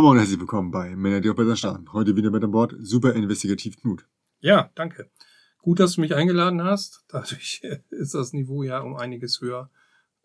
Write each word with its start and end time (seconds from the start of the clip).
Mama 0.00 0.12
und 0.12 0.16
herzlich 0.16 0.40
willkommen 0.40 0.70
bei 0.70 0.96
Männer, 0.96 1.20
die 1.20 1.28
auf 1.28 1.36
Blätter 1.36 1.56
starren. 1.56 1.92
Heute 1.92 2.16
wieder 2.16 2.30
mit 2.30 2.42
an 2.42 2.52
Bord 2.52 2.74
Super 2.80 3.12
Investigativ 3.12 3.78
Knut. 3.78 4.08
Ja, 4.38 4.70
danke. 4.74 5.10
Gut, 5.58 5.78
dass 5.78 5.96
du 5.96 6.00
mich 6.00 6.14
eingeladen 6.14 6.64
hast. 6.64 7.04
Dadurch 7.08 7.60
ist 7.90 8.14
das 8.14 8.32
Niveau 8.32 8.62
ja 8.62 8.80
um 8.80 8.96
einiges 8.96 9.42
höher, 9.42 9.68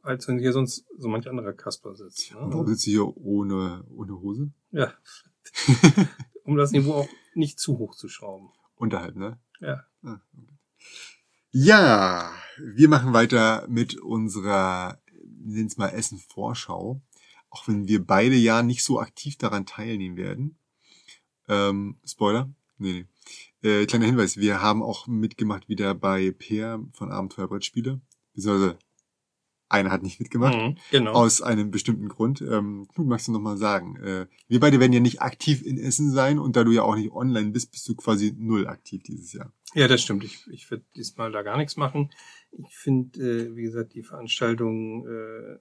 als 0.02 0.30
wenn 0.30 0.40
hier 0.40 0.54
sonst 0.54 0.86
so 0.98 1.10
manch 1.10 1.28
anderer 1.28 1.52
Kasper 1.52 1.94
sitzt. 1.94 2.32
Ne? 2.32 2.40
Und 2.40 2.54
warum 2.54 2.68
sitzt 2.68 2.88
du 2.88 2.92
hier 2.92 3.18
ohne, 3.18 3.84
ohne 3.90 4.22
Hose? 4.22 4.50
Ja. 4.72 4.94
um 6.46 6.56
das 6.56 6.72
Niveau 6.72 6.94
auch 6.94 7.10
nicht 7.34 7.60
zu 7.60 7.78
hoch 7.78 7.96
zu 7.96 8.08
schrauben. 8.08 8.52
Unterhalb, 8.78 9.18
ne? 9.18 9.42
Ja. 9.60 9.84
Ah. 10.04 10.22
Ja, 11.52 12.32
wir 12.60 12.88
machen 12.88 13.12
weiter 13.12 13.66
mit 13.68 13.98
unserer, 13.98 15.02
nennen 15.22 15.68
es 15.68 15.76
mal 15.76 15.90
Essen-Vorschau. 15.90 17.02
Auch 17.56 17.70
wenn 17.70 17.88
wir 17.88 18.06
beide 18.06 18.36
ja 18.36 18.64
nicht 18.64 18.84
so 18.84 19.00
aktiv 19.00 19.38
daran 19.38 19.66
teilnehmen 19.66 20.18
werden. 20.18 20.58
Ähm, 21.48 21.96
Spoiler? 22.06 22.50
Nee, 22.78 23.06
nee. 23.62 23.70
Äh, 23.70 23.86
kleiner 23.86 24.08
Hinweis, 24.08 24.36
wir 24.36 24.62
haben 24.62 24.84
auch 24.84 25.08
mitgemacht 25.08 25.70
wieder 25.70 25.96
bei 25.96 26.32
Peer 26.32 26.84
von 26.92 27.14
Abenteuerbrettspiele. 27.14 28.02
Beziehungsweise 28.34 28.78
einer 29.70 29.90
hat 29.90 30.04
nicht 30.04 30.20
mitgemacht. 30.20 30.58
Mhm, 30.58 30.78
genau. 30.92 31.14
Aus 31.14 31.42
einem 31.42 31.72
bestimmten 31.72 32.10
Grund. 32.10 32.42
Ähm, 32.42 32.90
Knut, 32.94 33.08
magst 33.08 33.30
du 33.30 33.32
nochmal 33.32 33.56
sagen? 33.56 33.96
Äh, 34.04 34.28
wir 34.50 34.60
beide 34.60 34.82
werden 34.82 34.92
ja 34.92 35.00
nicht 35.00 35.22
aktiv 35.22 35.62
in 35.64 35.78
Essen 35.78 36.12
sein 36.12 36.40
und 36.40 36.58
da 36.58 36.66
du 36.66 36.72
ja 36.72 36.82
auch 36.82 36.98
nicht 36.98 37.14
online 37.14 37.52
bist, 37.52 37.72
bist 37.72 37.88
du 37.88 37.96
quasi 37.96 38.36
null 38.38 38.68
aktiv 38.68 39.02
dieses 39.04 39.32
Jahr. 39.32 39.54
Ja, 39.74 39.88
das 39.88 40.02
stimmt. 40.02 40.26
Ich, 40.26 40.46
ich 40.48 40.70
werde 40.70 40.84
diesmal 40.98 41.32
da 41.32 41.42
gar 41.42 41.56
nichts 41.56 41.78
machen. 41.78 42.12
Ich 42.58 42.76
finde, 42.76 43.20
äh, 43.20 43.56
wie 43.56 43.64
gesagt, 43.64 43.94
die 43.94 44.04
Veranstaltung 44.04 45.08
äh, 45.08 45.60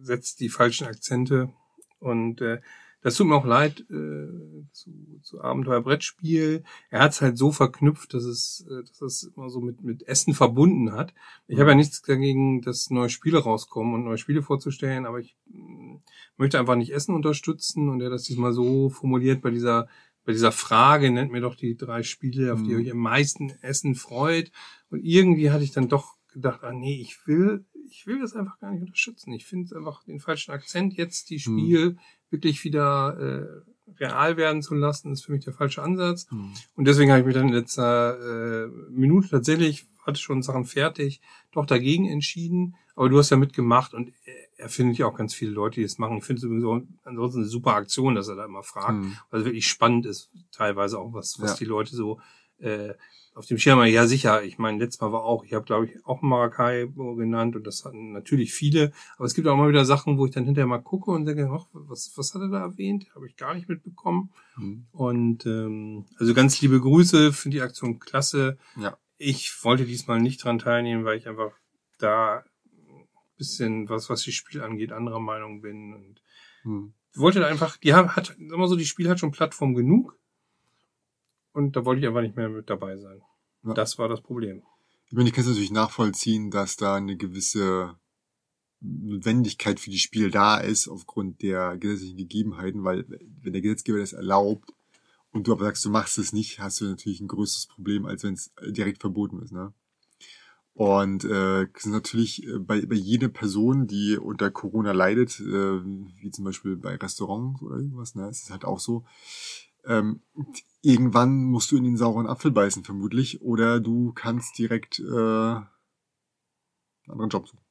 setzt 0.00 0.40
die 0.40 0.48
falschen 0.48 0.86
Akzente 0.86 1.52
und 1.98 2.40
äh, 2.40 2.60
das 3.06 3.14
tut 3.14 3.28
mir 3.28 3.36
auch 3.36 3.44
leid 3.44 3.86
äh, 3.88 4.64
zu, 4.72 5.20
zu 5.22 5.40
Abenteuerbrettspiel. 5.40 6.64
Er 6.90 7.00
hat 7.00 7.12
es 7.12 7.20
halt 7.20 7.38
so 7.38 7.52
verknüpft, 7.52 8.12
dass 8.14 8.24
es, 8.24 8.66
äh, 8.68 8.82
dass 8.82 9.00
es 9.00 9.32
immer 9.36 9.48
so 9.48 9.60
mit, 9.60 9.84
mit 9.84 10.08
Essen 10.08 10.34
verbunden 10.34 10.90
hat. 10.90 11.14
Ich 11.46 11.60
habe 11.60 11.70
ja 11.70 11.76
nichts 11.76 12.02
dagegen, 12.02 12.62
dass 12.62 12.90
neue 12.90 13.08
Spiele 13.08 13.38
rauskommen 13.38 13.94
und 13.94 14.04
neue 14.04 14.18
Spiele 14.18 14.42
vorzustellen, 14.42 15.06
aber 15.06 15.20
ich 15.20 15.36
mh, 15.46 16.00
möchte 16.36 16.58
einfach 16.58 16.74
nicht 16.74 16.92
Essen 16.92 17.14
unterstützen 17.14 17.88
und 17.88 18.00
er 18.00 18.06
hat 18.06 18.14
das 18.14 18.24
diesmal 18.24 18.52
so 18.52 18.90
formuliert 18.90 19.40
bei 19.40 19.50
dieser 19.50 19.86
bei 20.24 20.32
dieser 20.32 20.50
Frage, 20.50 21.08
nennt 21.12 21.30
mir 21.30 21.40
doch 21.40 21.54
die 21.54 21.76
drei 21.76 22.02
Spiele, 22.02 22.52
auf 22.52 22.60
die 22.60 22.72
ihr 22.72 22.78
euch 22.78 22.90
am 22.90 22.98
meisten 22.98 23.50
Essen 23.62 23.94
freut. 23.94 24.50
Und 24.90 25.04
irgendwie 25.04 25.52
hatte 25.52 25.62
ich 25.62 25.70
dann 25.70 25.88
doch 25.88 26.15
gedacht, 26.36 26.62
ah 26.62 26.72
nee, 26.72 27.00
ich 27.00 27.26
will, 27.26 27.64
ich 27.88 28.06
will 28.06 28.20
das 28.20 28.34
einfach 28.34 28.58
gar 28.58 28.70
nicht 28.70 28.82
unterstützen. 28.82 29.32
Ich 29.32 29.46
finde 29.46 29.74
einfach 29.74 30.04
den 30.04 30.20
falschen 30.20 30.52
Akzent 30.52 30.94
jetzt, 30.94 31.30
die 31.30 31.38
Spiel 31.38 31.90
mhm. 31.90 31.98
wirklich 32.30 32.62
wieder 32.62 33.16
äh, 33.18 33.92
real 33.98 34.36
werden 34.36 34.60
zu 34.60 34.74
lassen, 34.74 35.12
ist 35.12 35.24
für 35.24 35.32
mich 35.32 35.44
der 35.44 35.54
falsche 35.54 35.82
Ansatz. 35.82 36.30
Mhm. 36.30 36.52
Und 36.74 36.86
deswegen 36.86 37.10
habe 37.10 37.20
ich 37.20 37.26
mich 37.26 37.34
dann 37.34 37.48
in 37.48 37.54
letzter 37.54 38.66
äh, 38.66 38.68
Minute 38.90 39.30
tatsächlich, 39.30 39.86
hatte 40.04 40.20
schon 40.20 40.42
Sachen 40.42 40.66
fertig, 40.66 41.20
doch 41.52 41.64
dagegen 41.64 42.06
entschieden. 42.06 42.76
Aber 42.94 43.08
du 43.08 43.18
hast 43.18 43.30
ja 43.30 43.36
mitgemacht 43.36 43.92
und 43.92 44.12
er 44.56 44.68
findet 44.68 44.98
ja 44.98 45.06
auch 45.06 45.16
ganz 45.16 45.34
viele 45.34 45.50
Leute, 45.50 45.76
die 45.76 45.82
das 45.82 45.98
machen. 45.98 46.18
Ich 46.18 46.24
finde 46.24 46.38
es 46.38 46.44
übrigens 46.44 46.64
auch 46.64 46.80
ansonsten 47.04 47.40
eine 47.40 47.48
super 47.48 47.74
Aktion, 47.74 48.14
dass 48.14 48.28
er 48.28 48.36
da 48.36 48.44
immer 48.44 48.62
fragt, 48.62 49.04
mhm. 49.04 49.16
weil 49.30 49.40
es 49.40 49.46
wirklich 49.46 49.66
spannend 49.66 50.06
ist, 50.06 50.30
teilweise 50.52 50.98
auch, 50.98 51.12
was, 51.12 51.40
was 51.40 51.52
ja. 51.52 51.56
die 51.58 51.64
Leute 51.64 51.94
so 51.94 52.20
äh, 52.58 52.94
auf 53.36 53.46
dem 53.46 53.58
Schirm. 53.58 53.84
Ja, 53.84 54.06
sicher. 54.06 54.42
Ich 54.42 54.58
meine, 54.58 54.78
letztes 54.78 55.00
Mal 55.00 55.12
war 55.12 55.24
auch, 55.24 55.44
ich 55.44 55.52
habe, 55.52 55.64
glaube 55.64 55.86
ich, 55.86 56.06
auch 56.06 56.22
Marakai 56.22 56.88
genannt 57.16 57.54
und 57.54 57.66
das 57.66 57.84
hatten 57.84 58.12
natürlich 58.12 58.54
viele. 58.54 58.92
Aber 59.16 59.26
es 59.26 59.34
gibt 59.34 59.46
auch 59.46 59.56
mal 59.56 59.68
wieder 59.68 59.84
Sachen, 59.84 60.18
wo 60.18 60.24
ich 60.24 60.32
dann 60.32 60.44
hinterher 60.44 60.66
mal 60.66 60.78
gucke 60.78 61.10
und 61.10 61.26
denke, 61.26 61.50
ach, 61.52 61.66
was, 61.72 62.12
was 62.16 62.34
hat 62.34 62.42
er 62.42 62.48
da 62.48 62.60
erwähnt? 62.60 63.06
Habe 63.14 63.28
ich 63.28 63.36
gar 63.36 63.54
nicht 63.54 63.68
mitbekommen. 63.68 64.30
Mhm. 64.56 64.86
Und 64.90 65.46
ähm, 65.46 66.06
also 66.18 66.32
ganz 66.32 66.60
liebe 66.60 66.80
Grüße, 66.80 67.32
finde 67.32 67.56
die 67.58 67.62
Aktion 67.62 67.98
klasse. 67.98 68.56
Ja. 68.76 68.96
Ich 69.18 69.52
wollte 69.62 69.84
diesmal 69.84 70.20
nicht 70.20 70.42
dran 70.42 70.58
teilnehmen, 70.58 71.04
weil 71.04 71.18
ich 71.18 71.28
einfach 71.28 71.52
da 71.98 72.44
bisschen, 73.36 73.88
was, 73.88 74.08
was 74.08 74.22
die 74.22 74.32
Spiel 74.32 74.62
angeht, 74.62 74.92
anderer 74.92 75.20
Meinung 75.20 75.60
bin. 75.60 75.92
Und 75.92 76.22
hm. 76.62 76.94
wollte 77.14 77.46
einfach, 77.46 77.76
die 77.76 77.94
haben, 77.94 78.16
hat, 78.16 78.34
sag 78.38 78.58
mal 78.58 78.68
so, 78.68 78.76
die 78.76 78.86
Spiel 78.86 79.08
hat 79.08 79.20
schon 79.20 79.30
Plattform 79.30 79.74
genug. 79.74 80.18
Und 81.56 81.74
da 81.74 81.86
wollte 81.86 82.02
ich 82.02 82.06
einfach 82.06 82.20
nicht 82.20 82.36
mehr 82.36 82.50
mit 82.50 82.68
dabei 82.68 82.98
sein. 82.98 83.22
Ja. 83.64 83.72
Das 83.72 83.98
war 83.98 84.08
das 84.08 84.20
Problem. 84.20 84.62
Ich 85.06 85.14
meine, 85.14 85.30
ich 85.30 85.34
kann 85.34 85.40
es 85.40 85.48
natürlich 85.48 85.70
nachvollziehen, 85.70 86.50
dass 86.50 86.76
da 86.76 86.96
eine 86.96 87.16
gewisse 87.16 87.94
Notwendigkeit 88.80 89.80
für 89.80 89.88
die 89.88 89.98
Spiel 89.98 90.30
da 90.30 90.58
ist, 90.58 90.86
aufgrund 90.86 91.40
der 91.40 91.78
gesetzlichen 91.78 92.18
Gegebenheiten, 92.18 92.84
weil 92.84 93.06
wenn 93.08 93.54
der 93.54 93.62
Gesetzgeber 93.62 94.00
das 94.00 94.12
erlaubt 94.12 94.74
und 95.32 95.46
du 95.46 95.52
aber 95.52 95.64
sagst, 95.64 95.82
du 95.86 95.88
machst 95.88 96.18
es 96.18 96.34
nicht, 96.34 96.60
hast 96.60 96.82
du 96.82 96.84
natürlich 96.84 97.22
ein 97.22 97.28
größeres 97.28 97.68
Problem, 97.68 98.04
als 98.04 98.22
wenn 98.22 98.34
es 98.34 98.52
direkt 98.68 99.00
verboten 99.00 99.40
ist, 99.40 99.52
ne? 99.52 99.72
Und 100.74 101.24
äh, 101.24 101.66
sind 101.78 101.92
natürlich 101.92 102.46
äh, 102.46 102.58
bei, 102.58 102.84
bei 102.84 102.96
jeder 102.96 103.28
Person, 103.28 103.86
die 103.86 104.18
unter 104.18 104.50
Corona 104.50 104.92
leidet, 104.92 105.40
äh, 105.40 105.82
wie 105.82 106.30
zum 106.30 106.44
Beispiel 106.44 106.76
bei 106.76 106.96
Restaurants 106.96 107.62
oder 107.62 107.76
irgendwas, 107.76 108.14
ne, 108.14 108.28
es 108.28 108.42
ist 108.42 108.50
halt 108.50 108.66
auch 108.66 108.78
so, 108.78 109.06
ähm, 109.86 110.20
irgendwann 110.82 111.44
musst 111.44 111.70
du 111.70 111.76
in 111.76 111.84
den 111.84 111.96
sauren 111.96 112.26
Apfel 112.26 112.50
beißen, 112.50 112.84
vermutlich, 112.84 113.42
oder 113.42 113.80
du 113.80 114.12
kannst 114.12 114.58
direkt 114.58 114.98
äh, 114.98 115.02
einen 115.04 115.68
anderen 117.06 117.30
Job 117.30 117.48
suchen. 117.48 117.64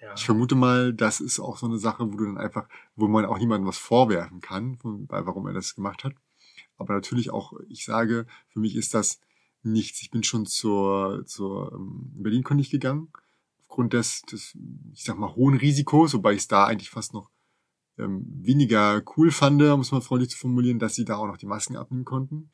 Ja. 0.00 0.14
Ich 0.14 0.24
vermute 0.24 0.54
mal, 0.56 0.92
das 0.92 1.20
ist 1.20 1.38
auch 1.38 1.56
so 1.58 1.66
eine 1.66 1.78
Sache, 1.78 2.12
wo 2.12 2.16
du 2.16 2.24
dann 2.24 2.38
einfach, 2.38 2.68
wo 2.96 3.06
man 3.06 3.24
auch 3.24 3.38
niemandem 3.38 3.68
was 3.68 3.78
vorwerfen 3.78 4.40
kann, 4.40 4.78
warum 4.82 5.46
er 5.46 5.52
das 5.52 5.76
gemacht 5.76 6.02
hat. 6.02 6.14
Aber 6.76 6.94
natürlich 6.94 7.30
auch, 7.30 7.52
ich 7.68 7.84
sage, 7.84 8.26
für 8.48 8.58
mich 8.58 8.74
ist 8.74 8.94
das 8.94 9.20
nichts. 9.62 10.02
Ich 10.02 10.10
bin 10.10 10.24
schon 10.24 10.46
zur, 10.46 11.24
zur 11.26 11.72
ähm, 11.72 12.10
Berlin-Kondig 12.14 12.70
gegangen, 12.70 13.12
aufgrund 13.60 13.92
des, 13.92 14.22
des, 14.22 14.58
ich 14.92 15.04
sag 15.04 15.18
mal, 15.18 15.34
hohen 15.36 15.56
Risikos, 15.56 16.14
wobei 16.14 16.32
ich 16.32 16.40
es 16.40 16.48
da 16.48 16.66
eigentlich 16.66 16.90
fast 16.90 17.14
noch 17.14 17.30
ähm, 18.02 18.24
weniger 18.40 19.02
cool 19.16 19.30
fand, 19.30 19.62
um 19.62 19.80
es 19.80 19.92
mal 19.92 20.00
freundlich 20.00 20.30
zu 20.30 20.38
formulieren, 20.38 20.78
dass 20.78 20.94
sie 20.94 21.04
da 21.04 21.16
auch 21.16 21.26
noch 21.26 21.36
die 21.36 21.46
Masken 21.46 21.76
abnehmen 21.76 22.04
konnten. 22.04 22.50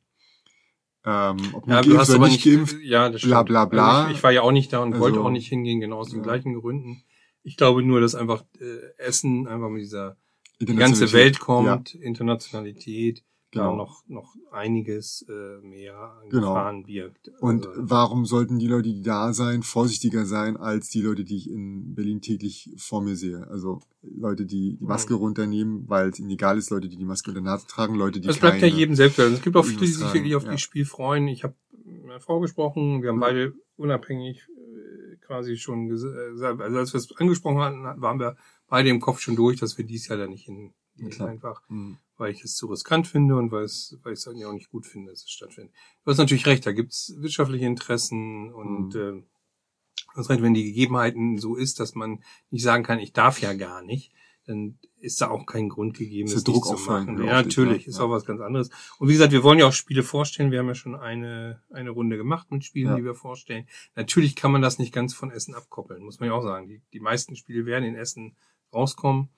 Ähm, 1.05 1.37
ob 1.53 1.67
ja, 1.67 1.81
du 1.81 1.97
hast 1.97 2.11
aber 2.11 2.29
nicht 2.29 2.45
geimpft, 2.45 2.77
ja, 2.83 3.09
das 3.09 3.23
bla 3.23 3.43
bla 3.43 3.65
bla. 3.65 3.99
Also 4.01 4.11
ich, 4.11 4.17
ich, 4.19 4.23
war 4.23 4.33
ja 4.33 4.43
auch 4.43 4.53
nicht 4.53 4.73
da 4.73 4.81
und 4.81 4.93
also, 4.93 5.05
wollte 5.05 5.21
auch 5.21 5.31
nicht 5.31 5.49
hingehen, 5.49 5.81
genau 5.81 5.99
aus 5.99 6.11
den 6.11 6.19
ja. 6.19 6.25
gleichen 6.25 6.55
Gründen. 6.55 7.05
Ich 7.43 7.57
glaube 7.57 7.83
nur, 7.83 8.01
dass 8.01 8.15
einfach 8.15 8.45
äh, 8.61 9.01
Essen 9.03 9.47
einfach 9.47 9.71
mit 9.71 9.83
dieser 9.83 10.17
die 10.61 10.75
ganze 10.75 11.13
Welt 11.13 11.39
kommt, 11.39 11.95
ja. 11.95 12.01
Internationalität, 12.01 13.23
genau. 13.51 13.77
noch, 13.77 14.03
noch 14.09 14.35
einiges 14.53 15.27
äh, 15.29 15.61
mehr 15.67 16.21
genau. 16.29 16.49
Gefahren 16.49 16.85
birgt. 16.85 17.31
Also, 17.35 17.47
und 17.47 17.69
warum 17.75 18.27
sollten 18.27 18.59
die 18.59 18.67
Leute, 18.67 18.93
die 18.93 19.03
da 19.03 19.33
sein, 19.33 19.63
vorsichtiger 19.63 20.27
sein 20.27 20.57
als 20.57 20.91
die 20.91 21.01
Leute, 21.01 21.25
die 21.25 21.37
ich 21.37 21.51
in 21.51 21.95
Berlin 21.95 22.21
täglich 22.21 22.71
vor 22.77 23.03
mir 23.03 23.17
sehe? 23.17 23.47
Also 23.49 23.81
Leute, 24.03 24.47
die 24.47 24.59
die 24.59 24.85
Maske 24.85 25.15
mhm. 25.15 25.21
runternehmen, 25.21 25.89
weil 25.89 26.09
es 26.09 26.19
ihnen 26.19 26.31
egal 26.31 26.59
ist, 26.59 26.71
Leute, 26.71 26.89
die 26.89 26.97
die 26.97 27.05
Maske 27.05 27.31
unter 27.31 27.43
Nase 27.43 27.67
tragen, 27.67 27.95
Leute, 27.95 28.21
die 28.21 28.27
Das 28.27 28.39
bleibt 28.39 28.61
ja 28.61 28.69
jedem 28.69 28.95
selbst. 28.95 29.19
Es 29.19 29.43
gibt 29.43 29.57
auch 29.57 29.65
viele, 29.65 29.81
die 29.81 29.87
sich 29.87 30.13
wirklich 30.13 30.37
auf 30.37 30.45
ja. 30.45 30.53
das 30.53 30.61
Spiel 30.61 30.85
freuen. 30.85 31.29
Ich 31.29 31.45
habe 31.45 31.55
mit 31.85 32.05
meiner 32.05 32.21
Frau 32.21 32.41
gesprochen, 32.41 33.03
wir 33.03 33.11
haben 33.11 33.21
beide 33.21 33.55
unabhängig 33.77 34.49
äh, 34.49 35.17
quasi 35.25 35.57
schon 35.57 35.89
gesagt, 35.89 36.61
äh, 36.61 36.63
also 36.63 36.79
als 36.79 36.93
wir 36.93 36.99
es 36.99 37.17
angesprochen 37.17 37.61
hatten, 37.61 38.03
waren 38.03 38.19
wir 38.19 38.37
beide 38.69 38.89
im 38.89 39.01
Kopf 39.01 39.21
schon 39.21 39.37
durch, 39.37 39.59
dass 39.59 39.79
wir 39.79 39.85
dies 39.85 40.09
Jahr 40.09 40.19
da 40.19 40.27
nicht 40.27 40.45
hin 40.45 40.73
ja, 40.97 41.27
einfach. 41.27 41.63
Mhm 41.69 41.99
weil 42.19 42.33
ich 42.33 42.45
es 42.45 42.57
zu 42.57 42.67
riskant 42.67 43.07
finde 43.07 43.37
und 43.37 43.51
weil 43.51 43.65
es, 43.65 43.97
weil 44.03 44.13
ich 44.13 44.19
es 44.19 44.29
eigentlich 44.29 44.45
auch 44.45 44.53
nicht 44.53 44.71
gut 44.71 44.87
finde, 44.87 45.11
dass 45.11 45.23
es 45.23 45.31
stattfindet. 45.31 45.73
Du 46.05 46.11
hast 46.11 46.19
natürlich 46.19 46.47
recht, 46.47 46.67
da 46.67 46.73
gibt's 46.73 47.15
wirtschaftliche 47.19 47.67
Interessen 47.67 48.53
und 48.53 48.95
mhm. 48.95 49.01
äh, 49.01 49.13
du 49.13 50.17
hast 50.17 50.29
recht, 50.29 50.43
wenn 50.43 50.55
die 50.55 50.65
Gegebenheiten 50.65 51.39
so 51.39 51.57
ist, 51.57 51.81
dass 51.81 51.95
man 51.95 52.23
nicht 52.51 52.63
sagen 52.63 52.83
kann, 52.83 52.99
ich 52.99 53.13
darf 53.13 53.41
ja 53.41 53.55
gar 53.55 53.83
nicht, 53.83 54.13
dann 54.47 54.79
ist 54.99 55.21
da 55.21 55.29
auch 55.29 55.47
kein 55.47 55.69
Grund 55.69 55.97
gegeben, 55.97 56.31
das 56.31 56.43
Druck 56.43 56.65
zu 56.65 56.77
machen. 56.91 57.19
Ja, 57.19 57.43
natürlich, 57.43 57.87
ist 57.87 57.99
ja. 57.99 58.05
auch 58.05 58.11
was 58.11 58.25
ganz 58.25 58.41
anderes. 58.41 58.71
Und 58.99 59.09
wie 59.09 59.13
gesagt, 59.13 59.33
wir 59.33 59.43
wollen 59.43 59.59
ja 59.59 59.67
auch 59.67 59.73
Spiele 59.73 60.03
vorstellen. 60.03 60.51
Wir 60.51 60.59
haben 60.59 60.69
ja 60.69 60.75
schon 60.75 60.97
eine, 60.97 61.63
eine 61.71 61.91
Runde 61.91 62.17
gemacht 62.17 62.51
mit 62.51 62.65
Spielen, 62.65 62.89
ja. 62.89 62.97
die 62.97 63.05
wir 63.05 63.15
vorstellen. 63.15 63.69
Natürlich 63.95 64.35
kann 64.35 64.51
man 64.51 64.63
das 64.63 64.79
nicht 64.79 64.93
ganz 64.93 65.15
von 65.15 65.31
Essen 65.31 65.55
abkoppeln, 65.55 66.03
muss 66.03 66.19
man 66.19 66.31
ja 66.31 66.35
auch 66.35 66.43
sagen. 66.43 66.67
Die, 66.67 66.81
die 66.93 67.01
meisten 67.01 67.37
Spiele 67.37 67.67
werden 67.67 67.85
in 67.85 67.95
Essen 67.95 68.37
rauskommen. 68.73 69.29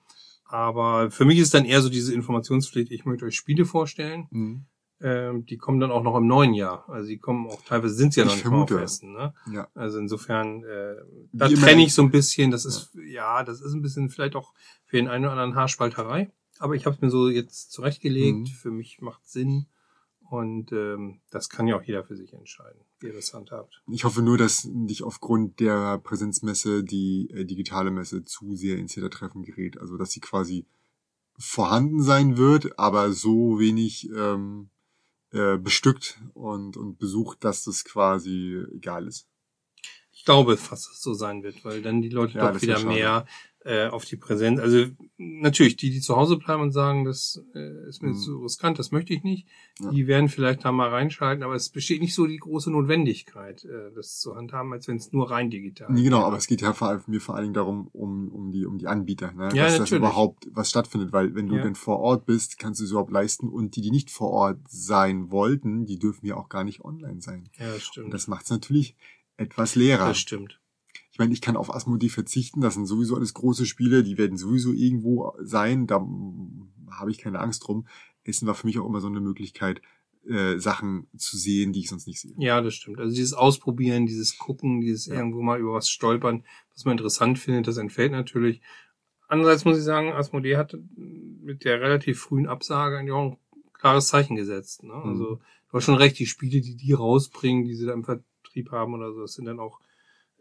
Aber 0.51 1.11
für 1.11 1.23
mich 1.23 1.39
ist 1.39 1.53
dann 1.53 1.65
eher 1.65 1.81
so 1.81 1.89
diese 1.89 2.13
Informationspflicht, 2.13 2.91
ich 2.91 3.05
möchte 3.05 3.25
euch 3.25 3.35
Spiele 3.35 3.65
vorstellen. 3.65 4.27
Mhm. 4.31 4.65
Ähm, 4.99 5.45
die 5.45 5.57
kommen 5.57 5.79
dann 5.79 5.91
auch 5.91 6.03
noch 6.03 6.15
im 6.17 6.27
neuen 6.27 6.53
Jahr. 6.53 6.87
Also 6.89 7.07
die 7.07 7.17
kommen 7.17 7.47
auch 7.47 7.61
teilweise 7.63 7.95
sind 7.95 8.13
sie 8.13 8.19
ja 8.19 8.25
noch 8.25 8.33
ich 8.33 8.39
nicht 8.39 8.47
vermute. 8.47 8.73
mal 8.73 8.79
auf 8.81 8.83
Essen. 8.83 9.13
Ne? 9.13 9.33
Ja. 9.51 9.67
Also 9.73 9.97
insofern, 9.97 10.63
äh, 10.63 10.95
da 11.31 11.47
trenne 11.47 11.83
ich 11.83 11.93
so 11.93 12.03
ein 12.03 12.11
bisschen. 12.11 12.51
Das 12.51 12.65
ist 12.65 12.93
ja. 12.95 13.39
ja, 13.39 13.43
das 13.43 13.61
ist 13.61 13.73
ein 13.73 13.81
bisschen 13.81 14.09
vielleicht 14.09 14.35
auch 14.35 14.53
für 14.85 14.97
den 14.97 15.07
einen 15.07 15.23
oder 15.23 15.33
anderen 15.33 15.55
Haarspalterei. 15.55 16.31
Aber 16.59 16.75
ich 16.75 16.85
habe 16.85 16.95
es 16.95 17.01
mir 17.01 17.09
so 17.09 17.29
jetzt 17.29 17.71
zurechtgelegt. 17.71 18.39
Mhm. 18.39 18.45
Für 18.45 18.71
mich 18.71 18.99
macht 19.01 19.25
Sinn. 19.27 19.67
Und 20.31 20.71
ähm, 20.71 21.19
das 21.29 21.49
kann 21.49 21.67
ja 21.67 21.75
auch 21.75 21.83
jeder 21.83 22.05
für 22.05 22.15
sich 22.15 22.31
entscheiden, 22.31 22.79
wie 23.01 23.07
ihr 23.07 23.13
das 23.13 23.33
handhabt. 23.33 23.81
Ich 23.91 24.05
hoffe 24.05 24.21
nur, 24.21 24.37
dass 24.37 24.63
nicht 24.63 25.03
aufgrund 25.03 25.59
der 25.59 25.97
Präsenzmesse 25.97 26.85
die 26.85 27.29
äh, 27.31 27.43
digitale 27.43 27.91
Messe 27.91 28.23
zu 28.23 28.55
sehr 28.55 28.77
ins 28.77 28.93
Hintertreffen 28.93 29.43
gerät. 29.43 29.77
Also 29.77 29.97
dass 29.97 30.11
sie 30.11 30.21
quasi 30.21 30.65
vorhanden 31.37 32.01
sein 32.01 32.37
wird, 32.37 32.79
aber 32.79 33.11
so 33.11 33.59
wenig 33.59 34.09
ähm, 34.11 34.69
äh, 35.31 35.57
bestückt 35.57 36.21
und, 36.33 36.77
und 36.77 36.97
besucht, 36.97 37.43
dass 37.43 37.65
das 37.65 37.83
quasi 37.83 38.63
egal 38.73 39.07
ist. 39.07 39.27
Ich 40.13 40.23
glaube 40.23 40.55
fast, 40.55 40.85
dass 40.85 40.93
es 40.93 41.01
so 41.01 41.13
sein 41.13 41.43
wird, 41.43 41.65
weil 41.65 41.81
dann 41.81 42.01
die 42.01 42.07
Leute 42.07 42.37
Ja, 42.37 42.53
doch 42.53 42.61
wieder 42.61 42.81
mehr 42.85 43.25
äh, 43.63 43.87
auf 43.89 44.05
die 44.05 44.15
Präsenz. 44.17 44.59
Also 44.59 44.85
natürlich, 45.17 45.75
die, 45.75 45.91
die 45.91 46.01
zu 46.01 46.15
Hause 46.15 46.37
bleiben 46.37 46.63
und 46.63 46.71
sagen, 46.71 47.05
das 47.05 47.43
äh, 47.53 47.87
ist 47.87 48.01
mir 48.01 48.09
Mhm. 48.09 48.15
zu 48.15 48.39
riskant, 48.41 48.79
das 48.79 48.91
möchte 48.91 49.13
ich 49.13 49.21
nicht, 49.23 49.47
Ja. 49.79 49.91
die 49.91 50.07
werden 50.07 50.29
vielleicht 50.29 50.65
da 50.65 50.71
mal 50.71 50.89
reinschalten, 50.89 51.43
aber 51.43 51.53
es 51.53 51.69
besteht 51.69 52.01
nicht 52.01 52.15
so 52.15 52.25
die 52.25 52.37
große 52.37 52.71
Notwendigkeit, 52.71 53.63
äh, 53.65 53.91
das 53.93 54.17
zu 54.19 54.35
handhaben, 54.35 54.73
als 54.73 54.87
wenn 54.87 54.95
es 54.97 55.11
nur 55.11 55.29
rein 55.29 55.51
digital 55.51 55.91
Nee, 55.91 56.01
genau, 56.03 56.17
wäre. 56.17 56.25
aber 56.27 56.37
es 56.37 56.47
geht 56.47 56.61
ja 56.61 56.73
vor 56.73 56.87
allem, 56.87 57.01
mir 57.05 57.21
vor 57.21 57.35
allen 57.35 57.43
Dingen 57.43 57.53
darum, 57.53 57.87
um, 57.93 58.29
um 58.29 58.51
die, 58.51 58.65
um 58.65 58.77
die 58.79 58.87
Anbieter, 58.87 59.31
ne? 59.33 59.49
Ja, 59.53 59.65
dass 59.65 59.73
das 59.73 59.79
natürlich. 59.81 59.99
überhaupt 59.99 60.47
was 60.51 60.69
stattfindet, 60.71 61.13
weil 61.13 61.35
wenn 61.35 61.47
du 61.47 61.57
Ja. 61.57 61.61
denn 61.63 61.75
vor 61.75 61.99
Ort 61.99 62.25
bist, 62.25 62.57
kannst 62.57 62.79
du 62.79 62.85
es 62.85 62.89
überhaupt 62.91 63.11
leisten 63.11 63.47
und 63.47 63.75
die, 63.75 63.81
die 63.81 63.91
nicht 63.91 64.09
vor 64.09 64.31
Ort 64.31 64.59
sein 64.69 65.29
wollten, 65.31 65.85
die 65.85 65.99
dürfen 65.99 66.25
ja 66.25 66.35
auch 66.35 66.49
gar 66.49 66.63
nicht 66.63 66.83
online 66.83 67.21
sein. 67.21 67.47
Ja, 67.59 67.73
das 67.73 67.83
stimmt. 67.83 68.05
Und 68.05 68.11
das 68.13 68.27
macht 68.27 68.45
es 68.45 68.49
natürlich 68.49 68.95
etwas 69.37 69.75
leerer. 69.75 70.07
das 70.07 70.19
stimmt. 70.19 70.59
Ich 71.11 71.19
meine, 71.19 71.33
ich 71.33 71.41
kann 71.41 71.57
auf 71.57 71.73
Asmodee 71.73 72.09
verzichten, 72.09 72.61
das 72.61 72.75
sind 72.75 72.85
sowieso 72.85 73.15
alles 73.15 73.33
große 73.33 73.65
Spiele, 73.65 74.03
die 74.03 74.17
werden 74.17 74.37
sowieso 74.37 74.71
irgendwo 74.71 75.33
sein, 75.41 75.85
da 75.85 76.05
habe 76.89 77.11
ich 77.11 77.17
keine 77.17 77.39
Angst 77.39 77.67
drum. 77.67 77.85
Essen 78.23 78.47
war 78.47 78.55
für 78.55 78.67
mich 78.67 78.79
auch 78.79 78.85
immer 78.87 79.01
so 79.01 79.07
eine 79.07 79.19
Möglichkeit, 79.19 79.81
äh, 80.27 80.57
Sachen 80.59 81.07
zu 81.17 81.35
sehen, 81.37 81.73
die 81.73 81.79
ich 81.81 81.89
sonst 81.89 82.07
nicht 82.07 82.21
sehe. 82.21 82.33
Ja, 82.37 82.61
das 82.61 82.75
stimmt. 82.75 82.99
Also 82.99 83.13
dieses 83.13 83.33
Ausprobieren, 83.33 84.05
dieses 84.05 84.37
Gucken, 84.37 84.79
dieses 84.79 85.07
Ja. 85.07 85.15
irgendwo 85.15 85.41
mal 85.41 85.59
über 85.59 85.73
was 85.73 85.89
stolpern, 85.89 86.43
was 86.73 86.85
man 86.85 86.93
interessant 86.93 87.39
findet, 87.39 87.67
das 87.67 87.77
entfällt 87.77 88.11
natürlich. 88.11 88.61
Andererseits 89.27 89.65
muss 89.65 89.77
ich 89.77 89.83
sagen, 89.83 90.11
Asmodee 90.11 90.57
hat 90.57 90.77
mit 90.95 91.63
der 91.65 91.81
relativ 91.81 92.19
frühen 92.19 92.47
Absage 92.47 92.97
eigentlich 92.97 93.13
auch 93.13 93.31
ein 93.31 93.37
klares 93.73 94.07
Zeichen 94.07 94.35
gesetzt. 94.35 94.83
Ne? 94.83 94.93
Mhm. 94.93 95.09
Also 95.09 95.25
du 95.35 95.73
hast 95.73 95.85
schon 95.85 95.95
recht, 95.95 96.19
die 96.19 96.27
Spiele, 96.27 96.61
die 96.61 96.75
die 96.75 96.93
rausbringen, 96.93 97.65
die 97.65 97.73
sie 97.75 97.85
da 97.85 97.93
im 97.93 98.03
Vertrieb 98.03 98.71
haben 98.71 98.93
oder 98.93 99.13
so, 99.13 99.21
das 99.21 99.33
sind 99.33 99.45
dann 99.45 99.59
auch 99.59 99.79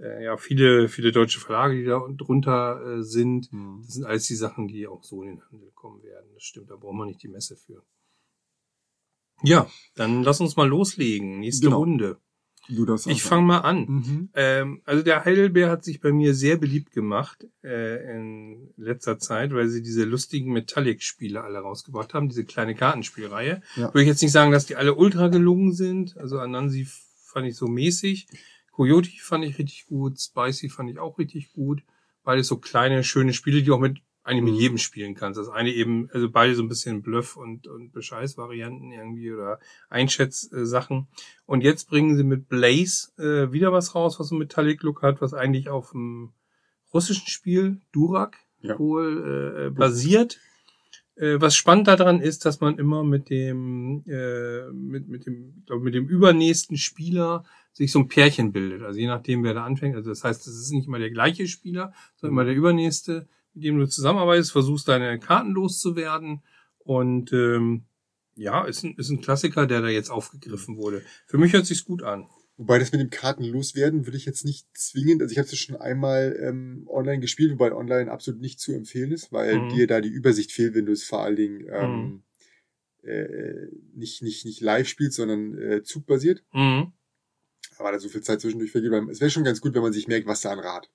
äh, 0.00 0.24
ja 0.24 0.36
viele 0.36 0.88
viele 0.88 1.12
deutsche 1.12 1.40
Verlage, 1.40 1.76
die 1.76 1.84
da 1.84 2.00
drunter 2.16 2.98
äh, 2.98 3.02
sind. 3.02 3.52
Mhm. 3.52 3.82
Das 3.84 3.94
sind 3.94 4.04
alles 4.04 4.26
die 4.26 4.34
Sachen, 4.34 4.68
die 4.68 4.86
auch 4.86 5.04
so 5.04 5.22
in 5.22 5.36
den 5.36 5.42
Handel 5.50 5.70
kommen 5.74 6.02
werden. 6.02 6.28
Das 6.34 6.42
stimmt, 6.42 6.70
da 6.70 6.76
braucht 6.76 6.94
man 6.94 7.08
nicht 7.08 7.22
die 7.22 7.28
Messe 7.28 7.56
für. 7.56 7.82
Ja, 9.42 9.68
dann 9.94 10.22
lass 10.22 10.40
uns 10.40 10.56
mal 10.56 10.68
loslegen. 10.68 11.40
Nächste 11.40 11.66
Genau. 11.66 11.78
Runde. 11.78 12.18
Du 12.68 12.84
darfst 12.84 13.06
Ich 13.06 13.22
fange 13.22 13.42
mal 13.46 13.60
an. 13.60 13.86
Mhm. 13.88 14.28
Ähm, 14.34 14.82
also 14.84 15.02
der 15.02 15.24
Heidelbeer 15.24 15.70
hat 15.70 15.82
sich 15.82 16.00
bei 16.00 16.12
mir 16.12 16.34
sehr 16.34 16.56
beliebt 16.56 16.92
gemacht 16.92 17.46
äh, 17.64 18.14
in 18.14 18.72
letzter 18.76 19.18
Zeit, 19.18 19.52
weil 19.52 19.68
sie 19.68 19.82
diese 19.82 20.04
lustigen 20.04 20.52
Metallic-Spiele 20.52 21.42
alle 21.42 21.58
rausgebracht 21.58 22.14
haben, 22.14 22.28
diese 22.28 22.44
kleine 22.44 22.74
Kartenspielreihe. 22.74 23.62
Ja. 23.76 23.88
Würde 23.88 24.02
ich 24.02 24.08
jetzt 24.08 24.22
nicht 24.22 24.32
sagen, 24.32 24.52
dass 24.52 24.66
die 24.66 24.76
alle 24.76 24.94
ultra 24.94 25.28
gelungen 25.28 25.72
sind. 25.72 26.16
Also 26.18 26.38
Anansi 26.38 26.86
fand 27.24 27.46
ich 27.48 27.56
so 27.56 27.66
mäßig. 27.66 28.28
Coyote 28.80 29.10
fand 29.20 29.44
ich 29.44 29.58
richtig 29.58 29.84
gut. 29.86 30.18
Spicy 30.18 30.70
fand 30.70 30.88
ich 30.90 30.98
auch 30.98 31.18
richtig 31.18 31.52
gut. 31.52 31.82
Beides 32.24 32.46
so 32.46 32.56
kleine, 32.56 33.04
schöne 33.04 33.34
Spiele, 33.34 33.62
die 33.62 33.70
auch 33.70 33.78
mit 33.78 33.98
eigentlich 34.22 34.44
mit 34.44 34.54
Mhm. 34.54 34.60
jedem 34.60 34.78
spielen 34.78 35.14
kannst. 35.14 35.38
Das 35.38 35.50
eine 35.50 35.70
eben, 35.70 36.08
also 36.14 36.30
beide 36.30 36.54
so 36.54 36.62
ein 36.62 36.68
bisschen 36.68 37.02
Bluff 37.02 37.36
und, 37.36 37.66
und 37.66 37.92
Bescheiß-Varianten 37.92 38.90
irgendwie 38.90 39.32
oder 39.32 39.58
Einschätz-Sachen. 39.90 41.08
Und 41.44 41.62
jetzt 41.62 41.90
bringen 41.90 42.16
sie 42.16 42.24
mit 42.24 42.48
Blaze 42.48 43.10
äh, 43.18 43.52
wieder 43.52 43.70
was 43.70 43.94
raus, 43.94 44.18
was 44.18 44.28
so 44.28 44.34
Metallic-Look 44.34 45.02
hat, 45.02 45.20
was 45.20 45.34
eigentlich 45.34 45.68
auf 45.68 45.90
dem 45.90 46.32
russischen 46.94 47.28
Spiel 47.28 47.82
Durak 47.92 48.38
Ja. 48.62 48.78
wohl 48.78 49.66
äh, 49.66 49.70
basiert. 49.78 50.38
Äh, 51.16 51.38
was 51.38 51.54
spannend 51.54 51.86
daran 51.86 52.20
ist, 52.22 52.46
dass 52.46 52.60
man 52.60 52.78
immer 52.78 53.04
mit 53.04 53.28
dem, 53.28 54.04
äh, 54.06 54.70
mit, 54.72 55.06
mit 55.08 55.26
dem, 55.26 55.54
ich 55.58 55.66
glaube, 55.66 55.84
mit 55.84 55.94
dem 55.94 56.08
übernächsten 56.08 56.78
Spieler 56.78 57.44
sich 57.72 57.92
so 57.92 58.00
ein 58.00 58.08
Pärchen 58.08 58.52
bildet. 58.52 58.82
Also 58.82 58.98
je 58.98 59.06
nachdem, 59.06 59.44
wer 59.44 59.54
da 59.54 59.64
anfängt. 59.64 59.96
Also 59.96 60.10
das 60.10 60.24
heißt, 60.24 60.46
es 60.46 60.54
ist 60.54 60.70
nicht 60.72 60.86
immer 60.86 60.98
der 60.98 61.10
gleiche 61.10 61.46
Spieler, 61.46 61.92
sondern 62.16 62.34
immer 62.34 62.44
der 62.44 62.54
übernächste, 62.54 63.28
mit 63.54 63.64
dem 63.64 63.78
du 63.78 63.86
zusammenarbeitest, 63.88 64.52
versuchst 64.52 64.88
deine 64.88 65.18
Karten 65.18 65.52
loszuwerden. 65.52 66.42
Und 66.78 67.32
ähm, 67.32 67.84
ja, 68.34 68.64
ist 68.64 68.84
ein, 68.84 68.94
ist 68.96 69.10
ein 69.10 69.20
Klassiker, 69.20 69.66
der 69.66 69.80
da 69.82 69.88
jetzt 69.88 70.10
aufgegriffen 70.10 70.76
wurde. 70.76 71.02
Für 71.26 71.38
mich 71.38 71.52
hört 71.52 71.66
sich's 71.66 71.84
gut 71.84 72.02
an. 72.02 72.26
Wobei 72.56 72.78
das 72.78 72.92
mit 72.92 73.00
dem 73.00 73.08
Karten 73.10 73.44
loswerden 73.44 74.06
würde 74.06 74.18
ich 74.18 74.26
jetzt 74.26 74.44
nicht 74.44 74.66
zwingend, 74.74 75.22
also 75.22 75.32
ich 75.32 75.38
habe 75.38 75.48
es 75.48 75.56
schon 75.58 75.76
einmal 75.76 76.36
ähm, 76.42 76.86
online 76.90 77.20
gespielt, 77.20 77.52
wobei 77.52 77.72
online 77.72 78.10
absolut 78.10 78.42
nicht 78.42 78.60
zu 78.60 78.72
empfehlen 78.72 79.12
ist, 79.12 79.32
weil 79.32 79.60
Mhm. 79.60 79.68
dir 79.70 79.86
da 79.86 80.02
die 80.02 80.10
Übersicht 80.10 80.52
fehlt, 80.52 80.74
wenn 80.74 80.84
du 80.84 80.92
es 80.92 81.04
vor 81.04 81.22
allen 81.22 81.36
Dingen 81.36 81.66
ähm, 81.72 82.02
Mhm. 82.02 82.22
äh, 83.08 83.66
nicht, 83.94 84.22
nicht, 84.22 84.44
nicht 84.44 84.60
live 84.60 84.88
spielst, 84.88 85.16
sondern 85.16 85.56
äh, 85.56 85.82
zugbasiert. 85.82 86.44
Mhm. 86.52 86.92
Aber 87.78 87.92
da 87.92 87.98
so 87.98 88.08
viel 88.08 88.22
Zeit 88.22 88.40
zwischendurch 88.40 88.72
vergeht, 88.72 88.90
weil 88.90 89.08
es 89.10 89.20
wäre 89.20 89.30
schon 89.30 89.44
ganz 89.44 89.60
gut, 89.60 89.74
wenn 89.74 89.82
man 89.82 89.92
sich 89.92 90.08
merkt, 90.08 90.26
was 90.26 90.42
der 90.42 90.52
andere 90.52 90.72
hat. 90.72 90.90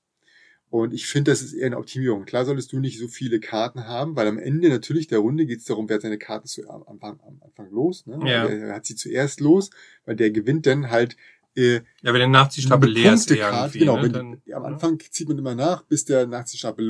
Und 0.70 0.94
ich 0.94 1.08
finde, 1.08 1.32
das 1.32 1.42
ist 1.42 1.54
eher 1.54 1.68
eine 1.68 1.78
Optimierung. 1.78 2.26
Klar 2.26 2.44
solltest 2.44 2.74
du 2.74 2.80
nicht 2.80 3.00
so 3.00 3.08
viele 3.08 3.40
Karten 3.40 3.88
haben, 3.88 4.16
weil 4.16 4.28
am 4.28 4.40
Ende 4.40 4.70
natürlich 4.70 5.08
der 5.08 5.20
Runde 5.20 5.46
geht 5.46 5.60
es 5.60 5.66
darum, 5.66 5.88
wer 5.88 5.96
hat 5.96 6.02
seine 6.02 6.18
Karten 6.18 6.48
zu, 6.48 6.68
am, 6.70 6.84
Anfang, 6.84 7.20
am 7.26 7.42
Anfang 7.44 7.70
los. 7.72 8.06
Ne? 8.08 8.20
Ja. 8.30 8.48
Der 8.48 8.74
hat 8.74 8.86
sie 8.86 8.96
zuerst 8.96 9.40
los, 9.40 9.70
weil 10.06 10.16
der 10.16 10.32
gewinnt 10.32 10.66
dann 10.66 10.90
halt 10.90 11.16
äh, 11.56 11.76
Ja, 12.02 12.14
wenn 12.14 12.16
der 12.16 12.28
Nachziehstapel 12.28 12.90
leer 12.90 13.14
ist 13.14 13.32
irgendwie. 13.32 13.80
genau, 13.80 13.98
ne, 13.98 14.04
wenn 14.04 14.14
dann, 14.14 14.42
die, 14.46 14.54
am 14.54 14.66
Anfang 14.66 15.00
zieht 15.00 15.28
man 15.30 15.38
immer 15.38 15.56
nach, 15.56 15.84
bis 15.84 16.04
der 16.04 16.28
Nachziehstapel 16.28 16.88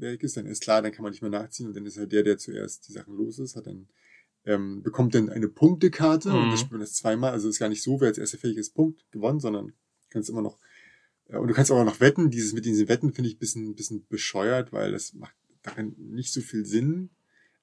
weg 0.00 0.22
ist, 0.22 0.36
dann 0.36 0.46
ist 0.46 0.62
klar, 0.62 0.82
dann 0.82 0.92
kann 0.92 1.02
man 1.02 1.12
nicht 1.12 1.22
mehr 1.22 1.30
nachziehen 1.30 1.68
und 1.68 1.76
dann 1.76 1.86
ist 1.86 1.98
halt 1.98 2.10
der, 2.10 2.22
der 2.22 2.38
zuerst 2.38 2.88
die 2.88 2.92
Sachen 2.92 3.16
los 3.16 3.38
ist, 3.38 3.54
hat 3.54 3.66
dann 3.66 3.86
ähm, 4.50 4.82
bekommt 4.82 5.14
dann 5.14 5.28
eine 5.30 5.48
Punktekarte 5.48 6.30
und 6.32 6.46
Mhm. 6.46 6.50
das 6.50 6.60
spielt 6.60 6.72
man 6.72 6.80
das 6.80 6.94
zweimal, 6.94 7.32
also 7.32 7.48
ist 7.48 7.58
gar 7.58 7.68
nicht 7.68 7.82
so, 7.82 8.00
wer 8.00 8.08
als 8.08 8.18
erster 8.18 8.38
fähig 8.38 8.56
ist, 8.56 8.74
Punkt 8.74 9.04
gewonnen, 9.12 9.40
sondern 9.40 9.72
kannst 10.10 10.28
immer 10.30 10.42
noch 10.42 10.58
äh, 11.28 11.36
und 11.36 11.48
du 11.48 11.54
kannst 11.54 11.70
auch 11.70 11.84
noch 11.84 12.00
wetten, 12.00 12.30
dieses 12.30 12.52
mit 12.52 12.64
diesen 12.64 12.88
Wetten 12.88 13.12
finde 13.12 13.28
ich 13.28 13.36
ein 13.36 13.38
bisschen, 13.38 13.74
bisschen 13.74 14.06
bescheuert, 14.08 14.72
weil 14.72 14.92
das 14.92 15.14
macht 15.14 15.34
darin 15.62 15.94
nicht 15.98 16.32
so 16.32 16.40
viel 16.40 16.64
Sinn, 16.64 17.10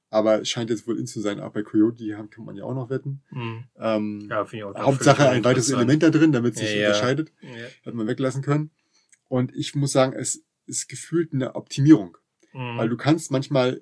aber 0.10 0.42
es 0.42 0.50
scheint 0.50 0.70
jetzt 0.70 0.88
wohl 0.88 0.98
in 1.00 1.08
zu 1.08 1.20
sein, 1.20 1.40
auch 1.40 1.52
bei 1.52 1.64
Coyote 1.64 1.98
die 1.98 2.16
haben, 2.16 2.30
kann 2.30 2.46
man 2.46 2.56
ja 2.56 2.64
auch 2.64 2.74
noch 2.76 2.90
wetten. 2.90 3.22
Mhm. 3.32 3.64
Ähm, 3.78 4.28
Ja, 4.30 4.46
finde 4.46 4.58
ich 4.58 4.64
auch. 4.64 4.86
Hauptsache 4.86 5.28
ein 5.30 5.44
weiteres. 5.44 5.70
Element 5.70 6.02
da 6.04 6.10
drin, 6.10 6.32
damit 6.32 6.54
es 6.56 6.62
sich 6.62 6.76
Ja, 6.76 6.88
unterscheidet 6.88 7.34
Ja. 7.42 7.50
hat 7.86 7.94
man 7.94 8.08
weglassen 8.08 8.42
können. 8.42 8.72
Und 9.28 9.54
ich 9.56 9.76
muss 9.76 9.92
sagen, 9.92 10.14
es 10.14 10.44
ist 10.66 10.88
gefühlt 10.88 11.34
eine 11.34 11.56
Optimierung. 11.56 12.18
Mhm. 12.54 12.78
Weil 12.78 12.88
du 12.90 12.96
kannst 12.96 13.32
manchmal, 13.32 13.82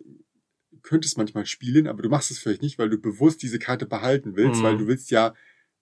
könntest 0.85 1.17
manchmal 1.17 1.45
spielen, 1.45 1.87
aber 1.87 2.01
du 2.03 2.09
machst 2.09 2.31
es 2.31 2.39
vielleicht 2.39 2.61
nicht, 2.61 2.77
weil 2.77 2.89
du 2.89 2.97
bewusst 2.97 3.41
diese 3.41 3.59
Karte 3.59 3.85
behalten 3.85 4.35
willst, 4.35 4.59
Mhm. 4.61 4.63
weil 4.63 4.77
du 4.77 4.87
willst 4.87 5.11
ja 5.11 5.33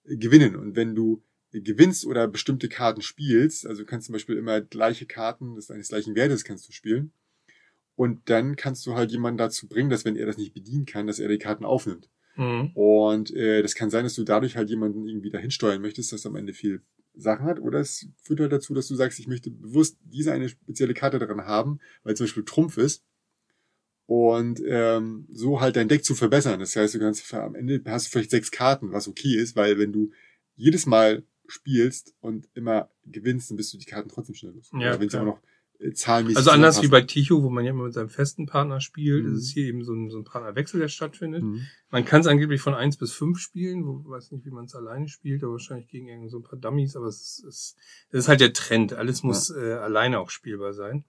äh, 0.04 0.16
gewinnen. 0.16 0.56
Und 0.56 0.74
wenn 0.76 0.94
du 0.94 1.22
gewinnst 1.52 2.04
oder 2.06 2.26
bestimmte 2.26 2.68
Karten 2.68 3.00
spielst, 3.02 3.66
also 3.66 3.82
du 3.82 3.86
kannst 3.86 4.06
zum 4.06 4.14
Beispiel 4.14 4.36
immer 4.36 4.60
gleiche 4.60 5.06
Karten 5.06 5.54
des 5.54 5.70
eines 5.70 5.88
gleichen 5.88 6.14
Wertes 6.16 6.42
kannst 6.44 6.66
du 6.68 6.72
spielen. 6.72 7.12
Und 7.96 8.28
dann 8.28 8.56
kannst 8.56 8.84
du 8.86 8.94
halt 8.94 9.12
jemanden 9.12 9.38
dazu 9.38 9.68
bringen, 9.68 9.88
dass 9.90 10.04
wenn 10.04 10.16
er 10.16 10.26
das 10.26 10.36
nicht 10.36 10.52
bedienen 10.52 10.84
kann, 10.84 11.06
dass 11.06 11.20
er 11.20 11.28
die 11.28 11.38
Karten 11.38 11.64
aufnimmt. 11.64 12.08
Mhm. 12.36 12.70
Und 12.74 13.30
äh, 13.34 13.62
das 13.62 13.76
kann 13.76 13.90
sein, 13.90 14.02
dass 14.02 14.14
du 14.14 14.24
dadurch 14.24 14.56
halt 14.56 14.68
jemanden 14.68 15.06
irgendwie 15.06 15.30
dahin 15.30 15.52
steuern 15.52 15.80
möchtest, 15.80 16.12
dass 16.12 16.24
er 16.24 16.30
am 16.30 16.36
Ende 16.36 16.52
viel 16.54 16.82
Sachen 17.14 17.46
hat. 17.46 17.60
Oder 17.60 17.78
es 17.78 18.08
führt 18.22 18.40
halt 18.40 18.50
dazu, 18.50 18.74
dass 18.74 18.88
du 18.88 18.96
sagst, 18.96 19.20
ich 19.20 19.28
möchte 19.28 19.50
bewusst 19.52 19.96
diese 20.02 20.32
eine 20.32 20.48
spezielle 20.48 20.94
Karte 20.94 21.20
drin 21.20 21.42
haben, 21.42 21.78
weil 22.02 22.16
zum 22.16 22.24
Beispiel 22.24 22.44
Trumpf 22.44 22.76
ist. 22.78 23.04
Und 24.06 24.60
ähm, 24.66 25.26
so 25.30 25.60
halt 25.60 25.76
dein 25.76 25.88
Deck 25.88 26.04
zu 26.04 26.14
verbessern. 26.14 26.60
Das 26.60 26.76
heißt, 26.76 26.94
du 26.94 26.98
kannst 26.98 27.32
am 27.32 27.54
Ende 27.54 27.80
hast 27.86 28.06
du 28.06 28.10
vielleicht 28.10 28.30
sechs 28.30 28.50
Karten, 28.50 28.92
was 28.92 29.08
okay 29.08 29.36
ist, 29.36 29.56
weil 29.56 29.78
wenn 29.78 29.92
du 29.92 30.10
jedes 30.56 30.84
Mal 30.86 31.24
spielst 31.46 32.14
und 32.20 32.48
immer 32.54 32.90
gewinnst, 33.04 33.50
dann 33.50 33.56
bist 33.56 33.72
du 33.72 33.78
die 33.78 33.86
Karten 33.86 34.08
trotzdem 34.08 34.34
schnell 34.34 34.52
los. 34.52 34.70
Ja, 34.78 34.94
auch 34.94 35.24
noch 35.24 35.40
äh, 35.78 35.92
zahlenmäßig 35.92 36.36
Also 36.36 36.50
anders 36.50 36.82
wie 36.82 36.88
bei 36.88 37.00
Ticho, 37.02 37.42
wo 37.42 37.50
man 37.50 37.64
ja 37.64 37.70
immer 37.70 37.84
mit 37.84 37.94
seinem 37.94 38.08
festen 38.08 38.46
Partner 38.46 38.80
spielt, 38.80 39.24
Mhm. 39.24 39.34
ist 39.34 39.42
es 39.42 39.50
hier 39.50 39.64
eben 39.66 39.84
so 39.84 39.92
ein, 39.94 40.10
so 40.10 40.18
ein 40.18 40.24
Partnerwechsel, 40.24 40.80
der 40.80 40.88
stattfindet. 40.88 41.42
Mhm. 41.42 41.66
Man 41.90 42.04
kann 42.04 42.20
es 42.20 42.26
angeblich 42.26 42.60
von 42.60 42.74
eins 42.74 42.96
bis 42.96 43.12
fünf 43.12 43.38
spielen, 43.38 43.86
wo, 43.86 44.08
weiß 44.08 44.32
nicht, 44.32 44.44
wie 44.44 44.50
man 44.50 44.66
es 44.66 44.74
alleine 44.74 45.08
spielt, 45.08 45.42
aber 45.42 45.52
wahrscheinlich 45.52 45.88
gegen 45.88 46.08
irgend 46.08 46.30
so 46.30 46.38
ein 46.38 46.42
paar 46.42 46.58
Dummies, 46.58 46.96
aber 46.96 47.06
es 47.06 47.42
ist, 47.46 47.76
es 48.10 48.20
ist 48.20 48.28
halt 48.28 48.40
der 48.40 48.52
Trend. 48.52 48.92
Alles 48.92 49.22
muss 49.22 49.50
äh, 49.50 49.72
alleine 49.72 50.18
auch 50.20 50.30
spielbar 50.30 50.72
sein. 50.72 51.04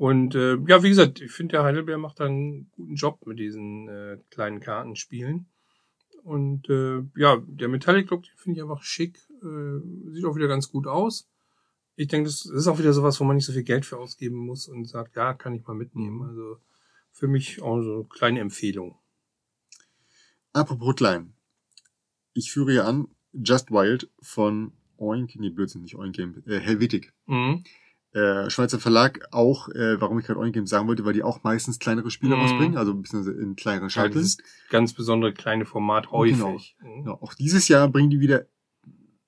Und 0.00 0.34
äh, 0.34 0.56
ja, 0.66 0.82
wie 0.82 0.88
gesagt, 0.88 1.20
ich 1.20 1.30
finde, 1.30 1.56
der 1.56 1.62
Heidelbeer 1.62 1.98
macht 1.98 2.20
da 2.20 2.24
einen 2.24 2.70
guten 2.70 2.94
Job 2.94 3.26
mit 3.26 3.38
diesen 3.38 3.86
äh, 3.86 4.16
kleinen 4.30 4.60
Kartenspielen. 4.60 5.50
Und 6.22 6.70
äh, 6.70 7.02
ja, 7.16 7.36
der 7.46 7.68
Metallic 7.68 8.08
Look, 8.08 8.22
den 8.22 8.36
finde 8.38 8.56
ich 8.56 8.62
einfach 8.62 8.82
schick. 8.82 9.18
Äh, 9.42 10.10
sieht 10.10 10.24
auch 10.24 10.36
wieder 10.36 10.48
ganz 10.48 10.70
gut 10.70 10.86
aus. 10.86 11.28
Ich 11.96 12.08
denke, 12.08 12.30
das 12.30 12.46
ist 12.46 12.66
auch 12.66 12.78
wieder 12.78 12.94
sowas, 12.94 13.20
wo 13.20 13.24
man 13.24 13.36
nicht 13.36 13.44
so 13.44 13.52
viel 13.52 13.62
Geld 13.62 13.84
für 13.84 13.98
ausgeben 13.98 14.36
muss 14.36 14.68
und 14.68 14.86
sagt, 14.86 15.16
ja, 15.16 15.34
kann 15.34 15.54
ich 15.54 15.66
mal 15.66 15.74
mitnehmen. 15.74 16.22
Also 16.22 16.56
für 17.12 17.28
mich 17.28 17.60
auch 17.60 17.82
so 17.82 17.94
eine 17.96 18.04
kleine 18.04 18.40
Empfehlung. 18.40 18.96
Apropos 20.54 20.96
klein. 20.96 21.34
Ich 22.32 22.50
führe 22.50 22.72
hier 22.72 22.86
an 22.86 23.08
Just 23.34 23.70
Wild 23.70 24.08
von 24.22 24.72
Oink, 24.96 25.36
nee, 25.36 25.50
Blödsinn, 25.50 25.82
nicht 25.82 25.96
Oink 25.96 26.16
Game, 26.16 26.42
äh, 26.46 26.58
Helvetic. 26.58 27.12
Mhm. 27.26 27.64
Äh, 28.12 28.50
Schweizer 28.50 28.80
Verlag 28.80 29.20
auch, 29.30 29.68
äh, 29.68 30.00
warum 30.00 30.18
ich 30.18 30.26
gerade 30.26 30.40
Onigame 30.40 30.66
sagen 30.66 30.88
wollte, 30.88 31.04
weil 31.04 31.12
die 31.12 31.22
auch 31.22 31.42
meistens 31.44 31.78
kleinere 31.78 32.10
Spiele 32.10 32.34
Mhm. 32.36 32.42
rausbringen, 32.42 32.76
also 32.76 32.92
ein 32.92 33.02
bisschen 33.02 33.24
in 33.40 33.54
kleineren 33.56 33.86
Ja, 33.88 33.90
Schalteln. 33.90 34.22
dieses 34.22 34.38
ganz 34.68 34.92
besondere 34.92 35.32
kleine 35.32 35.64
Format 35.64 36.10
häufig. 36.10 36.76
Mhm. 36.82 37.06
Ja, 37.06 37.12
auch 37.12 37.34
dieses 37.34 37.68
Jahr 37.68 37.88
bringen 37.88 38.10
die 38.10 38.20
wieder 38.20 38.46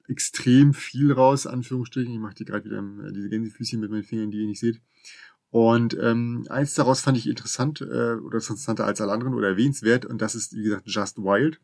extrem 0.08 0.74
viel 0.74 1.12
raus, 1.12 1.46
Anführungsstrichen. 1.46 2.12
Ich 2.12 2.18
mache 2.20 2.34
die 2.34 2.44
gerade 2.44 2.64
wieder 2.64 2.78
ähm, 2.78 3.12
diese 3.14 3.28
Gänsefüßchen 3.28 3.80
mit 3.80 3.90
meinen 3.90 4.02
Fingern, 4.02 4.30
die 4.30 4.38
ihr 4.40 4.46
nicht 4.46 4.60
seht. 4.60 4.80
Und 5.50 5.96
ähm, 6.00 6.46
eins 6.48 6.74
daraus 6.74 7.00
fand 7.02 7.16
ich 7.18 7.28
interessant 7.28 7.80
äh, 7.82 7.84
oder 7.84 8.38
interessanter 8.38 8.84
als 8.86 9.00
alle 9.00 9.12
anderen 9.12 9.34
oder 9.34 9.48
erwähnenswert 9.48 10.06
und 10.06 10.20
das 10.22 10.34
ist, 10.34 10.56
wie 10.56 10.62
gesagt, 10.62 10.88
Just 10.88 11.18
Wild, 11.18 11.60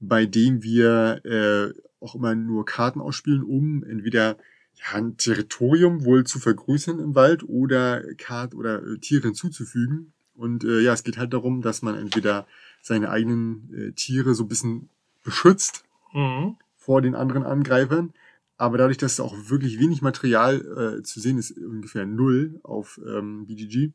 bei 0.00 0.24
dem 0.24 0.62
wir 0.62 1.20
äh, 1.24 1.72
auch 2.00 2.14
immer 2.14 2.34
nur 2.36 2.64
Karten 2.64 3.00
ausspielen, 3.00 3.42
um 3.42 3.82
entweder 3.82 4.38
ja, 4.78 4.96
ein 4.96 5.16
Territorium 5.16 6.04
wohl 6.04 6.24
zu 6.24 6.38
vergrößern 6.38 6.98
im 6.98 7.14
Wald 7.14 7.42
oder 7.42 8.02
Kart 8.14 8.54
oder 8.54 8.82
äh, 8.82 8.98
Tiere 8.98 9.28
hinzuzufügen. 9.28 10.12
Und 10.34 10.64
äh, 10.64 10.80
ja, 10.80 10.92
es 10.92 11.02
geht 11.02 11.18
halt 11.18 11.32
darum, 11.32 11.62
dass 11.62 11.82
man 11.82 11.96
entweder 11.96 12.46
seine 12.82 13.10
eigenen 13.10 13.74
äh, 13.74 13.92
Tiere 13.92 14.34
so 14.34 14.44
ein 14.44 14.48
bisschen 14.48 14.88
beschützt 15.24 15.84
Mhm. 16.14 16.56
vor 16.76 17.02
den 17.02 17.14
anderen 17.14 17.42
Angreifern. 17.44 18.14
Aber 18.56 18.78
dadurch, 18.78 18.96
dass 18.98 19.20
auch 19.20 19.36
wirklich 19.50 19.78
wenig 19.78 20.00
Material 20.00 20.98
äh, 20.98 21.02
zu 21.02 21.20
sehen 21.20 21.38
ist, 21.38 21.52
ungefähr 21.58 22.06
null 22.06 22.58
auf 22.62 23.00
ähm, 23.06 23.46
BGG, 23.46 23.92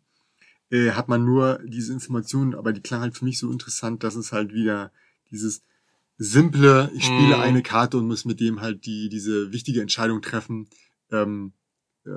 äh, 0.70 0.92
hat 0.92 1.10
man 1.10 1.26
nur 1.26 1.60
diese 1.66 1.92
Informationen, 1.92 2.56
aber 2.56 2.72
die 2.72 2.82
klang 2.82 3.02
halt 3.02 3.18
für 3.18 3.26
mich 3.26 3.40
so 3.40 3.52
interessant, 3.52 4.04
dass 4.04 4.16
es 4.16 4.32
halt 4.32 4.54
wieder 4.54 4.92
dieses 5.32 5.64
simple, 6.18 6.92
ich 6.96 7.06
spiele 7.06 7.36
Mhm. 7.36 7.42
eine 7.42 7.62
Karte 7.64 7.98
und 7.98 8.08
muss 8.08 8.26
mit 8.26 8.40
dem 8.40 8.62
halt 8.62 8.86
die 8.86 9.10
diese 9.10 9.52
wichtige 9.52 9.82
Entscheidung 9.82 10.22
treffen, 10.22 10.70
ähm, 11.12 11.54
äh, 12.06 12.10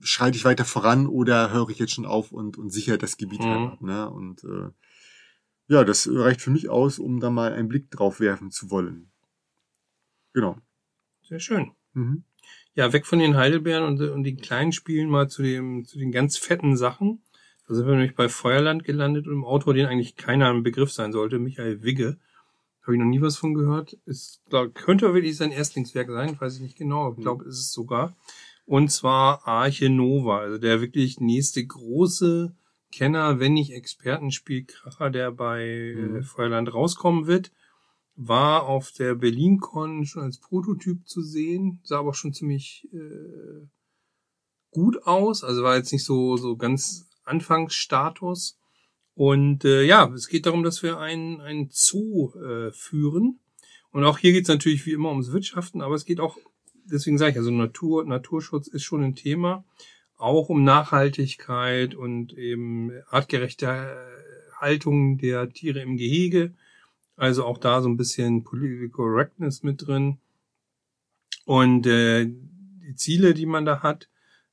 schreite 0.00 0.36
ich 0.36 0.44
weiter 0.44 0.64
voran 0.64 1.06
oder 1.06 1.52
höre 1.52 1.68
ich 1.70 1.78
jetzt 1.78 1.92
schon 1.92 2.06
auf 2.06 2.32
und, 2.32 2.58
und 2.58 2.70
sichere 2.70 2.98
das 2.98 3.16
Gebiet 3.16 3.40
Mhm. 3.40 3.50
halt 3.50 3.72
ab. 3.72 3.82
Ne? 3.82 4.10
Und 4.10 4.44
äh, 4.44 4.70
ja, 5.68 5.84
das 5.84 6.08
reicht 6.10 6.40
für 6.40 6.50
mich 6.50 6.68
aus, 6.68 6.98
um 6.98 7.20
da 7.20 7.30
mal 7.30 7.52
einen 7.52 7.68
Blick 7.68 7.90
drauf 7.90 8.20
werfen 8.20 8.50
zu 8.50 8.70
wollen. 8.70 9.10
Genau. 10.32 10.56
Sehr 11.22 11.40
schön. 11.40 11.72
Mhm. 11.94 12.24
Ja, 12.74 12.92
weg 12.92 13.06
von 13.06 13.18
den 13.18 13.36
Heidelbeeren 13.36 13.84
und, 13.84 14.00
und 14.00 14.24
den 14.24 14.38
kleinen 14.38 14.72
Spielen 14.72 15.08
mal 15.08 15.28
zu 15.28 15.42
dem, 15.42 15.84
zu 15.84 15.98
den 15.98 16.10
ganz 16.10 16.36
fetten 16.36 16.76
Sachen. 16.76 17.22
Da 17.68 17.74
sind 17.74 17.86
wir 17.86 17.94
nämlich 17.94 18.14
bei 18.16 18.28
Feuerland 18.28 18.84
gelandet 18.84 19.26
und 19.26 19.34
im 19.34 19.44
Autor, 19.44 19.74
den 19.74 19.86
eigentlich 19.86 20.16
keiner 20.16 20.50
im 20.50 20.62
Begriff 20.62 20.90
sein 20.90 21.12
sollte, 21.12 21.38
Michael 21.38 21.82
Wigge. 21.82 22.18
Habe 22.82 22.94
ich 22.94 22.98
noch 22.98 23.06
nie 23.06 23.20
was 23.20 23.36
von 23.36 23.54
gehört. 23.54 23.96
Ist, 24.06 24.42
glaub, 24.48 24.74
könnte 24.74 25.12
wirklich 25.14 25.36
sein 25.36 25.52
Erstlingswerk 25.52 26.08
sein, 26.10 26.40
weiß 26.40 26.56
ich 26.56 26.62
nicht 26.62 26.76
genau. 26.76 27.12
Ich 27.12 27.22
glaube, 27.22 27.44
ist 27.44 27.58
es 27.58 27.72
sogar. 27.72 28.14
Und 28.66 28.90
zwar 28.90 29.46
Arche 29.46 29.88
Nova, 29.90 30.38
also 30.40 30.58
der 30.58 30.80
wirklich 30.80 31.20
nächste 31.20 31.64
große 31.64 32.54
Kenner, 32.90 33.40
wenn 33.40 33.54
nicht 33.54 33.72
Expertenspielkracher, 33.72 35.10
der 35.10 35.30
bei 35.32 35.62
äh, 35.62 35.94
Mhm. 35.94 36.22
Feuerland 36.22 36.72
rauskommen 36.72 37.26
wird 37.26 37.50
war 38.14 38.64
auf 38.64 38.92
der 38.92 39.14
BerlinCon 39.14 40.04
schon 40.04 40.22
als 40.22 40.38
Prototyp 40.38 41.08
zu 41.08 41.22
sehen, 41.22 41.80
sah 41.82 41.98
aber 41.98 42.14
schon 42.14 42.34
ziemlich 42.34 42.88
äh, 42.92 43.66
gut 44.70 45.04
aus, 45.04 45.44
also 45.44 45.62
war 45.62 45.76
jetzt 45.76 45.92
nicht 45.92 46.04
so 46.04 46.36
so 46.36 46.56
ganz 46.56 47.08
Anfangsstatus. 47.24 48.58
Und 49.14 49.64
äh, 49.64 49.82
ja, 49.82 50.10
es 50.14 50.28
geht 50.28 50.46
darum, 50.46 50.62
dass 50.62 50.82
wir 50.82 50.98
einen, 50.98 51.40
einen 51.40 51.68
Zoo 51.70 52.32
äh, 52.34 52.72
führen. 52.72 53.40
Und 53.90 54.04
auch 54.04 54.18
hier 54.18 54.32
geht 54.32 54.44
es 54.44 54.48
natürlich 54.48 54.86
wie 54.86 54.92
immer 54.92 55.10
ums 55.10 55.32
Wirtschaften, 55.32 55.82
aber 55.82 55.94
es 55.94 56.06
geht 56.06 56.18
auch, 56.18 56.38
deswegen 56.86 57.18
sage 57.18 57.32
ich, 57.32 57.36
also 57.36 57.50
Natur, 57.50 58.04
Naturschutz 58.04 58.66
ist 58.68 58.84
schon 58.84 59.02
ein 59.02 59.14
Thema, 59.14 59.64
auch 60.16 60.48
um 60.48 60.64
Nachhaltigkeit 60.64 61.94
und 61.94 62.32
eben 62.32 62.90
artgerechte 63.08 63.66
äh, 63.66 64.52
Haltung 64.56 65.18
der 65.18 65.50
Tiere 65.50 65.80
im 65.80 65.96
Gehege. 65.96 66.54
Also 67.16 67.44
auch 67.44 67.58
da 67.58 67.82
so 67.82 67.88
ein 67.88 67.98
bisschen 67.98 68.44
Political 68.44 68.88
Correctness 68.88 69.62
mit 69.62 69.86
drin. 69.86 70.18
Und 71.44 71.86
äh, 71.86 72.26
die 72.26 72.94
Ziele, 72.94 73.34
die 73.34 73.46
man 73.46 73.66
da 73.66 73.82
hat, 73.82 74.08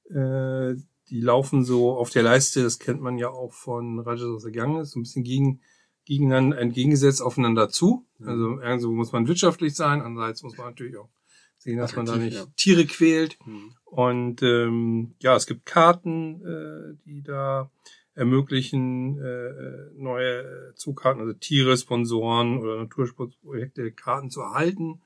äh, 0.09 0.75
die 1.09 1.21
laufen 1.21 1.63
so 1.63 1.91
auf 1.97 2.09
der 2.09 2.23
Leiste, 2.23 2.63
das 2.63 2.79
kennt 2.79 3.01
man 3.01 3.17
ja 3.17 3.29
auch 3.29 3.53
von 3.53 3.99
Rajas 3.99 4.45
Ganges, 4.51 4.91
so 4.91 4.99
ein 4.99 5.03
bisschen 5.03 5.23
gegen, 5.23 5.61
gegeneinander, 6.05 6.57
entgegengesetzt 6.59 7.21
aufeinander 7.21 7.69
zu. 7.69 8.05
Also 8.23 8.59
irgendwo 8.59 8.91
muss 8.91 9.11
man 9.11 9.27
wirtschaftlich 9.27 9.75
sein, 9.75 10.01
andererseits 10.01 10.43
muss 10.43 10.57
man 10.57 10.67
natürlich 10.67 10.97
auch 10.97 11.09
sehen, 11.57 11.77
dass 11.77 11.95
man 11.95 12.05
da 12.05 12.13
Attraktiv, 12.13 12.33
nicht 12.33 12.45
ja. 12.45 12.53
Tiere 12.55 12.85
quält. 12.85 13.37
Mhm. 13.45 13.73
Und 13.85 14.43
ähm, 14.43 15.15
ja, 15.19 15.35
es 15.35 15.45
gibt 15.45 15.65
Karten, 15.65 16.41
äh, 16.41 16.97
die 17.05 17.21
da 17.21 17.71
ermöglichen, 18.13 19.17
äh, 19.17 19.91
neue 19.95 20.73
Zugkarten, 20.75 21.21
also 21.21 21.33
Tiere, 21.33 21.77
Sponsoren 21.77 22.59
oder 22.59 22.77
Natursportprojekte, 22.77 23.91
Karten 23.91 24.29
zu 24.29 24.41
erhalten. 24.41 25.01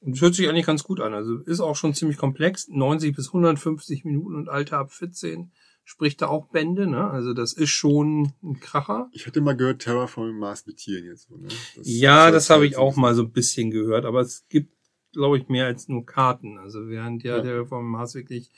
Und 0.00 0.14
es 0.14 0.20
hört 0.22 0.34
sich 0.34 0.48
eigentlich 0.48 0.66
ganz 0.66 0.82
gut 0.82 1.00
an. 1.00 1.12
Also 1.14 1.38
ist 1.38 1.60
auch 1.60 1.76
schon 1.76 1.94
ziemlich 1.94 2.16
komplex. 2.16 2.68
90 2.68 3.14
bis 3.14 3.28
150 3.28 4.04
Minuten 4.04 4.34
und 4.34 4.48
Alter 4.48 4.78
ab 4.78 4.92
14 4.92 5.52
spricht 5.84 6.22
da 6.22 6.28
auch 6.28 6.46
Bände. 6.48 6.86
Ne? 6.86 7.10
Also 7.10 7.34
das 7.34 7.52
ist 7.52 7.70
schon 7.70 8.32
ein 8.42 8.60
Kracher. 8.60 9.08
Ich 9.12 9.26
hatte 9.26 9.40
mal 9.40 9.56
gehört, 9.56 9.82
Terraforming 9.82 10.38
Mars 10.38 10.66
mit 10.66 10.76
Tieren 10.78 11.04
jetzt 11.04 11.28
so, 11.28 11.36
ne? 11.36 11.48
Das 11.76 11.86
Ja, 11.86 12.30
das 12.30 12.48
habe 12.48 12.60
soll 12.60 12.66
ich 12.68 12.76
auch 12.76 12.96
mal 12.96 13.14
so 13.14 13.22
ein 13.22 13.32
bisschen 13.32 13.70
gehört, 13.70 14.04
aber 14.04 14.20
es 14.20 14.46
gibt, 14.48 14.72
glaube 15.12 15.36
ich, 15.38 15.48
mehr 15.48 15.66
als 15.66 15.88
nur 15.88 16.06
Karten. 16.06 16.58
Also 16.58 16.88
während 16.88 17.22
ja, 17.24 17.44
Ja. 17.44 17.64
vom 17.66 17.90
Mars 17.90 18.14
wirklich, 18.14 18.50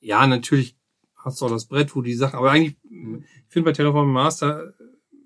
ja, 0.00 0.26
natürlich 0.26 0.76
hast 1.16 1.40
du 1.40 1.46
auch 1.46 1.50
das 1.50 1.66
Brett, 1.66 1.94
wo 1.94 2.00
die 2.02 2.14
Sachen, 2.14 2.36
aber 2.38 2.50
eigentlich, 2.50 2.76
Mhm. 2.88 3.22
ich 3.46 3.52
finde 3.52 3.66
bei 3.70 3.72
Terraforming 3.72 4.12
Mars, 4.14 4.38
da 4.38 4.64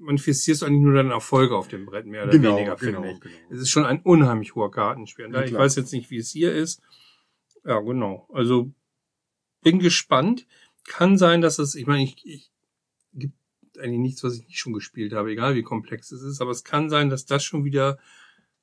manifestierst 0.07 0.63
du 0.63 0.67
eigentlich 0.67 0.83
nur 0.83 0.95
deine 0.95 1.13
Erfolge 1.13 1.57
auf 1.57 1.69
dem 1.69 1.85
Brett, 1.87 2.07
mehr 2.07 2.23
oder 2.25 2.33
Genau, 2.33 2.57
weniger, 2.57 2.77
genau, 2.77 3.03
finde 3.03 3.13
ich. 3.13 3.21
genau. 3.21 3.35
Es 3.51 3.61
ist 3.61 3.71
schon 3.71 3.85
ein 3.85 4.01
unheimlich 4.01 4.55
hoher 4.55 4.71
Kartenspiel. 4.71 5.27
Und 5.27 5.35
Ja, 5.35 5.43
ich 5.43 5.51
klar. 5.51 5.63
weiß 5.63 5.77
jetzt 5.77 5.93
nicht, 5.93 6.11
wie 6.11 6.19
es 6.19 6.31
hier 6.31 6.53
ist. 6.55 6.81
Ja, 7.65 7.81
genau. 7.81 8.29
Also 8.33 8.73
bin 9.63 9.79
gespannt. 9.79 10.47
Kann 10.89 11.19
sein, 11.19 11.41
dass 11.41 11.59
es, 11.59 11.75
ich 11.75 11.87
meine, 11.87 12.05
ich, 12.05 12.17
ich 12.25 12.51
gibt 13.13 13.35
eigentlich 13.79 13.99
nichts, 13.99 14.23
was 14.25 14.37
ich 14.39 14.47
nicht 14.47 14.59
schon 14.59 14.73
gespielt 14.73 15.13
habe, 15.13 15.31
egal 15.33 15.55
wie 15.57 15.63
komplex 15.63 16.13
es 16.13 16.23
ist, 16.23 16.41
aber 16.41 16.53
es 16.53 16.63
kann 16.65 16.89
sein, 16.91 17.11
dass 17.11 17.27
das 17.27 17.45
schon 17.45 17.65
wieder 17.65 17.99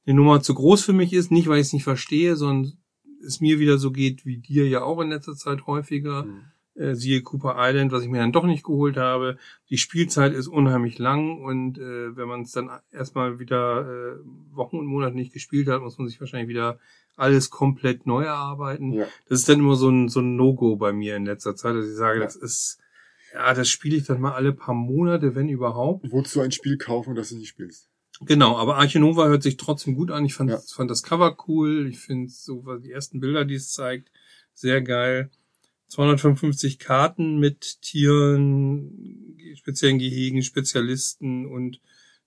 eine 0.06 0.16
Nummer 0.16 0.42
zu 0.42 0.54
groß 0.56 0.84
für 0.86 0.94
mich 0.94 1.12
ist, 1.14 1.32
nicht 1.32 1.48
weil 1.48 1.60
ich 1.60 1.68
es 1.68 1.74
nicht 1.74 1.84
verstehe, 1.84 2.36
sondern 2.38 2.78
es 3.26 3.40
mir 3.42 3.60
wieder 3.60 3.78
so 3.78 3.92
geht 3.92 4.26
wie 4.26 4.38
dir 4.38 4.68
ja 4.68 4.84
auch 4.84 5.00
in 5.02 5.10
letzter 5.10 5.36
Zeit 5.36 5.66
häufiger. 5.68 6.24
Mhm. 6.26 6.46
Äh, 6.75 6.96
siehe 6.96 7.22
Cooper 7.22 7.56
Island, 7.58 7.92
was 7.92 8.01
ich 8.03 8.10
mir 8.10 8.18
dann 8.20 8.32
doch 8.32 8.46
nicht 8.46 8.63
geholt 8.63 8.98
habe. 8.98 9.38
Die 9.70 9.77
Spielzeit 9.77 10.34
ist 10.34 10.48
unheimlich 10.48 10.98
lang 10.98 11.39
und 11.39 11.77
äh, 11.77 12.15
wenn 12.18 12.27
man 12.27 12.42
es 12.42 12.51
dann 12.51 12.72
erstmal 12.92 13.38
wieder 13.39 13.82
äh, 13.82 14.15
Wochen 14.56 14.77
und 14.80 14.88
Monate 14.88 15.15
nicht 15.15 15.34
gespielt 15.34 15.68
hat, 15.68 15.82
muss 15.82 16.00
man 16.00 16.08
sich 16.08 16.20
wahrscheinlich 16.20 16.50
wieder 16.50 16.80
alles 17.15 17.51
komplett 17.51 18.08
neu 18.08 18.24
erarbeiten. 18.24 18.92
Ja. 18.94 19.06
Das 19.30 19.39
ist 19.39 19.50
dann 19.50 19.60
immer 19.60 19.75
so 19.75 19.88
ein, 19.89 20.10
so 20.10 20.20
ein 20.22 20.36
No-Go 20.36 20.75
bei 20.77 20.92
mir 20.94 21.15
in 21.15 21.25
letzter 21.25 21.56
Zeit, 21.56 21.75
dass 21.75 21.86
ich 21.88 21.94
sage, 21.96 22.20
Ja. 22.20 22.25
das 22.25 22.36
ist, 22.36 22.80
ja, 23.36 23.53
das 23.53 23.70
spiele 23.70 23.98
ich 23.98 24.06
dann 24.06 24.20
mal 24.20 24.34
alle 24.34 24.51
paar 24.51 24.74
Monate, 24.74 25.36
wenn 25.36 25.50
überhaupt. 25.50 26.12
Wolltest 26.12 26.36
du 26.36 26.42
ein 26.42 26.51
Spiel 26.51 26.77
kaufen, 26.77 27.13
das 27.13 27.30
du 27.30 27.36
nicht 27.38 27.50
spielst? 27.50 27.88
Genau, 28.22 28.58
aber 28.58 28.77
Arche 28.77 29.00
Nova 29.00 29.27
hört 29.27 29.44
sich 29.44 29.58
trotzdem 29.58 29.94
gut 29.96 30.10
an. 30.10 30.25
Ich 30.25 30.34
fand, 30.34 30.50
Ja. 30.50 30.58
fand 30.74 30.89
das 30.89 31.03
Cover 31.03 31.36
cool. 31.48 31.88
Ich 31.88 32.00
finde 32.00 32.30
so 32.32 32.63
die 32.77 32.92
ersten 32.92 33.20
Bilder, 33.20 33.46
die 33.46 33.56
es 33.56 33.72
zeigt, 33.72 34.12
sehr 34.53 34.82
geil. 34.82 35.30
255 35.94 36.80
Karten 36.80 37.38
mit 37.40 37.82
Tieren, 37.82 39.38
speziellen 39.56 40.00
Gehegen, 40.00 40.42
Spezialisten 40.42 41.46
und 41.46 41.80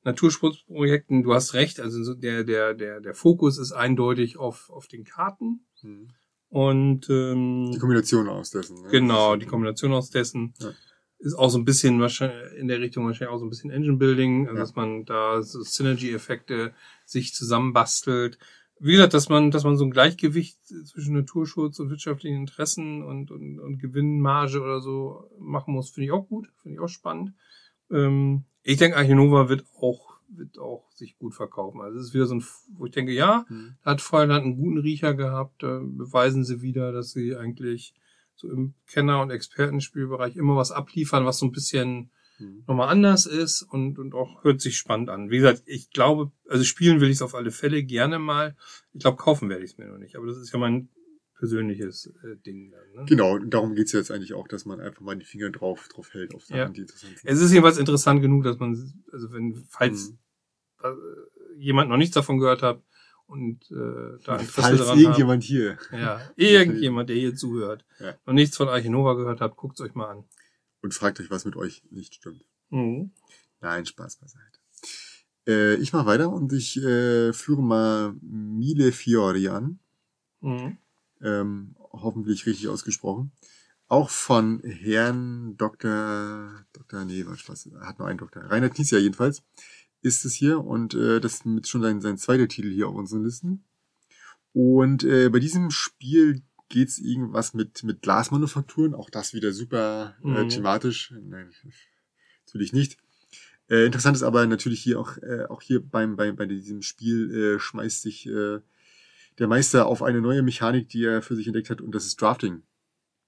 Naturschutzprojekten. 0.05 1.23
Du 1.25 1.35
hast 1.35 1.55
recht, 1.55 1.81
also 1.81 2.03
so 2.05 2.15
der, 2.15 2.45
der, 2.45 2.75
der, 2.75 3.01
der 3.01 3.15
Fokus 3.15 3.59
ist 3.59 3.73
eindeutig 3.73 4.37
auf, 4.39 4.71
auf 4.71 4.87
den 4.87 5.05
Karten. 5.05 5.67
Mhm. 5.83 6.09
Und 6.49 7.11
ähm, 7.11 7.73
Die 7.73 7.79
Kombination 7.79 8.29
aus 8.29 8.51
dessen. 8.51 8.83
Ne? 8.83 8.89
Genau, 8.91 9.35
die 9.35 9.47
Kombination 9.47 9.93
aus 9.93 10.11
dessen 10.11 10.55
Ja. 10.61 10.71
ist 11.19 11.35
auch 11.35 11.51
so 11.51 11.59
ein 11.59 11.65
bisschen 11.65 12.01
wahrscheinlich 12.01 12.53
in 12.57 12.69
der 12.69 12.81
Richtung 12.81 13.05
wahrscheinlich 13.05 13.35
auch 13.35 13.39
so 13.41 13.45
ein 13.47 13.51
bisschen 13.51 13.71
Engine 13.71 13.97
Building, 13.97 14.47
also 14.47 14.55
Ja. 14.57 14.61
dass 14.61 14.77
man 14.77 15.05
da 15.05 15.43
so 15.43 15.61
Synergy-Effekte 15.63 16.73
sich 17.05 17.35
zusammenbastelt. 17.35 18.39
Wie 18.79 18.93
gesagt, 18.93 19.15
dass 19.15 19.29
man, 19.29 19.51
dass 19.51 19.65
man 19.65 19.77
so 19.77 19.85
ein 19.85 19.91
Gleichgewicht 19.91 20.59
zwischen 20.67 21.15
Naturschutz 21.15 21.79
und 21.79 21.89
wirtschaftlichen 21.91 22.37
Interessen 22.37 23.03
und, 23.03 23.31
und, 23.31 23.59
und 23.59 23.79
Gewinnmarge 23.79 24.61
oder 24.61 24.81
so 24.81 25.31
machen 25.39 25.73
muss, 25.75 25.91
finde 25.91 26.07
ich 26.07 26.13
auch 26.13 26.29
gut, 26.29 26.49
finde 26.63 26.75
ich 26.75 26.81
auch 26.81 26.89
spannend. 26.89 27.33
Ähm, 27.91 28.45
ich 28.63 28.77
denke, 28.77 28.97
Archinova 28.99 29.49
wird 29.49 29.65
auch, 29.81 30.19
wird 30.29 30.59
auch 30.59 30.91
sich 30.93 31.17
gut 31.19 31.35
verkaufen. 31.35 31.81
Also 31.81 31.99
es 31.99 32.09
ist 32.09 32.15
wieder 32.15 32.27
so 32.27 32.35
ein, 32.35 32.45
wo 32.77 32.85
ich 32.87 32.93
denke, 32.93 33.13
ja, 33.13 33.47
Mhm. 33.49 33.77
hat 33.83 34.01
Feuerland 34.03 34.45
einen 34.45 34.57
guten 34.57 34.79
Riecher 34.79 35.15
gehabt. 35.15 35.63
Da 35.63 35.81
beweisen 35.83 36.45
sie 36.45 36.61
wieder, 36.61 36.93
dass 36.93 37.13
sie 37.13 37.35
eigentlich 37.37 37.95
so 38.35 38.51
im 38.51 38.75
Kenner- 38.87 39.23
und 39.23 39.31
Expertenspielbereich 39.31 40.37
immer 40.37 40.57
was 40.57 40.71
abliefern, 40.73 41.25
was 41.25 41.39
so 41.39 41.47
ein 41.47 41.53
bisschen 41.53 42.11
Mhm. 42.39 42.65
nochmal 42.67 42.89
anders 42.89 43.27
ist 43.27 43.63
und, 43.63 43.99
und 43.99 44.15
auch 44.15 44.45
hört 44.45 44.61
sich 44.61 44.77
spannend 44.77 45.09
an. 45.11 45.31
Wie 45.31 45.37
gesagt, 45.39 45.63
ich 45.67 45.91
glaube, 45.91 46.33
also 46.49 46.65
spielen 46.65 47.01
will 47.01 47.09
ich 47.09 47.17
es 47.17 47.23
auf 47.23 47.35
alle 47.35 47.51
Fälle 47.51 47.83
gerne 47.83 48.19
mal. 48.19 48.57
Ich 48.93 49.01
glaube, 49.01 49.17
kaufen 49.17 49.49
werde 49.49 49.65
ich 49.65 49.73
es 49.73 49.79
mir 49.79 49.87
noch 49.87 49.99
nicht. 49.99 50.17
Aber 50.17 50.27
das 50.27 50.37
ist 50.39 50.53
ja 50.53 50.59
mein 50.59 50.89
persönliches 51.39 52.13
äh, 52.25 52.37
Ding. 52.45 52.71
Dann, 52.73 52.93
ne? 53.03 53.05
Genau, 53.09 53.35
und 53.35 53.51
darum 53.51 53.75
geht's 53.75 53.93
jetzt 53.93 54.11
eigentlich 54.11 54.35
auch, 54.35 54.49
dass 54.49 54.65
man 54.65 54.81
einfach 54.81 55.01
mal 55.03 55.17
die 55.17 55.25
Finger 55.27 55.51
drauf, 55.51 55.89
drauf 55.89 56.13
hält 56.15 56.35
auf 56.35 56.45
Sachen, 56.45 56.59
Ja. 56.59 56.69
die 56.69 56.81
interessant 56.83 57.19
sind. 57.19 57.31
Es 57.31 57.41
ist 57.41 57.53
jedenfalls 57.53 57.79
interessant 57.79 58.23
genug, 58.23 58.45
dass 58.45 58.59
man, 58.59 58.71
also 59.13 59.33
wenn, 59.33 59.55
falls 59.69 60.11
Mhm. 60.11 60.19
äh, 60.83 61.59
jemand 61.59 61.91
noch 61.91 61.97
nichts 61.99 62.15
davon 62.15 62.39
gehört 62.39 62.63
hat 62.63 62.83
und 63.27 63.71
äh, 63.71 64.19
da 64.25 64.37
Interesse 64.37 64.51
Falls 64.63 64.79
daran 64.79 64.99
irgendjemand 64.99 65.43
hier 65.43 65.77
hat, 65.91 65.93
ja, 65.99 66.21
irgendjemand, 66.37 67.09
der 67.11 67.17
hier 67.17 67.35
zuhört, 67.35 67.85
Ja. 67.99 68.15
noch 68.25 68.35
nichts 68.35 68.57
von 68.57 68.69
Archinova 68.69 69.15
gehört 69.15 69.41
hat, 69.41 69.57
guckt's 69.57 69.81
euch 69.81 69.95
mal 69.95 70.11
an. 70.11 70.25
Und 70.83 70.95
fragt 70.95 71.21
euch, 71.21 71.31
was 71.31 71.45
mit 71.45 71.57
euch 71.57 71.83
nicht 71.91 72.15
stimmt. 72.15 72.45
Mhm. 72.71 73.11
Nein, 73.61 73.87
Spaß 73.87 74.17
beiseite. 74.17 74.59
Äh, 75.47 75.75
ich 75.77 75.93
mache 75.93 76.07
weiter 76.07 76.31
und 76.31 76.53
ich 76.53 76.77
äh, 76.79 77.33
führe 77.33 77.63
mal 77.63 78.15
Mille 78.21 78.93
Fiori 78.93 79.49
an. 79.49 79.79
Mhm. 80.41 80.79
Ähm, 81.23 81.77
hoffentlich 81.93 82.47
richtig 82.47 82.69
ausgesprochen. 82.69 83.33
Auch 83.89 84.11
von 84.11 84.61
Herrn 84.65 85.57
Dr. 85.57 86.65
Dr. 86.73 87.05
Nee, 87.05 87.25
war 87.25 87.37
Spaß. 87.37 87.67
Er 87.67 87.87
hat 87.87 87.99
nur 87.99 88.09
einen 88.09 88.19
Doktor. 88.19 88.43
Reinhard 88.43 88.75
Knizia 88.75 88.99
jedenfalls 88.99 89.43
ist 90.03 90.25
es 90.25 90.35
hier 90.35 90.65
und 90.65 90.95
äh, 90.95 91.21
das 91.21 91.35
ist 91.35 91.47
mit 91.47 91.69
schon 91.69 91.83
sein, 91.83 92.01
sein 92.01 92.19
zweiter 92.19 92.49
Titel 92.49 92.71
hier 92.71 92.89
auf 92.89 92.95
unseren 92.95 93.25
Listen. 93.25 93.65
Und 94.53 95.05
äh, 95.05 95.29
bei 95.29 95.39
diesem 95.39 95.71
Spiel 95.71 96.43
geht's 96.69 96.99
irgendwas 96.99 97.55
mit, 97.55 97.83
mit 97.85 98.03
Glasmanufakturen. 98.03 98.95
Auch 98.95 99.11
das 99.11 99.35
wieder 99.35 99.53
super 99.53 100.17
äh, 100.25 100.45
Mhm. 100.45 100.49
thematisch. 100.49 101.13
Nein, 101.23 101.51
natürlich 102.47 102.73
nicht. 102.73 102.99
Äh, 103.69 103.87
interessant 103.87 104.17
ist 104.17 104.23
aber 104.23 104.47
natürlich 104.47 104.81
hier 104.81 105.01
auch, 105.01 105.17
äh, 105.19 105.45
auch 105.49 105.61
hier 105.63 105.81
beim, 105.85 106.17
bei, 106.17 106.31
bei 106.33 106.47
diesem 106.47 106.83
Spiel 106.83 107.57
äh, 107.57 107.59
schmeißt 107.59 108.03
sich 108.03 108.27
äh, 108.27 108.61
der 109.39 109.49
Meister 109.49 109.87
auf 109.87 110.03
eine 110.03 110.21
neue 110.21 110.43
Mechanik, 110.43 110.89
die 110.89 111.05
er 111.05 111.21
für 111.21 111.37
sich 111.37 111.47
entdeckt 111.47 111.69
hat, 111.71 111.81
und 111.81 111.95
das 111.95 112.07
ist 112.07 112.21
Drafting. 112.21 112.63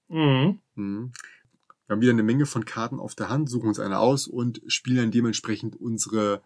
Mhm. 0.07 0.59
Mhm. 0.75 1.11
Wir 1.87 1.93
haben 1.95 2.01
wieder 2.01 2.11
eine 2.13 2.23
Menge 2.23 2.45
von 2.45 2.65
Karten 2.65 2.99
auf 2.99 3.15
der 3.15 3.29
Hand, 3.29 3.49
suchen 3.49 3.67
uns 3.67 3.79
eine 3.79 3.99
aus 3.99 4.27
und 4.27 4.61
spielen 4.67 4.97
dann 4.97 5.11
dementsprechend 5.11 5.75
unsere, 5.75 6.41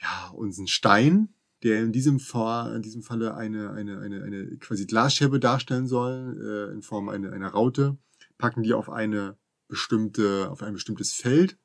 ja, 0.00 0.30
unseren 0.34 0.66
Stein, 0.66 1.28
der 1.64 1.80
in 1.82 1.92
diesem 1.92 2.20
Fall, 2.20 2.76
in 2.76 2.82
diesem 2.82 3.02
Falle 3.02 3.34
eine, 3.34 3.72
eine, 3.72 4.00
eine, 4.00 4.22
eine 4.22 4.56
quasi 4.58 4.86
Glasscherbe 4.86 5.40
darstellen 5.40 5.86
soll, 5.86 6.68
äh, 6.70 6.72
in 6.72 6.82
Form 6.82 7.08
einer, 7.08 7.32
einer 7.32 7.48
Raute, 7.48 7.96
packen 8.36 8.62
die 8.62 8.74
auf 8.74 8.90
eine 8.90 9.36
bestimmte, 9.68 10.50
auf 10.50 10.62
ein 10.62 10.74
bestimmtes 10.74 11.14
Feld 11.14 11.56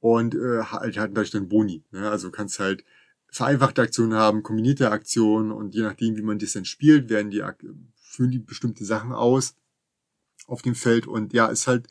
und 0.00 0.34
äh, 0.34 0.62
halt 0.64 0.98
hatten 0.98 1.14
dadurch 1.14 1.30
dann 1.30 1.48
Boni. 1.48 1.84
Ne? 1.92 2.10
Also 2.10 2.30
kannst 2.30 2.58
halt 2.58 2.84
vereinfachte 3.28 3.80
Aktionen 3.80 4.14
haben, 4.14 4.42
kombinierte 4.42 4.90
Aktionen 4.90 5.52
und 5.52 5.74
je 5.74 5.82
nachdem, 5.82 6.16
wie 6.16 6.22
man 6.22 6.40
das 6.40 6.52
dann 6.52 6.64
spielt, 6.64 7.08
werden 7.08 7.30
die 7.30 7.44
führen 7.94 8.32
die 8.32 8.40
bestimmte 8.40 8.84
Sachen 8.84 9.12
aus 9.12 9.54
auf 10.46 10.62
dem 10.62 10.74
Feld 10.74 11.06
und 11.06 11.32
ja, 11.32 11.46
ist 11.46 11.68
halt 11.68 11.86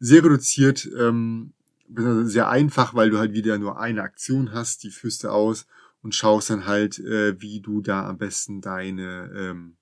sehr 0.00 0.24
reduziert, 0.24 0.90
ähm, 0.98 1.52
sehr 1.88 2.48
einfach, 2.48 2.94
weil 2.94 3.10
du 3.10 3.18
halt 3.18 3.32
wieder 3.32 3.58
nur 3.58 3.78
eine 3.78 4.02
Aktion 4.02 4.52
hast, 4.52 4.82
die 4.82 4.90
führst 4.90 5.22
du 5.22 5.28
aus 5.28 5.66
und 6.02 6.14
schaust 6.14 6.50
dann 6.50 6.66
halt, 6.66 6.98
äh, 6.98 7.40
wie 7.40 7.60
du 7.60 7.80
da 7.80 8.08
am 8.08 8.18
besten 8.18 8.60
deine, 8.60 9.30
ähm, 9.36 9.76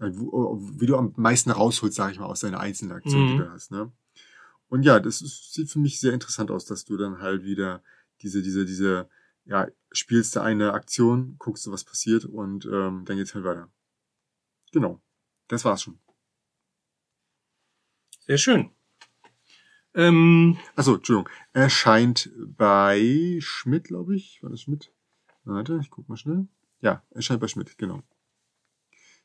äh, 0.00 0.10
wo- 0.14 0.58
wie 0.80 0.86
du 0.86 0.96
am 0.96 1.12
meisten 1.16 1.50
rausholst, 1.50 1.96
sag 1.96 2.12
ich 2.12 2.18
mal, 2.18 2.26
aus 2.26 2.40
deiner 2.40 2.60
einzelnen 2.60 2.92
Aktion, 2.92 3.26
die 3.26 3.34
Mhm. 3.34 3.38
du 3.38 3.50
hast. 3.50 3.70
Ne? 3.70 3.92
Und 4.68 4.84
ja, 4.84 4.98
das 5.00 5.20
ist, 5.22 5.52
sieht 5.52 5.70
für 5.70 5.78
mich 5.78 6.00
sehr 6.00 6.14
interessant 6.14 6.50
aus, 6.50 6.64
dass 6.64 6.84
du 6.84 6.96
dann 6.96 7.18
halt 7.20 7.44
wieder 7.44 7.82
diese, 8.22 8.40
diese, 8.42 8.64
diese, 8.64 9.08
ja, 9.44 9.68
spielst 9.90 10.34
du 10.36 10.40
eine 10.40 10.72
Aktion, 10.72 11.36
guckst 11.38 11.66
du, 11.66 11.72
was 11.72 11.84
passiert 11.84 12.24
und 12.24 12.64
ähm, 12.66 13.04
dann 13.04 13.16
geht's 13.16 13.34
halt 13.34 13.44
weiter. 13.44 13.68
Genau. 14.72 15.02
Das 15.48 15.64
war's 15.64 15.82
schon. 15.82 15.98
Sehr 18.20 18.38
schön. 18.38 18.70
Ähm, 19.94 20.56
Achso, 20.76 20.94
Entschuldigung. 20.94 21.28
Erscheint 21.52 22.30
bei 22.56 23.36
Schmidt, 23.42 23.84
glaube 23.84 24.16
ich. 24.16 24.42
War 24.42 24.48
das 24.50 24.62
Schmidt? 24.62 24.90
Warte, 25.44 25.78
ich 25.82 25.90
guck 25.90 26.08
mal 26.08 26.16
schnell. 26.16 26.46
Ja, 26.80 27.02
erscheint 27.10 27.40
bei 27.40 27.48
Schmidt, 27.48 27.76
genau. 27.78 28.02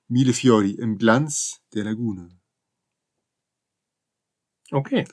Mille 0.08 0.34
Fiori 0.34 0.72
im 0.72 0.98
Glanz 0.98 1.62
der 1.74 1.84
Lagune. 1.84 2.30
okay. 4.72 5.06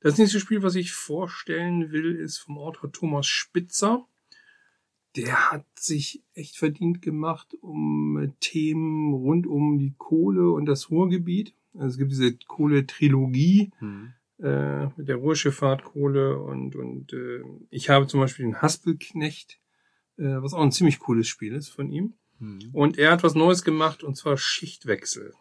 Das 0.00 0.16
nächste 0.16 0.38
Spiel, 0.38 0.62
was 0.62 0.76
ich 0.76 0.92
vorstellen 0.92 1.90
will, 1.90 2.14
ist 2.14 2.38
vom 2.38 2.56
Autor 2.58 2.92
Thomas 2.92 3.26
Spitzer. 3.26 4.06
Der 5.16 5.50
hat 5.50 5.64
sich 5.76 6.22
echt 6.34 6.56
verdient 6.56 7.02
gemacht 7.02 7.52
um 7.62 8.32
Themen 8.38 9.12
rund 9.12 9.48
um 9.48 9.78
die 9.78 9.94
Kohle 9.98 10.50
und 10.52 10.66
das 10.66 10.90
Ruhrgebiet. 10.90 11.52
Also 11.74 11.86
es 11.88 11.98
gibt 11.98 12.12
diese 12.12 12.36
Kohle-Trilogie 12.36 13.72
Hm. 13.78 14.12
äh, 14.38 14.86
mit 14.96 15.08
der 15.08 15.16
Ruhrschifffahrt 15.16 15.82
Kohle 15.82 16.38
und, 16.38 16.76
und 16.76 17.12
äh, 17.12 17.42
ich 17.70 17.90
habe 17.90 18.06
zum 18.06 18.20
Beispiel 18.20 18.44
den 18.46 18.62
Haspelknecht, 18.62 19.58
was 20.24 20.52
auch 20.52 20.62
ein 20.62 20.72
ziemlich 20.72 20.98
cooles 20.98 21.28
Spiel 21.28 21.54
ist 21.54 21.68
von 21.68 21.90
ihm. 21.90 22.14
Hm. 22.38 22.70
Und 22.72 22.98
er 22.98 23.12
hat 23.12 23.22
was 23.22 23.34
Neues 23.34 23.62
gemacht 23.62 24.02
und 24.02 24.16
zwar 24.16 24.36
Schichtwechsel. 24.36 25.34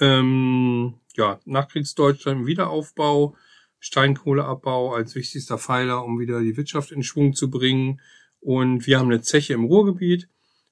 Ähm, 0.00 0.94
ja, 1.14 1.40
Nachkriegsdeutschland 1.44 2.40
im 2.40 2.46
Wiederaufbau, 2.46 3.36
Steinkohleabbau 3.78 4.94
als 4.94 5.14
wichtigster 5.14 5.58
Pfeiler, 5.58 6.04
um 6.04 6.18
wieder 6.18 6.40
die 6.40 6.56
Wirtschaft 6.56 6.92
in 6.92 7.02
Schwung 7.02 7.34
zu 7.34 7.50
bringen. 7.50 8.00
Und 8.40 8.86
wir 8.86 8.98
haben 8.98 9.06
eine 9.06 9.22
Zeche 9.22 9.54
im 9.54 9.64
Ruhrgebiet 9.64 10.28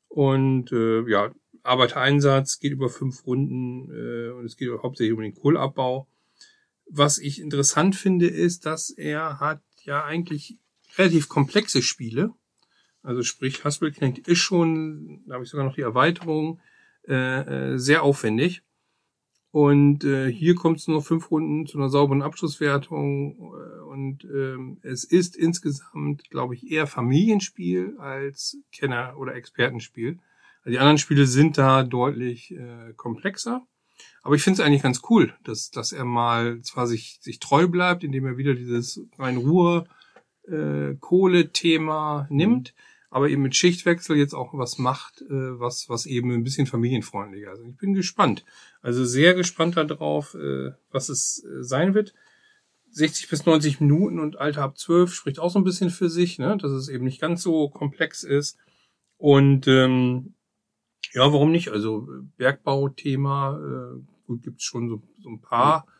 und 0.09 0.73
äh, 0.73 1.09
ja, 1.09 1.33
Arbeitereinsatz 1.63 2.61
geht 2.61 2.73
über 2.73 2.89
fünf 2.89 3.27
Runden 3.27 3.91
äh, 3.91 4.31
und 4.31 4.45
es 4.45 4.57
geht 4.57 4.71
hauptsächlich 4.83 5.17
um 5.17 5.23
den 5.23 5.35
Kohleabbau. 5.35 6.09
Was 6.91 7.19
ich 7.19 7.41
interessant 7.41 7.95
finde, 7.95 8.27
ist, 8.27 8.65
dass 8.65 8.91
er 8.91 9.41
hat 9.41 9.63
ja 9.83 10.05
eigentlich 10.05 10.57
relativ 10.97 11.29
komplexe 11.29 11.83
Spiele. 11.83 12.33
Also 13.03 13.23
sprich, 13.23 13.65
Haspelknecht 13.65 14.27
ist 14.27 14.39
schon, 14.39 15.23
da 15.27 15.35
habe 15.35 15.45
ich 15.45 15.51
sogar 15.51 15.67
noch 15.67 15.75
die 15.75 15.83
Erweiterung, 15.83 16.61
äh, 17.07 17.75
äh, 17.75 17.79
sehr 17.79 18.03
aufwendig. 18.03 18.63
Und 19.51 20.05
äh, 20.05 20.31
hier 20.31 20.55
kommt 20.55 20.79
es 20.79 20.89
nur 20.89 21.03
fünf 21.03 21.31
Runden 21.31 21.67
zu 21.67 21.79
einer 21.79 21.89
sauberen 21.89 22.23
Abschlusswertung. 22.23 23.55
Äh, 23.55 23.81
und 23.81 24.25
ähm, 24.25 24.79
es 24.83 25.05
ist 25.05 25.37
insgesamt, 25.37 26.29
glaube 26.31 26.55
ich, 26.55 26.71
eher 26.71 26.87
Familienspiel 26.87 27.97
als 27.99 28.59
Kenner- 28.73 29.17
oder 29.17 29.35
Expertenspiel. 29.35 30.19
Also 30.59 30.71
die 30.71 30.79
anderen 30.79 30.99
Spiele 30.99 31.27
sind 31.27 31.57
da 31.57 31.83
deutlich 31.83 32.51
äh, 32.51 32.93
komplexer. 32.97 33.67
Aber 34.23 34.35
ich 34.35 34.43
finde 34.43 34.61
es 34.61 34.67
eigentlich 34.67 34.83
ganz 34.83 35.01
cool, 35.09 35.35
dass, 35.45 35.71
dass 35.71 35.93
er 35.93 36.05
mal 36.05 36.61
zwar 36.61 36.87
sich, 36.87 37.19
sich 37.23 37.39
treu 37.39 37.69
bleibt, 37.69 38.05
indem 38.05 38.27
er 38.27 38.37
wieder 38.37 38.55
dieses 38.55 39.01
Rhein-Ruhr 39.19 39.89
äh, 40.51 40.97
Kohle-Thema 40.99 42.27
nimmt, 42.31 42.75
aber 43.11 43.29
eben 43.29 43.43
mit 43.43 43.57
Schichtwechsel 43.57 44.17
jetzt 44.17 44.35
auch 44.35 44.53
was 44.55 44.79
macht, 44.79 45.23
äh, 45.23 45.59
was, 45.59 45.89
was 45.89 46.07
eben 46.07 46.33
ein 46.33 46.45
bisschen 46.45 46.67
familienfreundlicher 46.67 47.53
ist. 47.53 47.63
Ich 47.67 47.77
bin 47.77 47.95
gespannt. 47.95 48.45
Also 48.83 49.05
sehr 49.05 49.35
gespannt 49.35 49.77
darauf, 49.77 50.35
äh, 50.35 50.73
was 50.91 51.09
es 51.09 51.45
äh, 51.45 51.63
sein 51.63 51.95
wird. 51.95 52.15
60 52.91 53.29
bis 53.29 53.47
90 53.47 53.81
Minuten 53.81 54.19
und 54.19 54.39
Alter 54.39 54.63
ab 54.63 54.79
12 54.79 55.13
spricht 55.13 55.39
auch 55.39 55.51
so 55.51 55.59
ein 55.59 55.65
bisschen 55.65 55.91
für 55.91 56.09
sich, 56.09 56.39
ne? 56.39 56.57
dass 56.57 56.71
es 56.71 56.89
eben 56.89 57.05
nicht 57.05 57.21
ganz 57.21 57.43
so 57.43 57.69
komplex 57.69 58.25
ist. 58.25 58.59
Und 59.17 59.67
ähm, 59.69 60.35
ja, 61.13 61.33
warum 61.33 61.51
nicht? 61.51 61.71
Also 61.71 62.09
äh, 62.11 62.23
Bergbauthema, 62.37 63.59
äh, 63.59 64.01
gut, 64.27 64.43
gibt's 64.43 64.65
schon 64.65 64.89
so, 64.89 65.03
so 65.21 65.31
ein 65.31 65.41
paar, 65.41 65.87
äh, 65.87 65.98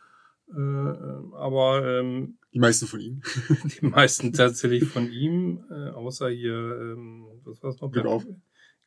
aber 0.53 1.99
ähm, 1.99 2.37
Die 2.53 2.59
meisten 2.59 2.87
von 2.87 2.99
ihm. 2.99 3.21
die 3.81 3.85
meisten 3.85 4.33
tatsächlich 4.33 4.85
von 4.85 5.11
ihm, 5.11 5.63
äh, 5.69 5.89
außer 5.89 6.29
hier, 6.29 6.53
ähm, 6.53 7.27
was 7.43 7.61
war's 7.61 7.79
noch? 7.79 7.91
Glück 7.91 8.05
auf. 8.05 8.25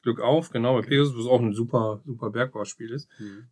Glück 0.03 0.21
auf, 0.21 0.51
genau, 0.51 0.75
bei 0.75 0.87
Pegasus, 0.87 1.17
was 1.17 1.27
auch 1.27 1.41
ein 1.41 1.55
super, 1.55 2.03
super 2.05 2.31
Bergbauspiel 2.31 2.91
ist. 2.91 3.09
Hm. 3.19 3.45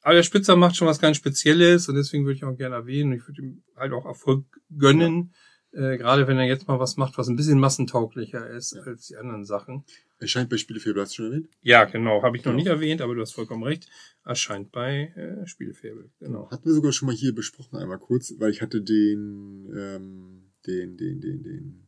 Aber 0.00 0.14
der 0.14 0.24
Spitzer 0.24 0.56
macht 0.56 0.76
schon 0.76 0.88
was 0.88 1.00
ganz 1.00 1.16
Spezielles 1.16 1.88
und 1.88 1.94
deswegen 1.94 2.24
würde 2.24 2.36
ich 2.36 2.44
auch 2.44 2.56
gerne 2.56 2.74
erwähnen. 2.74 3.12
Ich 3.12 3.26
würde 3.28 3.40
ihm 3.40 3.62
halt 3.76 3.92
auch 3.92 4.04
Erfolg 4.04 4.44
gönnen, 4.76 5.32
äh, 5.72 5.96
gerade 5.96 6.26
wenn 6.26 6.38
er 6.38 6.44
jetzt 6.46 6.68
mal 6.68 6.78
was 6.78 6.96
macht, 6.96 7.18
was 7.18 7.28
ein 7.28 7.36
bisschen 7.36 7.58
massentauglicher 7.60 8.48
ist 8.50 8.72
Ja. 8.72 8.82
als 8.82 9.08
die 9.08 9.16
anderen 9.16 9.44
Sachen. 9.44 9.84
Erscheint 10.18 10.48
bei 10.50 10.56
Spielefebruar, 10.56 11.04
hast 11.04 11.12
du 11.12 11.16
schon 11.16 11.26
erwähnt? 11.32 11.48
Ja, 11.62 11.84
genau, 11.84 12.22
habe 12.22 12.36
ich 12.36 12.44
noch 12.44 12.52
Genau. 12.52 12.56
nicht 12.58 12.68
erwähnt, 12.68 13.00
aber 13.00 13.14
du 13.14 13.20
hast 13.20 13.32
vollkommen 13.32 13.62
recht. 13.64 13.88
Erscheint 14.24 14.70
bei 14.70 15.12
äh, 15.16 15.46
Spielefabel, 15.46 16.10
genau. 16.20 16.48
Hatten 16.50 16.64
wir 16.66 16.74
sogar 16.74 16.92
schon 16.92 17.06
mal 17.06 17.14
hier 17.14 17.34
besprochen, 17.34 17.76
einmal 17.78 17.98
kurz, 17.98 18.34
weil 18.38 18.50
ich 18.50 18.62
hatte 18.62 18.82
den, 18.82 19.68
ähm, 19.76 20.42
den, 20.66 20.96
den, 20.96 21.20
den, 21.20 21.42
den 21.42 21.86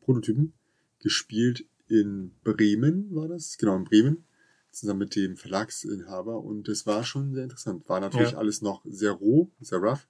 Prototypen 0.00 0.52
gespielt 1.00 1.64
in 1.88 2.32
Bremen, 2.42 3.14
war 3.14 3.28
das? 3.28 3.56
Genau, 3.58 3.76
in 3.76 3.84
Bremen. 3.84 4.24
Zusammen 4.70 4.98
mit 5.00 5.14
dem 5.14 5.36
Verlagsinhaber 5.36 6.42
und 6.42 6.66
das 6.66 6.84
war 6.84 7.04
schon 7.04 7.32
sehr 7.32 7.44
interessant. 7.44 7.88
War 7.88 8.00
natürlich 8.00 8.32
Ja. 8.32 8.38
alles 8.38 8.60
noch 8.60 8.82
sehr 8.84 9.12
roh, 9.12 9.50
sehr 9.60 9.78
rough. 9.78 10.08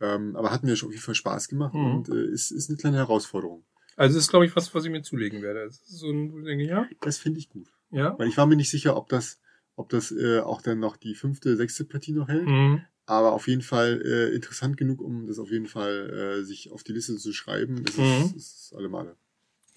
Ähm, 0.00 0.36
aber 0.36 0.50
hat 0.50 0.62
mir 0.62 0.76
schon 0.76 0.88
auf 0.88 0.92
jeden 0.94 1.04
Fall 1.04 1.14
Spaß 1.14 1.48
gemacht 1.48 1.74
Mhm. 1.74 1.84
und 1.86 2.08
äh, 2.10 2.24
ist, 2.26 2.50
ist 2.50 2.68
eine 2.68 2.76
kleine 2.76 2.98
Herausforderung. 2.98 3.64
Also 3.96 4.14
das 4.16 4.24
ist, 4.24 4.30
glaube 4.30 4.44
ich, 4.44 4.54
was, 4.54 4.74
was 4.74 4.84
ich 4.84 4.90
mir 4.90 5.02
zulegen 5.02 5.40
werde. 5.42 5.64
Das 5.64 5.76
ist 5.76 5.88
so 5.98 6.10
ein, 6.10 6.30
wo 6.32 6.38
ich 6.40 6.44
denke, 6.44 6.66
ja, 6.66 6.86
Das 7.00 7.16
finde 7.18 7.38
ich 7.40 7.48
gut. 7.48 7.72
ja. 7.90 8.14
Weil 8.18 8.28
ich 8.28 8.36
war 8.36 8.46
mir 8.46 8.56
nicht 8.56 8.68
sicher, 8.70 8.94
ob 8.96 9.08
das, 9.08 9.40
ob 9.74 9.88
das 9.88 10.12
äh, 10.12 10.40
auch 10.40 10.60
dann 10.60 10.80
noch 10.80 10.96
die 10.98 11.14
fünfte, 11.14 11.56
sechste 11.56 11.84
Partie 11.86 12.12
noch 12.12 12.28
hält. 12.28 12.46
Mhm. 12.46 12.82
Aber 13.06 13.32
auf 13.32 13.46
jeden 13.48 13.62
Fall 13.62 14.02
äh, 14.04 14.34
interessant 14.34 14.76
genug, 14.76 15.00
um 15.00 15.26
das 15.26 15.38
auf 15.38 15.50
jeden 15.50 15.66
Fall 15.66 16.40
äh, 16.40 16.44
sich 16.44 16.72
auf 16.72 16.82
die 16.82 16.92
Liste 16.92 17.16
zu 17.16 17.32
schreiben. 17.32 17.78
Ist, 17.86 17.96
Mhm. 17.96 18.04
es 18.04 18.32
ist 18.34 18.74
alle 18.76 18.88
Male. 18.88 19.16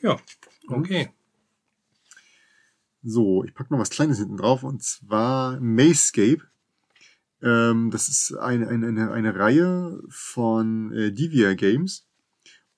Ja, 0.01 0.19
okay. 0.67 1.09
So, 3.01 3.43
ich 3.45 3.53
pack 3.53 3.71
noch 3.71 3.79
was 3.79 3.89
Kleines 3.89 4.17
hinten 4.17 4.35
drauf 4.37 4.63
und 4.63 4.83
zwar 4.83 5.59
Mayscape. 5.61 6.41
Ähm, 7.41 7.89
das 7.91 8.09
ist 8.09 8.33
eine, 8.37 8.67
eine, 8.67 8.87
eine, 8.87 9.11
eine 9.11 9.35
Reihe 9.35 10.01
von 10.09 10.91
äh, 10.91 11.11
Divia 11.11 11.53
Games. 11.53 12.05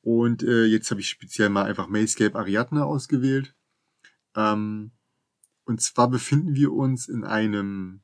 Und 0.01 0.43
äh, 0.43 0.65
jetzt 0.65 0.89
habe 0.91 1.01
ich 1.01 1.09
speziell 1.09 1.49
mal 1.49 1.65
einfach 1.65 1.87
Mayscape 1.87 2.35
Ariadne 2.37 2.85
ausgewählt. 2.85 3.53
Ähm, 4.35 4.91
und 5.65 5.81
zwar 5.81 6.09
befinden 6.09 6.55
wir 6.55 6.71
uns 6.73 7.07
in 7.07 7.23
einem 7.23 8.01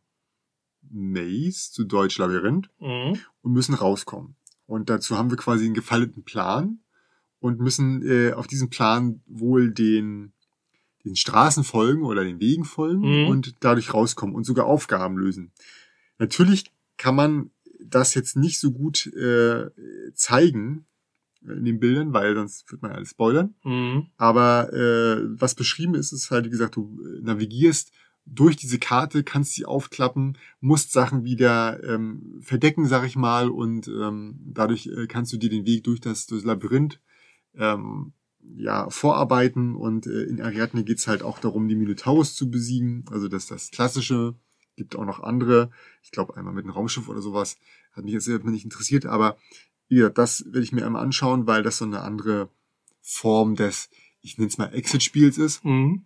Maze, 0.89 1.71
zu 1.71 1.83
Deutsch 1.85 2.17
Labyrinth, 2.17 2.69
Mhm. 2.79 3.19
und 3.41 3.51
müssen 3.51 3.73
rauskommen. 3.73 4.35
Und 4.67 4.89
dazu 4.89 5.17
haben 5.17 5.29
wir 5.29 5.37
quasi 5.37 5.65
einen 5.65 5.73
gefalteten 5.73 6.23
Plan 6.23 6.79
und 7.39 7.59
müssen 7.59 8.01
äh, 8.07 8.33
auf 8.33 8.47
diesem 8.47 8.69
Plan 8.69 9.21
wohl 9.25 9.71
den, 9.71 10.33
den 11.03 11.15
Straßen 11.15 11.63
folgen 11.63 12.03
oder 12.03 12.23
den 12.23 12.39
Wegen 12.39 12.63
folgen 12.65 13.23
Mhm. 13.23 13.27
und 13.27 13.55
dadurch 13.61 13.93
rauskommen 13.93 14.35
und 14.35 14.43
sogar 14.45 14.65
Aufgaben 14.65 15.17
lösen. 15.17 15.51
Natürlich 16.19 16.71
kann 16.97 17.15
man 17.15 17.51
das 17.79 18.13
jetzt 18.15 18.35
nicht 18.35 18.59
so 18.59 18.71
gut 18.71 19.07
äh, 19.07 19.69
zeigen 20.13 20.85
in 21.41 21.65
den 21.65 21.79
Bildern, 21.79 22.13
weil 22.13 22.35
sonst 22.35 22.69
wird 22.71 22.81
man 22.81 22.91
alles 22.91 23.11
spoilern. 23.11 23.55
Mhm. 23.63 24.07
Aber 24.17 24.73
äh, 24.73 25.21
was 25.39 25.55
beschrieben 25.55 25.95
ist, 25.95 26.11
ist 26.11 26.31
halt, 26.31 26.45
wie 26.45 26.49
gesagt, 26.49 26.75
du 26.75 26.99
äh, 27.01 27.21
navigierst 27.21 27.91
durch 28.25 28.57
diese 28.57 28.79
Karte, 28.79 29.23
kannst 29.23 29.53
sie 29.53 29.65
aufklappen, 29.65 30.37
musst 30.59 30.91
Sachen 30.91 31.23
wieder 31.23 31.81
ähm, 31.83 32.39
verdecken, 32.41 32.85
sag 32.85 33.05
ich 33.05 33.15
mal, 33.15 33.49
und 33.49 33.87
ähm, 33.87 34.39
dadurch 34.45 34.87
äh, 34.87 35.07
kannst 35.07 35.31
du 35.31 35.37
dir 35.37 35.49
den 35.49 35.65
Weg 35.65 35.85
durch 35.85 36.01
das, 36.01 36.27
durch 36.27 36.41
das 36.41 36.47
Labyrinth 36.47 36.99
ähm, 37.55 38.11
ja, 38.55 38.89
vorarbeiten. 38.89 39.75
Und 39.75 40.07
äh, 40.07 40.23
in 40.23 40.41
Ariadne 40.41 40.83
geht's 40.83 41.07
halt 41.07 41.23
auch 41.23 41.39
darum, 41.39 41.67
die 41.67 41.75
Minotaurus 41.75 42.35
zu 42.35 42.49
besiegen. 42.49 43.05
Also 43.09 43.27
das 43.27 43.47
das 43.47 43.71
Klassische. 43.71 44.35
Gibt 44.77 44.95
auch 44.95 45.03
noch 45.05 45.19
andere. 45.19 45.69
Ich 46.03 46.11
glaube, 46.11 46.37
einmal 46.37 46.53
mit 46.53 46.63
einem 46.63 46.73
Raumschiff 46.73 47.09
oder 47.09 47.21
sowas. 47.21 47.57
Hat 47.91 48.05
mich 48.05 48.13
jetzt 48.13 48.27
nicht 48.27 48.63
interessiert, 48.63 49.05
aber 49.05 49.37
ja, 49.89 50.07
das 50.09 50.45
werde 50.45 50.61
ich 50.61 50.71
mir 50.71 50.85
einmal 50.85 51.03
anschauen, 51.03 51.47
weil 51.47 51.63
das 51.63 51.79
so 51.79 51.85
eine 51.85 52.01
andere 52.01 52.49
Form 53.01 53.55
des, 53.55 53.89
ich 54.21 54.37
nenne 54.37 54.47
es 54.49 54.57
mal 54.57 54.73
Exit-Spiels 54.73 55.37
ist. 55.37 55.65
Mhm. 55.65 56.05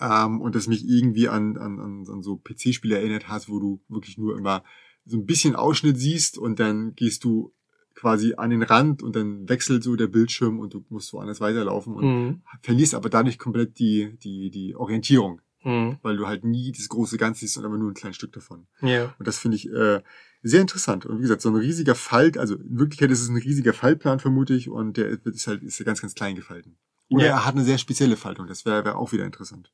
Ähm, 0.00 0.40
und 0.40 0.54
das 0.54 0.66
mich 0.68 0.88
irgendwie 0.88 1.28
an, 1.28 1.58
an, 1.58 1.78
an, 1.80 2.06
an 2.08 2.22
so 2.22 2.36
PC-Spiele 2.36 2.96
erinnert 2.96 3.28
hat, 3.28 3.48
wo 3.48 3.58
du 3.58 3.80
wirklich 3.88 4.16
nur 4.16 4.38
immer 4.38 4.62
so 5.04 5.16
ein 5.16 5.26
bisschen 5.26 5.56
Ausschnitt 5.56 5.98
siehst 5.98 6.38
und 6.38 6.60
dann 6.60 6.94
gehst 6.94 7.24
du 7.24 7.52
quasi 7.94 8.34
an 8.36 8.50
den 8.50 8.62
Rand 8.62 9.02
und 9.02 9.16
dann 9.16 9.48
wechselt 9.48 9.82
so 9.82 9.96
der 9.96 10.06
Bildschirm 10.06 10.58
und 10.60 10.72
du 10.74 10.84
musst 10.90 11.12
woanders 11.12 11.40
weiterlaufen 11.40 11.94
und 11.94 12.04
Mhm. 12.04 12.42
verlierst 12.62 12.94
aber 12.94 13.10
dadurch 13.10 13.38
komplett 13.38 13.78
die, 13.78 14.16
die, 14.22 14.50
die 14.50 14.76
Orientierung, 14.76 15.40
Mhm. 15.62 15.98
weil 16.02 16.16
du 16.16 16.26
halt 16.26 16.44
nie 16.44 16.72
das 16.72 16.88
große 16.88 17.18
Ganze 17.18 17.40
siehst, 17.40 17.54
sondern 17.54 17.72
immer 17.72 17.80
nur 17.82 17.90
ein 17.90 17.94
kleines 17.94 18.16
Stück 18.16 18.32
davon. 18.32 18.66
Ja. 18.80 19.14
Und 19.18 19.28
das 19.28 19.38
finde 19.38 19.56
ich 19.58 19.68
äh, 19.70 20.00
sehr 20.42 20.60
interessant. 20.62 21.04
Und 21.04 21.18
wie 21.18 21.22
gesagt, 21.22 21.42
so 21.42 21.50
ein 21.50 21.56
riesiger 21.56 21.94
Fall, 21.94 22.32
also 22.38 22.54
in 22.56 22.78
Wirklichkeit 22.78 23.10
ist 23.10 23.20
es 23.20 23.28
ein 23.28 23.36
riesiger 23.36 23.74
Fallplan, 23.74 24.20
vermute 24.20 24.54
ich, 24.54 24.70
und 24.70 24.96
der 24.96 25.08
ist 25.26 25.46
halt 25.46 25.62
ist 25.62 25.78
ja 25.78 25.84
ganz, 25.84 26.00
ganz 26.00 26.14
klein 26.14 26.34
gefalten. 26.34 26.76
Oder 27.10 27.24
Ja. 27.26 27.30
er 27.32 27.46
hat 27.46 27.54
eine 27.56 27.64
sehr 27.64 27.76
spezielle 27.78 28.16
Faltung, 28.16 28.46
das 28.46 28.64
wäre 28.64 28.84
wär 28.86 28.96
auch 28.96 29.12
wieder 29.12 29.26
interessant. 29.26 29.70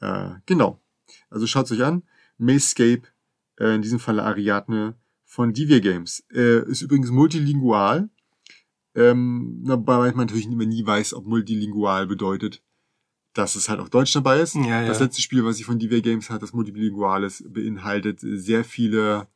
Äh, 0.00 0.30
genau. 0.46 0.80
Also 1.30 1.46
schaut 1.46 1.70
euch 1.70 1.84
an. 1.84 2.02
Mayscape, 2.38 3.02
äh, 3.58 3.74
in 3.74 3.82
diesem 3.82 4.00
Falle 4.00 4.24
Ariadne 4.24 4.96
von 5.24 5.52
Divia 5.52 5.78
Games. 5.78 6.24
Äh, 6.32 6.68
ist 6.68 6.82
übrigens 6.82 7.10
multilingual. 7.10 8.08
Ähm, 8.94 9.60
wobei 9.64 10.08
man 10.10 10.26
natürlich 10.26 10.46
immer 10.46 10.66
nie 10.66 10.84
weiß, 10.84 11.14
ob 11.14 11.26
multilingual 11.26 12.06
bedeutet, 12.06 12.62
dass 13.34 13.54
es 13.54 13.68
halt 13.68 13.80
auch 13.80 13.88
Deutsch 13.88 14.12
dabei 14.12 14.40
ist. 14.40 14.54
Ja, 14.54 14.82
ja. 14.82 14.86
Das 14.86 15.00
letzte 15.00 15.22
Spiel, 15.22 15.44
was 15.44 15.58
ich 15.58 15.64
von 15.64 15.78
Divia 15.78 16.00
Games 16.00 16.28
hat, 16.30 16.42
das 16.42 16.52
multilingual 16.52 17.24
ist, 17.24 17.50
beinhaltet 17.52 18.20
sehr 18.20 18.64
viele 18.64 19.26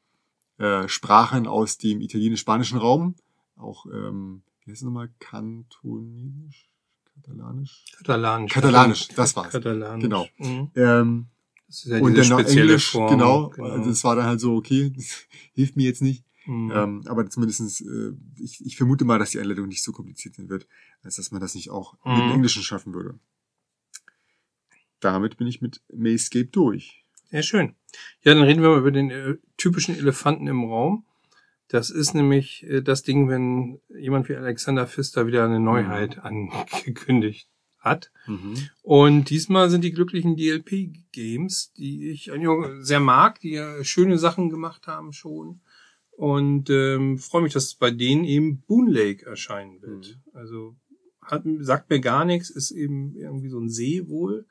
äh, 0.59 0.87
Sprachen 0.89 1.47
aus 1.47 1.79
dem 1.79 2.01
italienisch-spanischen 2.01 2.79
Raum. 2.79 3.15
Auch, 3.57 3.87
ähm, 3.87 4.43
wie 4.65 4.71
heißt 4.71 4.83
es 4.83 4.85
nochmal? 4.85 5.11
Kantonesisch? 5.19 6.69
Katalanisch? 7.15 7.85
Katalanisch. 7.97 8.53
Katalanisch, 8.53 9.09
das 9.09 9.37
war's. 9.37 9.53
Katalanisch. 9.53 10.03
Genau. 10.03 10.27
Mhm. 10.39 10.71
Ähm, 10.75 11.27
Das 11.67 11.85
ist 11.85 11.91
ja 11.91 11.99
und 12.01 12.15
dann 12.17 12.29
noch 12.29 12.41
Englisch, 12.41 12.91
Form. 12.93 13.11
genau. 13.11 13.51
Also 13.59 13.89
das 13.91 14.05
war 14.05 14.17
dann 14.17 14.27
halt 14.27 14.41
so, 14.41 14.55
okay, 14.55 14.93
das 14.95 15.25
hilft 15.55 15.77
mir 15.77 15.85
jetzt 15.85 16.03
nicht. 16.03 16.25
Mhm. 16.45 16.71
Ähm, 16.75 17.03
aber 17.07 17.29
zumindestens, 17.29 17.81
äh, 17.81 18.13
ich, 18.39 18.65
ich 18.65 18.77
vermute 18.77 19.05
mal, 19.05 19.19
dass 19.19 19.31
die 19.31 19.41
Einleitung 19.41 19.67
nicht 19.67 19.83
so 19.83 19.91
kompliziert 19.93 20.35
sein 20.37 20.49
wird, 20.49 20.67
als 21.03 21.17
dass 21.17 21.33
man 21.33 21.41
das 21.41 21.55
nicht 21.55 21.71
auch 21.71 21.95
mit 22.05 22.19
dem 22.19 22.27
Mhm. 22.27 22.33
Englischen 22.35 22.63
schaffen 22.63 22.93
würde. 22.95 23.19
Damit 25.01 25.37
bin 25.37 25.47
ich 25.47 25.61
mit 25.61 25.83
Mayscape 25.93 26.47
durch. 26.47 27.05
Sehr 27.31 27.43
schön. 27.43 27.75
Ja, 28.23 28.35
dann 28.35 28.45
reden 28.45 28.63
wir 28.63 28.71
mal 28.71 28.79
über 28.79 28.93
den 28.93 29.11
äh, 29.11 29.35
typischen 29.57 29.97
Elefanten 29.97 30.47
im 30.47 30.65
Raum. 30.65 31.05
Das 31.69 31.91
ist 31.91 32.15
nämlich 32.15 32.65
äh, 32.65 32.83
das 32.83 33.03
Ding, 33.03 33.29
wenn 33.29 33.81
jemand 33.89 34.29
wie 34.29 34.37
Alexander 34.37 34.87
Pfister 34.87 35.27
wieder 35.27 35.45
eine 35.45 35.61
Neuheit 35.61 36.19
angekündigt 36.19 37.49
hat. 37.79 38.13
Und 38.83 39.31
diesmal 39.31 39.71
sind 39.71 39.83
die 39.83 39.93
glücklichen 39.93 40.37
DLP-Games, 40.37 41.73
die 41.75 42.11
ich 42.11 42.31
sehr 42.81 43.01
mag, 43.01 43.41
die 43.41 43.53
ja 43.53 43.83
schöne 43.85 44.19
Sachen 44.19 44.51
gemacht 44.51 44.87
haben 44.87 45.13
schon. 45.13 45.61
Und 46.11 46.71
ähm, 46.71 47.19
freue 47.19 47.43
mich, 47.43 47.53
dass 47.53 47.75
bei 47.75 47.91
denen 47.91 48.25
eben 48.25 48.63
Boon 48.63 48.89
Lake 48.89 49.27
erscheinen 49.27 49.83
wird. 49.83 50.19
Also 50.33 50.75
hat, 51.23 51.43
sagt 51.61 51.91
mir 51.91 52.01
gar 52.01 52.25
nichts, 52.25 52.51
ist 52.51 52.71
eben 52.71 53.15
irgendwie 53.15 53.49
so 53.49 53.59
ein 53.61 53.69
See 53.69 54.09
wohl. 54.09 54.47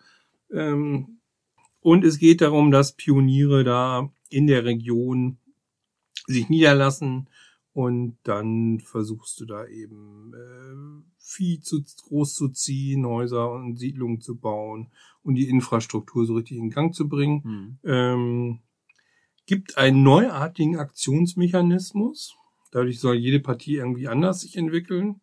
Ähm, 0.52 1.20
und 1.82 2.04
es 2.04 2.18
geht 2.18 2.42
darum, 2.42 2.72
dass 2.72 2.94
Pioniere 2.94 3.64
da 3.64 4.10
in 4.30 4.48
der 4.48 4.66
Region 4.66 5.38
sich 6.26 6.50
niederlassen 6.50 7.30
und 7.74 8.18
dann 8.24 8.80
versuchst 8.80 9.40
du 9.42 9.46
da 9.46 9.68
eben 9.68 10.34
äh, 10.34 11.04
Vieh 11.18 11.60
zu 11.60 11.84
groß 12.08 12.34
zu 12.34 12.48
ziehen, 12.50 13.06
Häuser 13.06 13.52
und 13.52 13.78
Siedlungen 13.78 14.22
zu 14.22 14.38
bauen 14.38 14.92
und 15.24 15.36
die 15.36 15.50
Infrastruktur 15.50 16.26
so 16.26 16.36
richtig 16.36 16.58
in 16.58 16.70
Gang 16.70 16.96
zu 16.96 17.10
bringen. 17.10 17.42
Mhm. 17.44 17.80
Ähm, 17.84 18.60
gibt 19.46 19.78
einen 19.78 20.04
neuartigen 20.04 20.78
Aktionsmechanismus. 20.78 22.38
Dadurch 22.72 23.00
soll 23.00 23.16
jede 23.16 23.40
Partie 23.40 23.76
irgendwie 23.76 24.08
anders 24.08 24.42
sich 24.42 24.56
entwickeln. 24.56 25.20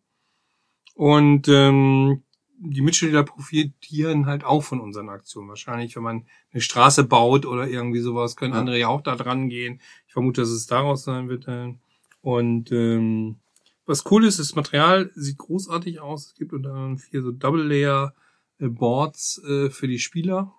Und 0.93 1.47
ähm, 1.47 2.23
die 2.59 2.81
Mitspieler 2.81 3.23
profitieren 3.23 4.25
halt 4.25 4.43
auch 4.43 4.63
von 4.63 4.79
unseren 4.79 5.09
Aktionen. 5.09 5.49
Wahrscheinlich, 5.49 5.95
wenn 5.95 6.03
man 6.03 6.25
eine 6.51 6.61
Straße 6.61 7.03
baut 7.03 7.45
oder 7.45 7.67
irgendwie 7.67 7.99
sowas, 7.99 8.35
können 8.35 8.53
Ja. 8.53 8.59
andere 8.59 8.79
ja 8.79 8.87
auch 8.87 9.01
da 9.01 9.15
dran 9.15 9.49
gehen. 9.49 9.79
Ich 10.07 10.13
vermute, 10.13 10.41
dass 10.41 10.49
es 10.49 10.67
daraus 10.67 11.03
sein 11.03 11.29
wird. 11.29 11.47
Dann. 11.47 11.79
Und 12.21 12.71
ähm, 12.71 13.37
was 13.85 14.09
cool 14.11 14.25
ist, 14.25 14.39
das 14.39 14.55
Material 14.55 15.11
sieht 15.15 15.37
großartig 15.37 15.99
aus. 15.99 16.27
Es 16.27 16.35
gibt 16.35 16.53
unter 16.53 16.69
anderem 16.69 16.97
vier 16.97 17.21
so 17.21 17.31
Double-Layer-Boards 17.31 19.43
äh, 19.43 19.69
für 19.69 19.87
die 19.87 19.99
Spieler. 19.99 20.53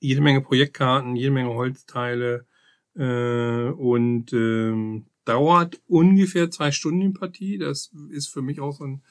Jede 0.00 0.20
Menge 0.20 0.42
Projektkarten, 0.42 1.16
jede 1.16 1.30
Menge 1.30 1.54
Holzteile 1.54 2.46
äh, 2.94 3.70
und 3.70 4.32
ähm, 4.32 5.06
dauert 5.24 5.80
ungefähr 5.88 6.50
zwei 6.50 6.72
Stunden 6.72 7.00
die 7.00 7.18
Partie. 7.18 7.58
Das 7.58 7.90
ist 8.10 8.28
für 8.28 8.42
mich 8.42 8.60
auch 8.60 8.72
so 8.72 8.84
ein 8.84 9.02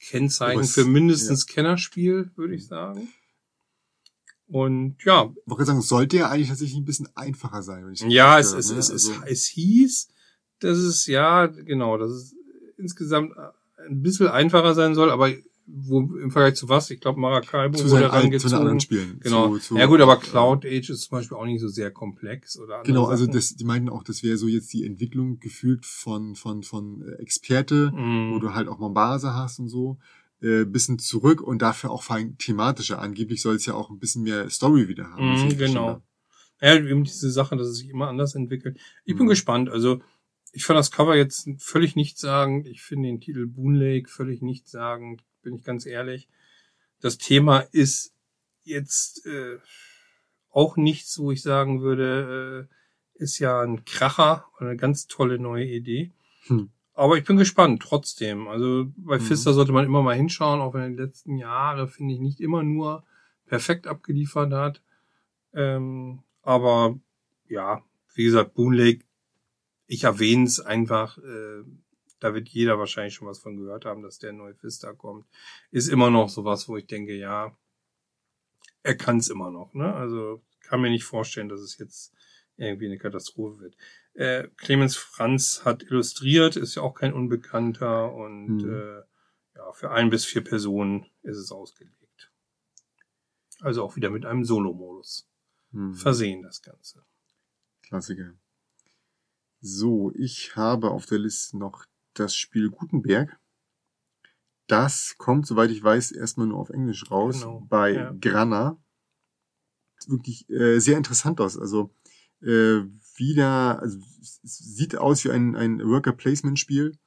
Kennzeichen 0.00 0.64
für 0.64 0.84
mindestens 0.84 1.46
Kennerspiel, 1.46 2.30
würde 2.36 2.54
ich 2.54 2.66
sagen. 2.66 3.08
Und 4.46 4.96
ja, 5.04 5.30
Ich 5.44 5.50
wollte 5.50 5.66
sagen, 5.66 5.82
sollte 5.82 6.16
ja 6.16 6.30
eigentlich 6.30 6.48
tatsächlich 6.48 6.78
ein 6.78 6.84
bisschen 6.84 7.08
einfacher 7.14 7.62
sein. 7.62 7.84
Wenn 7.84 7.92
ich 7.92 8.00
das 8.00 8.12
ja, 8.12 8.38
es, 8.38 8.52
es, 8.52 8.70
höre, 8.70 8.78
es, 8.78 8.88
ne? 8.88 8.94
es, 8.96 9.08
Also, 9.08 9.24
es 9.26 9.44
hieß, 9.46 10.08
dass 10.60 10.78
es, 10.78 11.06
ja, 11.06 11.46
genau, 11.46 11.98
dass 11.98 12.10
es 12.10 12.34
insgesamt 12.78 13.32
ein 13.76 14.02
bisschen 14.02 14.28
einfacher 14.28 14.74
sein 14.74 14.94
soll, 14.94 15.10
aber 15.10 15.30
wo 15.70 16.00
im 16.00 16.30
Vergleich 16.30 16.54
zu 16.54 16.68
was? 16.68 16.90
Ich 16.90 17.00
glaube, 17.00 17.20
Maracaibo 17.20 17.76
zu, 17.76 17.90
wurde 17.90 18.10
alten- 18.10 18.10
zu 18.10 18.10
den 18.12 18.22
rangezogen. 18.22 18.54
anderen 18.56 18.80
Spielen. 18.80 19.20
Genau. 19.20 19.54
Zu, 19.58 19.58
zu, 19.60 19.76
ja 19.76 19.86
gut, 19.86 20.00
aber 20.00 20.16
Cloud 20.18 20.64
Age 20.64 20.90
ist 20.90 21.02
zum 21.02 21.18
Beispiel 21.18 21.36
auch 21.36 21.44
nicht 21.44 21.60
so 21.60 21.68
sehr 21.68 21.90
komplex 21.90 22.58
oder 22.58 22.82
Genau, 22.84 23.04
also 23.06 23.24
Sachen. 23.24 23.34
das, 23.36 23.54
die 23.56 23.64
meinten 23.64 23.88
auch, 23.88 24.02
das 24.02 24.22
wäre 24.22 24.36
so 24.38 24.48
jetzt 24.48 24.72
die 24.72 24.84
Entwicklung 24.84 25.38
gefühlt 25.40 25.84
von, 25.84 26.34
von, 26.36 26.62
von 26.62 27.02
äh, 27.02 27.20
Experte, 27.22 27.92
Mhm. 27.94 28.32
wo 28.32 28.38
du 28.38 28.54
halt 28.54 28.68
auch 28.68 28.78
Mombasa 28.78 29.34
hast 29.34 29.58
und 29.58 29.68
so, 29.68 29.98
äh, 30.40 30.64
bisschen 30.64 30.98
zurück 30.98 31.40
und 31.42 31.60
dafür 31.60 31.90
auch 31.90 32.02
vor 32.02 32.16
allem 32.16 32.38
thematischer. 32.38 33.00
Angeblich 33.00 33.42
soll 33.42 33.56
es 33.56 33.66
ja 33.66 33.74
auch 33.74 33.90
ein 33.90 33.98
bisschen 33.98 34.22
mehr 34.22 34.48
Story 34.50 34.88
wieder 34.88 35.10
haben. 35.10 35.32
Mhm, 35.42 35.48
ich 35.48 35.58
genau. 35.58 36.00
Ja, 36.60 36.74
eben 36.76 37.04
diese 37.04 37.30
Sache, 37.30 37.56
dass 37.56 37.68
es 37.68 37.76
sich 37.78 37.90
immer 37.90 38.08
anders 38.08 38.34
entwickelt. 38.34 38.78
Ich 39.04 39.14
bin 39.16 39.26
Mhm. 39.26 39.30
gespannt. 39.30 39.68
Also 39.68 40.00
ich 40.52 40.64
fand 40.64 40.78
das 40.78 40.90
Cover 40.90 41.14
jetzt 41.14 41.48
völlig 41.58 41.94
nichtssagend. 41.94 42.66
Ich 42.66 42.80
finde 42.82 43.08
den 43.08 43.20
Titel 43.20 43.46
Boon 43.46 43.74
Lake 43.74 44.08
völlig 44.08 44.40
nichtssagend, 44.42 45.22
bin 45.48 45.58
ich 45.58 45.64
ganz 45.64 45.86
ehrlich. 45.86 46.28
Das 47.00 47.18
Thema 47.18 47.60
ist 47.72 48.14
jetzt, 48.64 49.24
äh, 49.26 49.58
auch 50.50 50.76
nichts, 50.76 51.18
wo 51.18 51.30
ich 51.30 51.42
sagen 51.42 51.82
würde, 51.82 52.68
äh, 52.68 53.22
ist 53.22 53.38
ja 53.38 53.60
ein 53.60 53.84
Kracher 53.84 54.46
oder 54.56 54.70
eine 54.70 54.76
ganz 54.76 55.06
tolle 55.06 55.38
neue 55.38 55.64
Idee. 55.64 56.12
Hm. 56.46 56.70
Aber 56.94 57.16
ich 57.16 57.24
bin 57.24 57.36
gespannt 57.36 57.82
trotzdem. 57.82 58.48
Also 58.48 58.86
bei 58.96 59.18
mhm. 59.18 59.22
Pfister 59.22 59.52
sollte 59.52 59.72
man 59.72 59.84
immer 59.84 60.02
mal 60.02 60.16
hinschauen, 60.16 60.60
auch 60.60 60.74
wenn 60.74 60.82
er 60.82 60.88
die 60.88 61.02
letzten 61.02 61.36
Jahre, 61.36 61.88
finde 61.88 62.14
ich, 62.14 62.20
nicht 62.20 62.40
immer 62.40 62.62
nur 62.62 63.04
perfekt 63.46 63.86
abgeliefert 63.86 64.52
hat. 64.52 64.82
Ähm, 65.54 66.22
aber 66.42 66.98
ja, 67.48 67.82
wie 68.14 68.24
gesagt, 68.24 68.54
Boon 68.54 68.72
Lake, 68.72 69.04
ich 69.86 70.04
erwähne 70.04 70.44
es 70.44 70.60
einfach, 70.60 71.18
äh, 71.18 71.62
da 72.20 72.34
wird 72.34 72.48
jeder 72.48 72.78
wahrscheinlich 72.78 73.14
schon 73.14 73.28
was 73.28 73.38
von 73.38 73.56
gehört 73.56 73.84
haben, 73.84 74.02
dass 74.02 74.18
der 74.18 74.32
neue 74.32 74.60
Vista 74.62 74.92
kommt. 74.92 75.26
Ist 75.70 75.88
immer 75.88 76.10
noch 76.10 76.28
sowas, 76.28 76.68
wo 76.68 76.76
ich 76.76 76.86
denke, 76.86 77.14
ja, 77.14 77.56
er 78.82 78.96
kann 78.96 79.18
es 79.18 79.28
immer 79.28 79.50
noch. 79.50 79.74
Ne? 79.74 79.92
Also 79.92 80.42
kann 80.60 80.80
mir 80.80 80.90
nicht 80.90 81.04
vorstellen, 81.04 81.48
dass 81.48 81.60
es 81.60 81.78
jetzt 81.78 82.12
irgendwie 82.56 82.86
eine 82.86 82.98
Katastrophe 82.98 83.60
wird. 83.60 83.76
Äh, 84.14 84.48
Clemens 84.56 84.96
Franz 84.96 85.62
hat 85.64 85.82
illustriert, 85.82 86.56
ist 86.56 86.74
ja 86.74 86.82
auch 86.82 86.94
kein 86.94 87.12
Unbekannter 87.12 88.12
und 88.12 88.58
mhm. 88.58 88.72
äh, 88.72 89.02
ja, 89.56 89.72
für 89.72 89.90
ein 89.90 90.10
bis 90.10 90.24
vier 90.24 90.42
Personen 90.42 91.06
ist 91.22 91.36
es 91.36 91.52
ausgelegt. 91.52 91.94
Also 93.60 93.84
auch 93.84 93.96
wieder 93.96 94.10
mit 94.10 94.24
einem 94.26 94.44
Solo-Modus 94.44 95.28
mhm. 95.70 95.94
versehen, 95.94 96.42
das 96.42 96.62
Ganze. 96.62 97.04
Klassiker. 97.82 98.34
So, 99.60 100.12
ich 100.14 100.54
habe 100.56 100.90
auf 100.90 101.06
der 101.06 101.18
Liste 101.18 101.58
noch 101.58 101.84
das 102.18 102.36
Spiel 102.36 102.70
Gutenberg. 102.70 103.38
Das 104.66 105.14
kommt, 105.16 105.46
soweit 105.46 105.70
ich 105.70 105.82
weiß, 105.82 106.12
erstmal 106.12 106.46
nur 106.46 106.58
auf 106.58 106.70
Englisch 106.70 107.10
raus 107.10 107.40
genau. 107.40 107.66
bei 107.68 107.94
ja. 107.94 108.14
Grana. 108.20 108.78
Wirklich 110.06 110.48
äh, 110.50 110.78
sehr 110.78 110.96
interessant 110.96 111.40
aus. 111.40 111.58
Also 111.58 111.94
äh, 112.42 112.82
wieder, 113.16 113.80
also 113.80 113.98
es 114.20 114.38
sieht 114.42 114.96
aus 114.96 115.24
wie 115.24 115.30
ein, 115.30 115.56
ein 115.56 115.80
Worker-Placement-Spiel. 115.80 116.98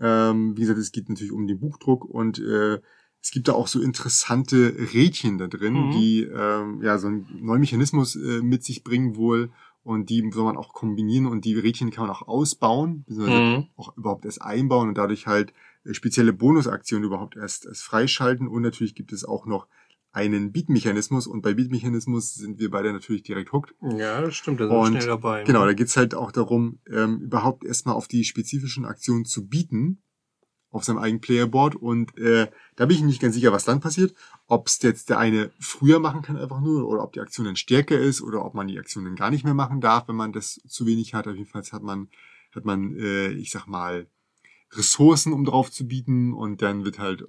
Ähm, 0.00 0.56
wie 0.56 0.60
gesagt, 0.60 0.78
es 0.78 0.92
geht 0.92 1.08
natürlich 1.08 1.32
um 1.32 1.46
den 1.46 1.58
Buchdruck 1.58 2.04
und 2.04 2.38
äh, 2.38 2.78
es 3.20 3.32
gibt 3.32 3.48
da 3.48 3.52
auch 3.52 3.66
so 3.66 3.80
interessante 3.80 4.76
Rädchen 4.92 5.38
da 5.38 5.48
drin, 5.48 5.88
mhm. 5.88 5.90
die 5.90 6.22
ähm, 6.22 6.82
ja 6.82 6.98
so 6.98 7.08
einen 7.08 7.26
neuen 7.40 7.60
Mechanismus 7.60 8.14
äh, 8.14 8.42
mit 8.42 8.62
sich 8.62 8.84
bringen 8.84 9.16
wohl 9.16 9.50
und 9.82 10.10
die 10.10 10.28
soll 10.32 10.44
man 10.44 10.56
auch 10.56 10.72
kombinieren 10.72 11.26
und 11.26 11.44
die 11.44 11.54
Rädchen 11.54 11.90
kann 11.90 12.06
man 12.06 12.14
auch 12.14 12.26
ausbauen, 12.26 13.04
beziehungsweise 13.04 13.40
mhm. 13.40 13.66
auch 13.76 13.96
überhaupt 13.96 14.24
erst 14.24 14.42
einbauen 14.42 14.88
und 14.88 14.98
dadurch 14.98 15.26
halt 15.26 15.52
äh, 15.84 15.94
spezielle 15.94 16.32
Bonusaktionen 16.32 17.06
überhaupt 17.06 17.36
erst, 17.36 17.66
erst 17.66 17.82
freischalten 17.82 18.48
und 18.48 18.62
natürlich 18.62 18.94
gibt 18.94 19.12
es 19.12 19.24
auch 19.24 19.46
noch 19.46 19.66
einen 20.10 20.52
Beat-Mechanismus 20.52 21.26
und 21.26 21.42
bei 21.42 21.54
Beat-Mechanismus 21.54 22.34
sind 22.34 22.58
wir 22.58 22.70
beide 22.70 22.92
natürlich 22.92 23.22
direkt 23.22 23.52
hooked. 23.52 23.74
Ja, 23.96 24.20
das 24.20 24.34
stimmt, 24.34 24.60
da 24.60 24.68
sind 24.68 24.76
und, 24.76 24.96
schnell 24.96 25.06
dabei. 25.06 25.44
Genau, 25.44 25.64
da 25.64 25.74
geht's 25.74 25.96
halt 25.96 26.14
auch 26.14 26.32
darum, 26.32 26.80
ähm, 26.90 27.20
überhaupt 27.20 27.64
erstmal 27.64 27.94
auf 27.94 28.08
die 28.08 28.24
spezifischen 28.24 28.84
Aktionen 28.84 29.24
zu 29.24 29.48
bieten 29.48 30.02
auf 30.70 30.84
seinem 30.84 30.98
eigenen 30.98 31.20
Playerboard 31.20 31.76
und 31.76 32.16
äh, 32.18 32.48
da 32.76 32.86
bin 32.86 32.96
ich 32.96 33.02
nicht 33.02 33.22
ganz 33.22 33.34
sicher, 33.34 33.52
was 33.52 33.64
dann 33.64 33.80
passiert. 33.80 34.14
Ob 34.46 34.66
es 34.66 34.80
jetzt 34.82 35.08
der 35.08 35.18
eine 35.18 35.50
früher 35.58 35.98
machen 35.98 36.22
kann 36.22 36.36
einfach 36.36 36.60
nur 36.60 36.86
oder 36.86 37.02
ob 37.02 37.12
die 37.12 37.20
Aktion 37.20 37.46
dann 37.46 37.56
stärker 37.56 37.98
ist 37.98 38.20
oder 38.20 38.44
ob 38.44 38.54
man 38.54 38.68
die 38.68 38.78
Aktion 38.78 39.04
dann 39.04 39.16
gar 39.16 39.30
nicht 39.30 39.44
mehr 39.44 39.54
machen 39.54 39.80
darf, 39.80 40.08
wenn 40.08 40.16
man 40.16 40.32
das 40.32 40.60
zu 40.66 40.86
wenig 40.86 41.14
hat. 41.14 41.26
Auf 41.26 41.36
jeden 41.36 41.48
Fall 41.48 41.62
hat 41.62 41.82
man 41.82 42.08
hat 42.54 42.64
man, 42.64 42.96
äh, 42.96 43.28
ich 43.28 43.50
sag 43.50 43.66
mal, 43.66 44.06
Ressourcen, 44.72 45.32
um 45.32 45.44
drauf 45.44 45.70
zu 45.70 45.86
bieten 45.86 46.34
und 46.34 46.60
dann 46.60 46.84
wird 46.84 46.98
halt 46.98 47.22
äh, 47.22 47.24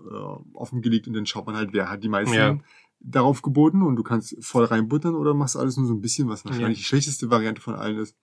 offengelegt 0.54 1.08
und 1.08 1.14
dann 1.14 1.26
schaut 1.26 1.46
man 1.46 1.56
halt, 1.56 1.72
wer 1.72 1.90
hat 1.90 2.04
die 2.04 2.10
meisten 2.10 2.36
ja. 2.36 2.60
darauf 3.00 3.42
geboten 3.42 3.82
und 3.82 3.96
du 3.96 4.04
kannst 4.04 4.36
voll 4.44 4.66
reinbuttern 4.66 5.16
oder 5.16 5.34
machst 5.34 5.56
alles 5.56 5.78
nur 5.78 5.88
so 5.88 5.94
ein 5.94 6.02
bisschen, 6.02 6.28
was 6.28 6.44
wahrscheinlich 6.44 6.80
ja. 6.80 6.82
die 6.82 6.88
schlechteste 6.88 7.30
Variante 7.30 7.62
von 7.62 7.76
allen 7.76 7.98
ist. 7.98 8.16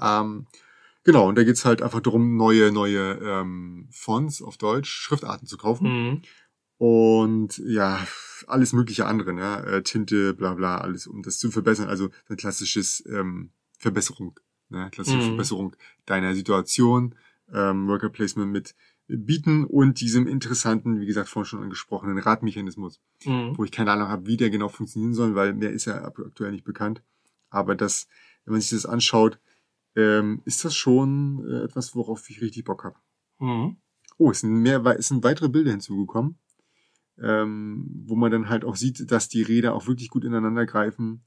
Ähm, 0.00 0.46
genau, 1.06 1.28
und 1.28 1.38
da 1.38 1.44
geht's 1.44 1.64
halt 1.64 1.80
einfach 1.80 2.00
darum, 2.00 2.36
neue, 2.36 2.70
neue 2.70 3.18
ähm, 3.22 3.88
Fonts 3.90 4.42
auf 4.42 4.58
Deutsch, 4.58 4.90
Schriftarten 4.90 5.46
zu 5.48 5.56
kaufen. 5.56 5.88
Mhm. 5.88 6.22
Und 6.76 7.56
ja, 7.64 8.06
alles 8.46 8.74
mögliche 8.74 9.06
andere, 9.06 9.32
ne? 9.32 9.64
Äh, 9.64 9.82
Tinte, 9.82 10.34
bla 10.34 10.52
bla, 10.52 10.78
alles, 10.78 11.06
um 11.06 11.22
das 11.22 11.38
zu 11.38 11.50
verbessern. 11.50 11.88
Also 11.88 12.10
ein 12.28 12.36
klassisches 12.36 13.02
ähm, 13.06 13.50
Verbesserung, 13.78 14.38
ne? 14.68 14.90
klassische 14.90 15.18
mhm. 15.18 15.28
Verbesserung 15.28 15.76
deiner 16.04 16.34
Situation 16.34 17.14
ähm, 17.50 17.88
Worker 17.88 18.10
Placement 18.10 18.52
mit 18.52 18.74
bieten 19.08 19.64
und 19.64 20.00
diesem 20.00 20.26
interessanten, 20.26 21.00
wie 21.00 21.06
gesagt, 21.06 21.28
vorhin 21.28 21.48
schon 21.48 21.62
angesprochenen 21.62 22.18
Radmechanismus, 22.18 23.00
mhm. 23.24 23.56
wo 23.56 23.64
ich 23.64 23.70
keine 23.70 23.92
Ahnung 23.92 24.08
habe, 24.08 24.26
wie 24.26 24.36
der 24.36 24.50
genau 24.50 24.68
funktionieren 24.68 25.14
soll, 25.14 25.34
weil 25.34 25.54
mehr 25.54 25.70
ist 25.70 25.84
ja 25.84 26.04
aktuell 26.04 26.50
nicht 26.50 26.64
bekannt. 26.64 27.02
Aber 27.48 27.74
das, 27.74 28.08
wenn 28.44 28.52
man 28.52 28.60
sich 28.60 28.70
das 28.70 28.84
anschaut, 28.84 29.38
ähm, 29.96 30.42
ist 30.44 30.64
das 30.64 30.74
schon 30.74 31.44
äh, 31.48 31.64
etwas, 31.64 31.94
worauf 31.94 32.28
ich 32.30 32.40
richtig 32.40 32.64
Bock 32.64 32.84
habe. 32.84 32.96
Mhm. 33.38 33.76
Oh, 34.18 34.30
es 34.30 34.40
sind 34.40 34.52
mehr, 34.52 34.84
es 34.98 35.08
sind 35.08 35.24
weitere 35.24 35.48
Bilder 35.48 35.70
hinzugekommen, 35.70 36.38
ähm, 37.20 38.04
wo 38.06 38.14
man 38.14 38.30
dann 38.30 38.48
halt 38.48 38.64
auch 38.64 38.76
sieht, 38.76 39.10
dass 39.10 39.28
die 39.28 39.42
Räder 39.42 39.74
auch 39.74 39.86
wirklich 39.86 40.08
gut 40.10 40.24
ineinander 40.24 40.66
greifen. 40.66 41.24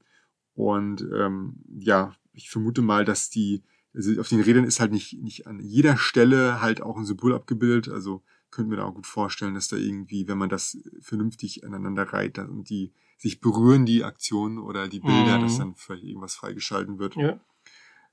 Und 0.54 1.06
ähm, 1.14 1.62
ja, 1.78 2.14
ich 2.32 2.50
vermute 2.50 2.82
mal, 2.82 3.04
dass 3.04 3.30
die 3.30 3.62
also 3.94 4.20
auf 4.20 4.28
den 4.28 4.40
Rädern 4.40 4.64
ist 4.64 4.80
halt 4.80 4.92
nicht, 4.92 5.20
nicht 5.20 5.46
an 5.46 5.60
jeder 5.60 5.96
Stelle 5.96 6.60
halt 6.60 6.80
auch 6.80 6.96
ein 6.96 7.04
Symbol 7.04 7.34
abgebildet. 7.34 7.92
Also 7.92 8.22
könnten 8.50 8.70
wir 8.70 8.78
da 8.78 8.84
auch 8.84 8.94
gut 8.94 9.06
vorstellen, 9.06 9.54
dass 9.54 9.68
da 9.68 9.76
irgendwie, 9.76 10.28
wenn 10.28 10.38
man 10.38 10.48
das 10.48 10.78
vernünftig 11.00 11.64
aneinander 11.64 12.04
reiht 12.04 12.38
und 12.38 12.68
die 12.70 12.92
sich 13.18 13.40
berühren, 13.40 13.86
die 13.86 14.04
Aktionen 14.04 14.58
oder 14.58 14.88
die 14.88 15.00
Bilder, 15.00 15.38
mhm. 15.38 15.42
dass 15.42 15.58
dann 15.58 15.74
vielleicht 15.74 16.04
irgendwas 16.04 16.34
freigeschalten 16.34 16.98
wird. 16.98 17.16
Ja. 17.16 17.40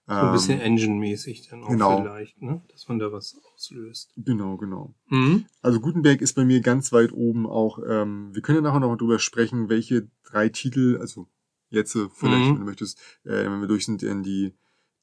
So 0.10 0.13
ein 0.13 0.32
bisschen 0.32 0.60
ähm, 0.60 0.65
Engine-mäßig 0.65 1.50
dann 1.50 1.63
auch 1.63 1.70
genau. 1.70 2.02
vielleicht, 2.02 2.41
ne? 2.41 2.62
dass 2.72 2.88
man 2.88 2.98
da 2.98 3.12
was 3.12 3.38
auslöst. 3.54 4.13
Genau, 4.15 4.56
genau. 4.56 4.96
Mhm. 5.10 5.46
Also 5.62 5.82
Gutenberg 5.82 6.22
ist 6.22 6.34
bei 6.34 6.46
mir 6.46 6.62
ganz 6.62 6.93
weit 6.93 7.12
oben 7.12 7.46
auch. 7.46 7.80
Ähm, 7.86 8.34
wir 8.34 8.41
können 8.41 8.58
ja 8.58 8.62
nachher 8.62 8.80
noch 8.80 8.88
mal 8.88 8.96
drüber 8.96 9.20
sprechen, 9.20 9.67
welche 9.67 10.08
drei 10.24 10.48
Titel, 10.48 10.98
also 11.02 11.28
jetzt 11.70 11.91
vielleicht, 11.91 12.22
mhm. 12.24 12.30
wenn 12.32 12.60
du 12.60 12.65
möchtest, 12.65 12.98
äh, 13.26 13.43
wenn 13.43 13.60
wir 13.60 13.67
durch 13.67 13.86
sind, 13.86 14.02
in 14.02 14.24
die 14.24 14.54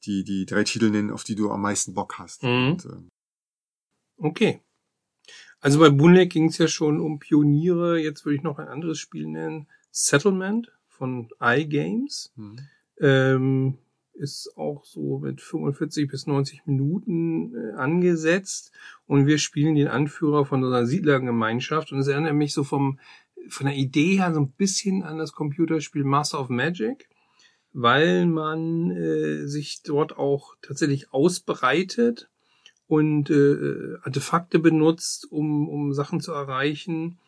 die, 0.05 0.23
die 0.23 0.45
drei 0.45 0.63
Titel 0.63 0.89
nennen, 0.89 1.11
auf 1.11 1.23
die 1.23 1.35
du 1.35 1.51
am 1.51 1.61
meisten 1.61 1.93
Bock 1.93 2.17
hast. 2.17 2.43
Mhm. 2.43 2.71
Und, 2.71 2.85
ähm, 2.85 3.09
okay. 4.17 4.61
Also 5.59 5.79
bei 5.79 5.89
Boonleg 5.89 6.31
ging 6.31 6.49
es 6.49 6.57
ja 6.57 6.67
schon 6.67 6.99
um 6.99 7.19
Pioniere. 7.19 7.99
Jetzt 7.99 8.25
würde 8.25 8.35
ich 8.35 8.43
noch 8.43 8.59
ein 8.59 8.67
anderes 8.67 8.99
Spiel 8.99 9.27
nennen. 9.27 9.67
Settlement 9.91 10.71
von 10.87 11.29
iGames. 11.41 12.31
Mhm. 12.35 12.59
Ähm, 12.99 13.77
ist 14.15 14.57
auch 14.57 14.85
so 14.85 15.19
mit 15.19 15.41
45 15.41 16.09
bis 16.09 16.27
90 16.27 16.65
Minuten 16.65 17.53
äh, 17.55 17.73
angesetzt. 17.73 18.71
Und 19.05 19.27
wir 19.27 19.37
spielen 19.37 19.75
den 19.75 19.87
Anführer 19.87 20.45
von 20.45 20.63
unserer 20.63 20.85
Siedlergemeinschaft. 20.85 21.91
Und 21.91 21.99
es 21.99 22.07
erinnert 22.07 22.35
mich 22.35 22.53
so 22.53 22.63
vom 22.63 22.99
von 23.47 23.67
der 23.67 23.75
Idee 23.75 24.17
her 24.17 24.33
so 24.33 24.39
ein 24.39 24.51
bisschen 24.53 25.03
an 25.03 25.19
das 25.19 25.33
Computerspiel 25.33 26.03
Master 26.03 26.39
of 26.39 26.49
Magic 26.49 27.07
weil 27.77 28.25
man 28.25 28.89
äh, 28.91 29.47
sich 29.47 29.83
dort 29.83 30.17
auch 30.17 30.55
tatsächlich 30.61 31.11
ausbreitet 31.11 32.29
und 32.87 33.29
äh, 33.29 33.97
Artefakte 34.01 34.59
benutzt, 34.59 35.29
um, 35.29 35.67
um 35.67 35.93
Sachen 35.93 36.21
zu 36.21 36.31
erreichen. 36.31 37.19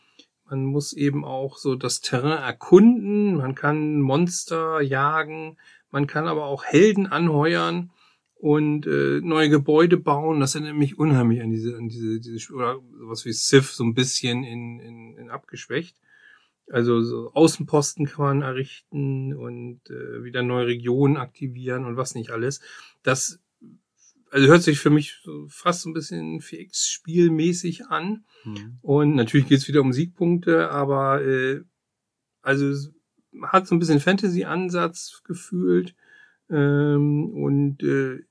Man 0.49 0.63
muss 0.63 0.93
eben 0.93 1.25
auch 1.25 1.57
so 1.57 1.75
das 1.75 1.99
Terrain 1.99 2.41
erkunden, 2.41 3.35
man 3.35 3.55
kann 3.55 3.99
Monster 3.99 4.79
jagen, 4.79 5.57
man 5.91 6.07
kann 6.07 6.27
aber 6.27 6.45
auch 6.45 6.65
Helden 6.65 7.07
anheuern 7.07 7.91
und 8.35 8.85
äh, 8.85 9.19
neue 9.21 9.49
Gebäude 9.49 9.97
bauen. 9.97 10.39
Das 10.39 10.55
erinnert 10.55 10.75
mich 10.75 10.97
unheimlich 10.97 11.41
an 11.41 11.49
diese, 11.49 11.75
an 11.75 11.89
diese, 11.89 12.19
diese 12.19 12.53
oder 12.53 12.79
sowas 12.99 13.25
wie 13.25 13.33
Sith 13.33 13.73
so 13.73 13.83
ein 13.83 13.93
bisschen 13.93 14.43
in, 14.43 14.79
in, 14.79 15.17
in 15.17 15.29
abgeschwächt. 15.29 15.97
Also 16.69 17.01
so 17.01 17.31
Außenposten 17.33 18.05
kann 18.05 18.25
man 18.25 18.41
errichten 18.41 19.33
und 19.33 19.79
äh, 19.89 20.23
wieder 20.23 20.43
neue 20.43 20.67
Regionen 20.67 21.17
aktivieren 21.17 21.85
und 21.85 21.95
was 21.95 22.13
nicht 22.13 22.29
alles. 22.29 22.59
Das 23.03 23.39
also 24.29 24.47
hört 24.47 24.63
sich 24.63 24.79
für 24.79 24.89
mich 24.89 25.21
so 25.23 25.47
fast 25.47 25.81
so 25.81 25.89
ein 25.89 25.93
bisschen 25.93 26.41
4X-Spielmäßig 26.41 27.87
an. 27.87 28.25
Mhm. 28.43 28.79
Und 28.81 29.15
natürlich 29.15 29.47
geht 29.47 29.59
es 29.59 29.67
wieder 29.67 29.81
um 29.81 29.93
Siegpunkte, 29.93 30.69
aber 30.69 31.23
äh, 31.23 31.61
also 32.41 32.91
hat 33.43 33.67
so 33.67 33.75
ein 33.75 33.79
bisschen 33.79 33.99
Fantasy-Ansatz 33.99 35.21
gefühlt. 35.23 35.95
Ähm, 36.49 37.29
und 37.33 37.83
äh, 37.83 38.23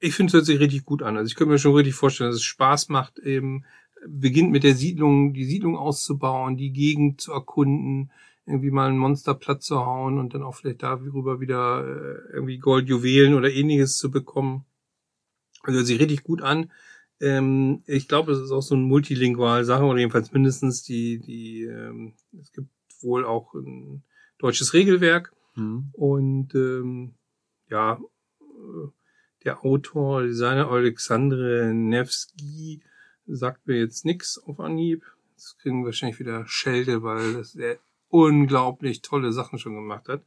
ich 0.00 0.14
finde 0.14 0.30
es 0.30 0.34
hört 0.34 0.46
sich 0.46 0.60
richtig 0.60 0.84
gut 0.84 1.02
an. 1.02 1.16
Also 1.16 1.28
ich 1.28 1.36
könnte 1.36 1.52
mir 1.52 1.58
schon 1.58 1.74
richtig 1.74 1.94
vorstellen, 1.94 2.30
dass 2.30 2.36
es 2.36 2.44
Spaß 2.44 2.88
macht, 2.88 3.18
eben 3.18 3.64
beginnt 4.06 4.50
mit 4.50 4.64
der 4.64 4.74
Siedlung, 4.74 5.32
die 5.32 5.44
Siedlung 5.44 5.76
auszubauen, 5.76 6.56
die 6.56 6.72
Gegend 6.72 7.20
zu 7.20 7.32
erkunden, 7.32 8.10
irgendwie 8.46 8.72
mal 8.72 8.88
ein 8.88 8.98
Monster 8.98 9.34
platt 9.34 9.62
zu 9.62 9.86
hauen 9.86 10.18
und 10.18 10.34
dann 10.34 10.42
auch 10.42 10.56
vielleicht 10.56 10.82
darüber 10.82 11.40
wieder 11.40 11.86
äh, 11.86 12.32
irgendwie 12.32 12.58
Goldjuwelen 12.58 13.34
oder 13.34 13.50
ähnliches 13.52 13.96
zu 13.96 14.10
bekommen. 14.10 14.64
Also 15.62 15.78
hört 15.78 15.86
sich 15.86 16.00
richtig 16.00 16.24
gut 16.24 16.42
an. 16.42 16.72
Ähm, 17.20 17.82
ich 17.86 18.08
glaube, 18.08 18.32
es 18.32 18.40
ist 18.40 18.50
auch 18.50 18.62
so 18.62 18.74
ein 18.74 18.82
multilingual 18.82 19.64
Sache 19.64 19.84
oder 19.84 20.00
jedenfalls 20.00 20.32
mindestens 20.32 20.82
die, 20.82 21.20
die, 21.20 21.62
ähm, 21.62 22.14
es 22.40 22.50
gibt 22.50 22.68
wohl 23.00 23.24
auch 23.24 23.54
ein 23.54 24.02
deutsches 24.42 24.74
Regelwerk. 24.74 25.32
Mhm. 25.54 25.90
Und 25.92 26.54
ähm, 26.54 27.14
ja, 27.68 27.94
äh, 28.40 28.88
der 29.44 29.64
Autor, 29.64 30.22
Designer 30.22 30.70
Alexandre 30.70 31.72
Nevsky 31.74 32.82
sagt 33.26 33.66
mir 33.66 33.78
jetzt 33.78 34.04
nix 34.04 34.38
auf 34.38 34.60
Anhieb. 34.60 35.04
Jetzt 35.32 35.58
kriegen 35.58 35.80
wir 35.82 35.86
wahrscheinlich 35.86 36.18
wieder 36.20 36.44
Schelte, 36.46 37.02
weil 37.02 37.34
das 37.34 37.52
der 37.52 37.78
unglaublich 38.08 39.02
tolle 39.02 39.32
Sachen 39.32 39.58
schon 39.58 39.74
gemacht 39.74 40.08
hat. 40.08 40.22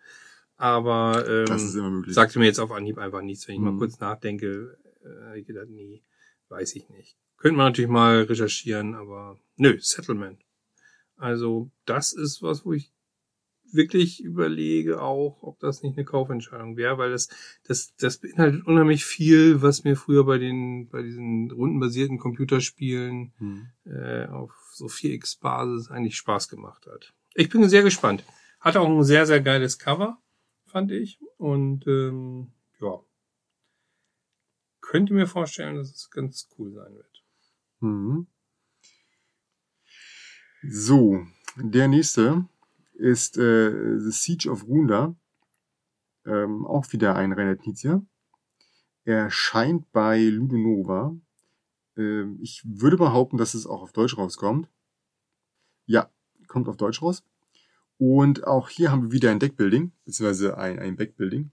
Aber 0.58 1.26
ähm, 1.28 2.04
sagte 2.08 2.40
mir 2.40 2.46
jetzt 2.46 2.60
auf 2.60 2.72
Anhieb 2.72 2.98
einfach 2.98 3.22
nichts. 3.22 3.48
Wenn 3.48 3.56
ich 3.56 3.62
mal 3.62 3.72
Mhm. 3.74 3.80
kurz 3.80 4.00
nachdenke, 4.00 4.78
äh, 5.04 5.40
ich 5.40 5.46
gedacht, 5.48 5.68
nee, 5.70 6.02
weiß 6.50 6.76
ich 6.76 6.90
nicht. 6.90 7.18
Könnte 7.38 7.58
man 7.58 7.68
natürlich 7.68 7.92
mal 7.92 8.22
recherchieren, 8.24 8.96
aber 8.96 9.38
nö, 9.58 9.78
Settlement. 9.80 10.40
Also 11.18 11.70
das 11.86 12.14
ist 12.14 12.42
was, 12.42 12.66
wo 12.66 12.74
ich 12.74 12.92
wirklich 13.72 14.24
überlege 14.24 15.02
auch, 15.02 15.42
ob 15.42 15.60
das 15.60 15.84
nicht 15.84 15.98
eine 15.98 16.06
Kaufentscheidung 16.06 16.78
wäre, 16.78 16.98
weil 16.98 17.12
das, 17.12 17.30
das, 17.64 17.96
das 17.98 18.18
beinhaltet 18.18 18.66
unheimlich 18.66 19.06
viel, 19.06 19.62
was 19.62 19.84
mir 19.84 19.96
früher 19.96 20.26
bei 20.26 20.38
den, 20.38 20.88
bei 20.90 21.02
diesen 21.02 21.52
rundenbasierten 21.52 22.18
Computerspielen 22.18 23.34
Mhm. 23.40 23.68
äh, 23.86 24.26
auf 24.28 24.52
so 24.74 24.86
4X-Basis 24.88 25.90
eigentlich 25.90 26.18
Spaß 26.18 26.48
gemacht 26.50 26.86
hat. 26.88 27.14
Ich 27.34 27.50
bin 27.50 27.68
sehr 27.68 27.84
gespannt. 27.84 28.24
Hat 28.60 28.78
auch 28.78 28.88
ein 28.88 29.04
sehr, 29.04 29.26
sehr 29.26 29.42
geiles 29.42 29.78
Cover, 29.78 30.18
fand 30.66 30.92
ich. 30.92 31.20
Und 31.38 31.86
ähm, 31.88 32.52
ja, 32.80 33.00
könnte 34.82 35.14
mir 35.14 35.28
vorstellen, 35.28 35.76
dass 35.76 35.92
es 35.92 36.10
ganz 36.10 36.50
cool 36.58 36.72
sein 36.72 36.96
wird. 36.96 37.24
Mhm. 37.80 38.28
So, 40.68 41.26
der 41.58 41.88
nächste 41.88 42.48
ist 42.96 43.38
äh, 43.38 44.00
The 44.00 44.12
Siege 44.12 44.50
of 44.50 44.68
Runda. 44.68 45.16
Ähm, 46.26 46.66
auch 46.66 46.92
wieder 46.92 47.16
ein 47.16 47.34
reiner 47.34 47.56
Knizia. 47.56 48.02
Er 49.04 49.20
erscheint 49.20 49.92
bei 49.92 50.20
Ludonova. 50.20 51.16
Ähm, 51.98 52.40
ich 52.42 52.64
würde 52.66 52.98
behaupten, 52.98 53.38
dass 53.38 53.54
es 53.54 53.68
auch 53.68 53.82
auf 53.82 53.94
Deutsch 53.94 54.18
rauskommt. 54.18 54.68
Ja, 55.86 56.10
kommt 56.48 56.68
auf 56.68 56.78
Deutsch 56.78 57.02
raus. 57.02 57.24
Und 57.98 58.46
auch 58.46 58.70
hier 58.70 58.92
haben 58.92 59.04
wir 59.04 59.12
wieder 59.12 59.32
ein 59.32 59.40
Deckbuilding, 59.40 59.92
beziehungsweise 60.04 60.58
ein, 60.58 60.80
ein 60.80 60.96
Backbuilding. 60.96 61.52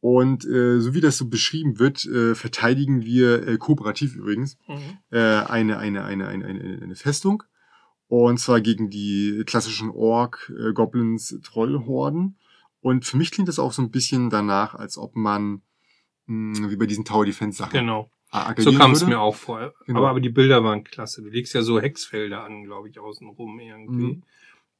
Und 0.00 0.44
äh, 0.44 0.78
so 0.80 0.94
wie 0.94 1.00
das 1.00 1.16
so 1.16 1.28
beschrieben 1.28 1.78
wird, 1.78 2.04
äh, 2.04 2.34
verteidigen 2.34 3.02
wir 3.02 3.48
äh, 3.48 3.56
kooperativ 3.56 4.14
übrigens 4.14 4.56
äh, 5.10 5.18
eine, 5.18 5.78
eine, 5.78 6.04
eine, 6.04 6.28
eine, 6.28 6.44
eine, 6.44 6.80
eine 6.82 6.94
Festung. 6.94 7.42
Und 8.08 8.38
zwar 8.38 8.60
gegen 8.60 8.88
die 8.88 9.42
klassischen 9.46 9.90
Ork, 9.90 10.52
äh, 10.56 10.72
Goblins, 10.72 11.38
Trollhorden. 11.42 12.38
Und 12.80 13.04
für 13.04 13.16
mich 13.16 13.32
klingt 13.32 13.48
das 13.48 13.58
auch 13.58 13.72
so 13.72 13.82
ein 13.82 13.90
bisschen 13.90 14.30
danach, 14.30 14.74
als 14.74 14.96
ob 14.96 15.16
man 15.16 15.62
mh, 16.26 16.70
wie 16.70 16.76
bei 16.76 16.86
diesen 16.86 17.04
Tower 17.04 17.24
Defense 17.24 17.58
Sachen 17.58 17.72
Genau. 17.72 18.10
So 18.58 18.72
kam 18.72 18.92
es 18.92 19.06
mir 19.06 19.20
auch 19.20 19.34
vor. 19.34 19.72
Genau. 19.86 20.00
Aber, 20.00 20.10
aber 20.10 20.20
die 20.20 20.28
Bilder 20.28 20.62
waren 20.62 20.84
klasse. 20.84 21.22
Du 21.22 21.28
legst 21.28 21.54
ja 21.54 21.62
so 21.62 21.80
Hexfelder 21.80 22.44
an, 22.44 22.64
glaube 22.64 22.88
ich, 22.88 22.98
außenrum 22.98 23.58
irgendwie. 23.60 24.16
Mhm. 24.16 24.22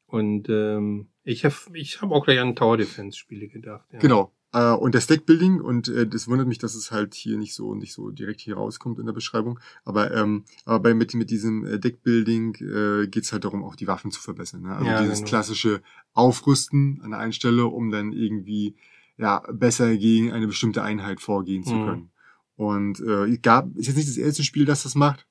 Und 0.07 0.49
ähm, 0.49 1.09
ich 1.25 1.45
habe 1.45 1.55
ich 1.75 2.01
hab 2.03 2.11
auch 2.11 2.25
gleich 2.25 2.39
an 2.39 2.55
Tower 2.55 2.77
Defense 2.77 3.19
Spiele 3.19 3.49
gedacht. 3.49 3.87
Ja. 3.93 3.99
Genau. 3.99 4.33
Äh, 4.57 4.73
und 4.75 4.95
das 4.95 5.07
Deckbuilding, 5.07 5.61
und 5.61 5.89
äh, 5.89 6.07
das 6.07 6.29
wundert 6.29 6.49
mich, 6.49 6.57
dass 6.57 6.75
es 6.75 6.91
halt 6.91 7.15
hier 7.15 7.37
nicht 7.37 7.55
so 7.55 7.75
nicht 7.75 7.93
so 7.93 8.11
direkt 8.11 8.41
hier 8.41 8.57
rauskommt 8.57 8.99
in 8.99 9.05
der 9.05 9.13
Beschreibung. 9.13 9.61
Aber, 9.85 10.15
ähm, 10.15 10.45
aber 10.65 10.81
bei, 10.81 10.95
mit, 10.95 11.13
mit 11.15 11.29
diesem 11.31 11.67
äh, 11.67 11.79
Deckbuilding 11.79 12.55
äh, 12.55 13.07
geht 13.07 13.25
es 13.25 13.33
halt 13.33 13.45
darum, 13.45 13.63
auch 13.63 13.77
die 13.77 13.87
Waffen 13.87 14.11
zu 14.13 14.21
verbessern. 14.23 14.63
Ne? 14.63 14.75
Also 14.75 14.87
Ja, 14.91 15.01
dieses 15.03 15.19
genau. 15.19 15.29
klassische 15.29 15.83
Aufrüsten 16.15 17.01
an 17.03 17.11
der 17.11 17.21
einen 17.21 17.35
Stelle, 17.35 17.67
um 17.67 17.91
dann 17.91 18.13
irgendwie 18.13 18.75
ja 19.19 19.43
besser 19.53 19.95
gegen 19.97 20.33
eine 20.33 20.47
bestimmte 20.47 20.83
Einheit 20.83 21.21
vorgehen 21.21 21.63
zu 21.63 21.75
Mhm. 21.75 21.85
können. 21.85 22.11
Und 22.57 23.01
äh, 23.01 23.37
gab, 23.39 23.77
ist 23.77 23.89
jetzt 23.89 23.97
nicht 23.97 24.09
das 24.09 24.17
erste 24.17 24.43
Spiel, 24.43 24.65
das 24.65 24.85
das 24.85 24.95
macht. 24.95 25.27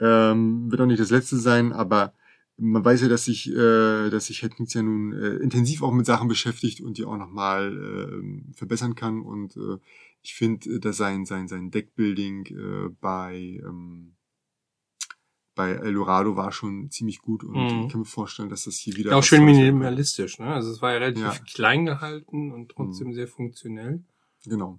Ähm, 0.00 0.70
wird 0.70 0.80
auch 0.80 0.86
nicht 0.86 1.00
das 1.00 1.10
letzte 1.10 1.36
sein, 1.36 1.72
aber 1.74 2.14
man 2.56 2.84
weiß 2.84 3.02
ja, 3.02 3.08
dass 3.08 3.24
sich, 3.24 3.50
äh, 3.50 4.10
dass 4.10 4.26
sich 4.26 4.42
Hetnitz 4.42 4.74
ja 4.74 4.82
nun 4.82 5.12
äh, 5.12 5.36
intensiv 5.36 5.82
auch 5.82 5.92
mit 5.92 6.06
Sachen 6.06 6.28
beschäftigt 6.28 6.80
und 6.80 6.98
die 6.98 7.04
auch 7.04 7.16
nochmal 7.16 7.76
äh, 7.76 8.54
verbessern 8.54 8.94
kann. 8.94 9.22
Und 9.22 9.56
äh, 9.56 9.78
ich 10.22 10.34
finde, 10.34 10.70
äh, 10.70 10.78
dass 10.80 10.96
sein, 10.96 11.26
sein, 11.26 11.48
sein 11.48 11.70
Deckbuilding 11.70 12.46
äh, 12.46 12.88
bei, 13.00 13.60
ähm, 13.64 14.14
bei 15.56 15.70
Eldorado 15.72 16.36
war 16.36 16.52
schon 16.52 16.90
ziemlich 16.90 17.18
gut 17.20 17.44
und 17.44 17.72
Mhm. 17.74 17.80
ich 17.82 17.88
kann 17.88 18.00
mir 18.00 18.06
vorstellen, 18.06 18.48
dass 18.48 18.64
das 18.64 18.76
hier 18.76 18.96
wieder. 18.96 19.10
Ja, 19.12 19.16
auch 19.18 19.22
schön 19.22 19.44
minimalistisch, 19.44 20.38
ne? 20.38 20.46
Also 20.46 20.70
es 20.72 20.82
war 20.82 20.92
ja 20.92 20.98
relativ 20.98 21.22
Ja. 21.22 21.34
klein 21.52 21.86
gehalten 21.86 22.50
und 22.52 22.70
trotzdem 22.70 23.12
sehr 23.14 23.28
funktionell. 23.28 24.02
Genau. 24.44 24.78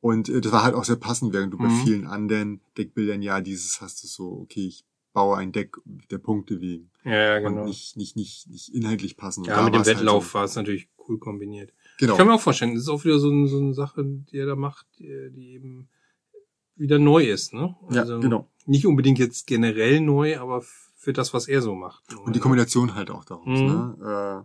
Und 0.00 0.28
äh, 0.28 0.40
das 0.40 0.50
war 0.52 0.62
halt 0.64 0.74
auch 0.74 0.84
sehr 0.84 0.96
passend, 0.96 1.32
während 1.32 1.52
du 1.52 1.58
bei 1.58 1.66
Mhm. 1.68 1.70
vielen 1.70 2.06
anderen 2.06 2.60
Deckbildern 2.76 3.22
ja 3.22 3.40
dieses 3.40 3.80
hast 3.80 4.02
du 4.02 4.08
so, 4.08 4.32
okay, 4.40 4.66
ich 4.66 4.84
baue 5.12 5.36
ein 5.36 5.52
Deck 5.52 5.76
der 6.10 6.18
Punkte 6.18 6.60
wegen. 6.60 6.90
Ja, 7.04 7.12
ja 7.12 7.36
Und 7.38 7.54
genau. 7.54 7.64
nicht, 7.64 7.96
nicht, 7.96 8.16
nicht, 8.16 8.48
nicht 8.48 8.74
inhaltlich 8.74 9.16
passen. 9.16 9.44
Ja, 9.44 9.62
mit 9.62 9.74
dem 9.74 9.82
halt 9.82 9.86
Wettlauf 9.86 10.28
so, 10.28 10.34
war 10.34 10.44
es 10.44 10.56
natürlich 10.56 10.88
cool 11.08 11.18
kombiniert. 11.18 11.72
Genau. 11.98 12.12
Ich 12.12 12.18
kann 12.18 12.26
mir 12.26 12.34
auch 12.34 12.40
vorstellen, 12.40 12.74
das 12.74 12.84
ist 12.84 12.88
auch 12.88 13.04
wieder 13.04 13.18
so, 13.18 13.30
ein, 13.30 13.46
so 13.46 13.58
eine 13.58 13.74
Sache, 13.74 14.04
die 14.04 14.38
er 14.38 14.46
da 14.46 14.56
macht, 14.56 14.86
die, 14.98 15.30
die 15.32 15.52
eben 15.52 15.88
wieder 16.76 16.98
neu 16.98 17.24
ist, 17.24 17.52
ne? 17.52 17.76
Ja, 17.90 18.04
genau. 18.04 18.48
Nicht 18.66 18.86
unbedingt 18.86 19.18
jetzt 19.18 19.46
generell 19.46 20.00
neu, 20.00 20.38
aber 20.38 20.62
für 20.96 21.12
das, 21.12 21.34
was 21.34 21.48
er 21.48 21.62
so 21.62 21.74
macht. 21.74 22.14
Und 22.14 22.36
die 22.36 22.40
Kombination 22.40 22.94
halt 22.94 23.10
auch 23.10 23.24
daraus. 23.24 23.46
Mhm. 23.46 23.66
Ne? 23.66 24.44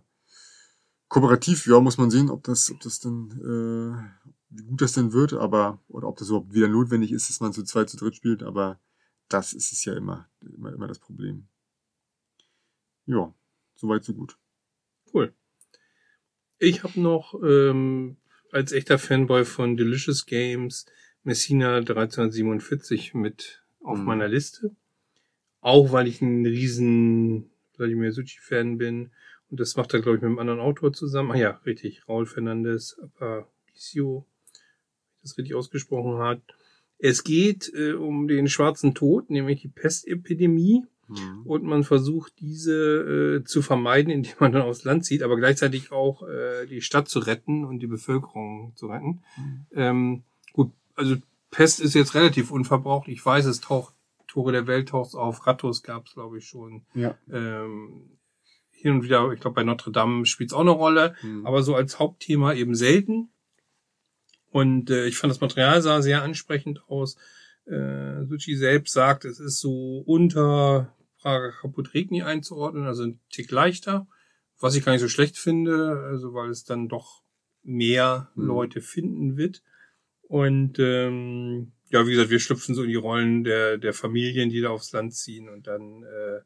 kooperativ, 1.08 1.66
ja, 1.66 1.80
muss 1.80 1.98
man 1.98 2.10
sehen, 2.10 2.30
ob 2.30 2.42
das, 2.44 2.70
ob 2.70 2.80
das 2.80 2.98
dann, 3.00 3.30
äh, 3.30 4.30
wie 4.50 4.64
gut 4.64 4.80
das 4.80 4.92
denn 4.92 5.12
wird, 5.12 5.34
aber, 5.34 5.80
oder 5.88 6.08
ob 6.08 6.16
das 6.16 6.28
überhaupt 6.28 6.54
wieder 6.54 6.68
notwendig 6.68 7.12
ist, 7.12 7.28
dass 7.28 7.40
man 7.40 7.52
zu 7.52 7.62
zweit, 7.62 7.90
zu 7.90 7.96
dritt 7.96 8.16
spielt, 8.16 8.42
aber 8.42 8.78
das 9.28 9.52
ist 9.52 9.72
es 9.72 9.84
ja 9.84 9.94
immer, 9.94 10.28
immer, 10.40 10.72
immer 10.72 10.86
das 10.86 10.98
Problem. 10.98 11.46
Ja, 13.06 13.32
soweit, 13.74 14.04
so 14.04 14.14
gut. 14.14 14.36
Cool. 15.12 15.32
Ich 16.58 16.82
habe 16.82 17.00
noch 17.00 17.34
ähm, 17.42 18.16
als 18.50 18.72
echter 18.72 18.98
Fanboy 18.98 19.44
von 19.44 19.76
Delicious 19.76 20.26
Games 20.26 20.86
Messina 21.22 21.76
1347 21.76 23.14
mit 23.14 23.62
auf 23.80 23.98
Mhm. 23.98 24.04
meiner 24.04 24.28
Liste. 24.28 24.74
Auch 25.60 25.92
weil 25.92 26.06
ich 26.06 26.20
ein 26.22 26.46
riesen 26.46 27.50
Vladimir 27.74 28.12
Suchi-Fan 28.12 28.78
bin. 28.78 29.10
Und 29.50 29.60
das 29.60 29.76
macht 29.76 29.92
er, 29.94 30.00
glaube 30.00 30.16
ich, 30.16 30.22
mit 30.22 30.28
einem 30.30 30.38
anderen 30.38 30.60
Autor 30.60 30.92
zusammen. 30.92 31.32
Ah 31.32 31.36
ja, 31.36 31.50
richtig. 31.66 32.08
Raul 32.08 32.26
Fernandez 32.26 32.98
Aparicio, 33.00 34.26
wenn 34.26 35.16
ich 35.16 35.22
das 35.22 35.38
richtig 35.38 35.54
ausgesprochen 35.54 36.18
hat. 36.18 36.40
Es 36.98 37.24
geht 37.24 37.72
äh, 37.74 37.92
um 37.92 38.26
den 38.28 38.48
schwarzen 38.48 38.94
Tod, 38.94 39.30
nämlich 39.30 39.60
die 39.62 39.68
Pestepidemie 39.68 40.84
Mhm. 41.08 41.42
und 41.44 41.62
man 41.62 41.84
versucht 41.84 42.32
diese 42.40 43.36
äh, 43.38 43.44
zu 43.44 43.62
vermeiden, 43.62 44.10
indem 44.10 44.32
man 44.40 44.50
dann 44.50 44.62
aufs 44.62 44.82
Land 44.82 45.04
zieht, 45.04 45.22
aber 45.22 45.36
gleichzeitig 45.36 45.92
auch 45.92 46.24
äh, 46.26 46.66
die 46.66 46.80
Stadt 46.80 47.08
zu 47.08 47.20
retten 47.20 47.64
und 47.64 47.78
die 47.78 47.86
Bevölkerung 47.86 48.72
zu 48.74 48.88
retten. 48.88 49.20
Mhm. 49.36 49.66
Ähm, 49.72 50.22
gut, 50.52 50.72
also 50.96 51.14
Pest 51.52 51.78
ist 51.80 51.94
jetzt 51.94 52.16
relativ 52.16 52.50
unverbraucht. 52.50 53.06
Ich 53.06 53.24
weiß, 53.24 53.44
es 53.46 53.60
taucht 53.60 53.94
Tore 54.26 54.50
der 54.50 54.66
Welt 54.66 54.88
taucht 54.88 55.14
auf. 55.14 55.46
Rattos 55.46 55.84
gab 55.84 56.06
es, 56.06 56.14
glaube 56.14 56.38
ich, 56.38 56.44
schon. 56.46 56.82
Ja. 56.94 57.16
Ähm, 57.32 58.10
hin 58.72 58.90
und 58.94 59.04
wieder, 59.04 59.30
ich 59.32 59.38
glaube, 59.40 59.54
bei 59.54 59.62
Notre 59.62 59.92
Dame 59.92 60.26
spielt 60.26 60.50
es 60.50 60.54
auch 60.54 60.60
eine 60.60 60.70
Rolle, 60.70 61.14
Mhm. 61.22 61.46
aber 61.46 61.62
so 61.62 61.76
als 61.76 62.00
Hauptthema 62.00 62.52
eben 62.54 62.74
selten. 62.74 63.28
Und 64.50 64.90
äh, 64.90 65.06
ich 65.06 65.16
fand 65.16 65.30
das 65.30 65.40
Material 65.40 65.82
sah 65.82 66.02
sehr 66.02 66.22
ansprechend 66.22 66.80
aus. 66.88 67.16
Äh, 67.66 68.24
Suchi 68.24 68.56
selbst 68.56 68.92
sagt, 68.92 69.24
es 69.24 69.40
ist 69.40 69.60
so 69.60 70.02
unter 70.06 70.94
Prager 71.18 71.52
Kaputregni 71.52 72.22
einzuordnen, 72.22 72.86
also 72.86 73.04
ein 73.04 73.20
Tick 73.30 73.50
leichter, 73.50 74.06
was 74.60 74.76
ich 74.76 74.84
gar 74.84 74.92
nicht 74.92 75.00
so 75.00 75.08
schlecht 75.08 75.36
finde, 75.36 76.00
also 76.08 76.32
weil 76.34 76.50
es 76.50 76.64
dann 76.64 76.88
doch 76.88 77.22
mehr 77.62 78.30
Mhm. 78.36 78.46
Leute 78.46 78.80
finden 78.80 79.36
wird. 79.36 79.62
Und 80.22 80.78
ähm, 80.78 81.72
ja, 81.90 82.06
wie 82.06 82.12
gesagt, 82.12 82.30
wir 82.30 82.40
schlüpfen 82.40 82.74
so 82.74 82.82
in 82.82 82.88
die 82.88 82.96
Rollen 82.96 83.44
der, 83.44 83.78
der 83.78 83.92
Familien, 83.92 84.50
die 84.50 84.60
da 84.60 84.70
aufs 84.70 84.92
Land 84.92 85.14
ziehen 85.14 85.48
und 85.48 85.66
dann 85.66 86.02
äh, 86.02 86.40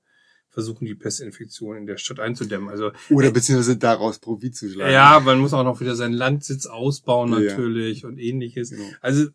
versuchen, 0.50 0.84
die 0.84 0.94
Pestinfektion 0.94 1.76
in 1.76 1.86
der 1.86 1.96
Stadt 1.96 2.20
einzudämmen. 2.20 2.68
Also 2.68 2.90
Oder 3.08 3.30
beziehungsweise 3.30 3.76
daraus 3.78 4.18
Profit 4.18 4.54
zu 4.56 4.68
schlagen. 4.68 4.92
ja, 4.92 5.20
man 5.20 5.38
muss 5.38 5.52
auch 5.52 5.64
noch 5.64 5.80
wieder 5.80 5.94
seinen 5.96 6.12
Landsitz 6.14 6.66
ausbauen 6.66 7.32
Ja. 7.32 7.38
natürlich 7.40 8.04
und 8.04 8.18
ähnliches. 8.18 8.70
Genau. 8.70 8.84
Also 9.00 9.24
äh, 9.24 9.30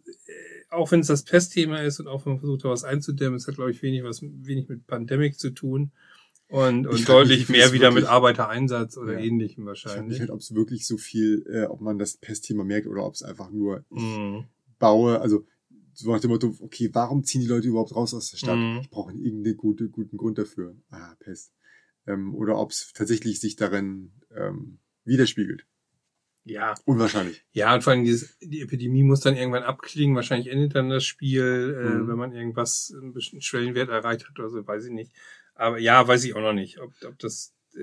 auch 0.71 0.91
wenn 0.91 0.99
es 0.99 1.07
das 1.07 1.23
Pestthema 1.23 1.77
ist 1.79 1.99
und 2.01 2.07
auch 2.07 2.25
wenn 2.25 2.33
man 2.33 2.39
versucht, 2.39 2.65
da 2.65 2.69
was 2.69 2.83
einzudämmen, 2.83 3.37
es 3.37 3.47
hat, 3.47 3.55
glaube 3.55 3.71
ich, 3.71 3.81
wenig 3.81 4.03
was 4.03 4.21
wenig 4.21 4.67
mit 4.67 4.85
Pandemic 4.87 5.39
zu 5.39 5.51
tun 5.51 5.91
und, 6.49 6.85
und 6.85 7.07
deutlich 7.07 7.47
mehr 7.49 7.71
wieder 7.71 7.89
mit 7.91 8.03
wirklich- 8.03 8.09
Arbeitereinsatz 8.09 8.97
oder 8.97 9.13
Ja. 9.13 9.19
ähnlichem 9.19 9.67
Ich 9.69 9.81
frage 9.81 9.85
mich 9.85 9.85
wahrscheinlich. 9.85 10.19
halt, 10.19 10.29
ob 10.31 10.39
es 10.41 10.53
wirklich 10.53 10.85
so 10.85 10.97
viel, 10.97 11.45
äh, 11.49 11.63
ob 11.65 11.79
man 11.81 11.97
das 11.97 12.17
Pestthema 12.17 12.63
merkt 12.65 12.87
oder 12.87 13.05
ob 13.05 13.13
es 13.13 13.23
einfach 13.23 13.49
nur 13.51 13.85
ich 13.89 14.01
Mhm. 14.03 14.43
baue, 14.79 15.21
also 15.21 15.45
so 15.95 16.11
nach 16.11 16.19
dem 16.19 16.31
Motto, 16.31 16.55
okay, 16.59 16.89
warum 16.93 17.23
ziehen 17.23 17.41
die 17.41 17.47
Leute 17.47 17.67
überhaupt 17.67 17.95
raus 17.95 18.13
aus 18.13 18.31
der 18.31 18.37
Stadt? 18.37 18.57
Mhm. 18.57 18.79
Ich 18.81 18.89
brauche 18.89 19.13
irgendeinen 19.13 19.57
gute, 19.57 19.89
guten 19.89 20.17
Grund 20.17 20.37
dafür. 20.37 20.75
Ah, 20.89 21.15
Pest. 21.19 21.53
Ähm, 22.07 22.35
oder 22.35 22.57
ob 22.59 22.71
es 22.71 22.91
tatsächlich 22.93 23.39
sich 23.39 23.55
darin 23.55 24.11
ähm, 24.35 24.79
widerspiegelt. 25.05 25.65
Ja. 26.43 26.75
Unwahrscheinlich. 26.85 27.43
Ja, 27.53 27.73
und 27.73 27.83
vor 27.83 27.93
allem 27.93 28.03
dieses, 28.03 28.37
die 28.39 28.61
Epidemie 28.61 29.01
muss 29.03 29.21
dann 29.21 29.35
irgendwann 29.35 29.63
abklingen. 29.63 30.15
Wahrscheinlich 30.15 30.47
endet 30.47 30.75
dann 30.75 30.89
das 30.89 31.03
Spiel, 31.03 31.75
äh, 31.79 31.89
Mhm. 31.95 32.07
wenn 32.07 32.17
man 32.17 32.33
irgendwas, 32.33 32.93
einen 32.95 33.13
bestimmten 33.13 33.41
Schwellenwert 33.41 33.89
erreicht 33.89 34.27
hat 34.27 34.37
oder 34.37 34.49
so, 34.49 34.65
weiß 34.65 34.85
ich 34.85 34.91
nicht. 34.91 35.11
Aber 35.55 35.79
ja, 35.79 36.07
weiß 36.07 36.23
ich 36.25 36.35
auch 36.35 36.41
noch 36.41 36.53
nicht, 36.53 36.79
ob, 36.79 36.91
ob 37.03 37.17
das 37.17 37.55
äh, 37.73 37.79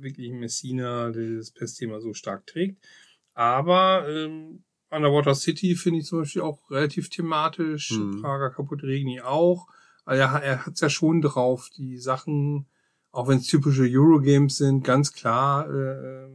wirklich 0.00 0.30
Messina 0.32 1.10
dieses 1.10 1.52
Pestthema 1.52 2.00
so 2.00 2.12
stark 2.12 2.46
trägt. 2.46 2.84
Aber 3.32 4.06
ähm, 4.08 4.64
Underwater 4.92 5.34
City 5.34 5.74
finde 5.74 6.00
ich 6.00 6.06
zum 6.06 6.20
Beispiel 6.20 6.42
auch 6.42 6.70
relativ 6.70 7.08
thematisch. 7.08 7.92
Mhm. 7.92 8.20
Prager 8.20 8.50
Kaputt 8.50 8.82
Regni 8.82 9.20
auch. 9.20 9.66
Also 10.04 10.22
er, 10.22 10.42
er 10.42 10.66
hat 10.66 10.74
es 10.74 10.80
ja 10.80 10.90
schon 10.90 11.20
drauf, 11.22 11.68
die 11.76 11.96
Sachen, 11.98 12.66
auch 13.10 13.28
wenn 13.28 13.38
es 13.38 13.46
typische 13.46 13.86
Eurogames 13.88 14.56
sind, 14.56 14.84
ganz 14.84 15.12
klar, 15.12 15.68
äh, 15.72 16.28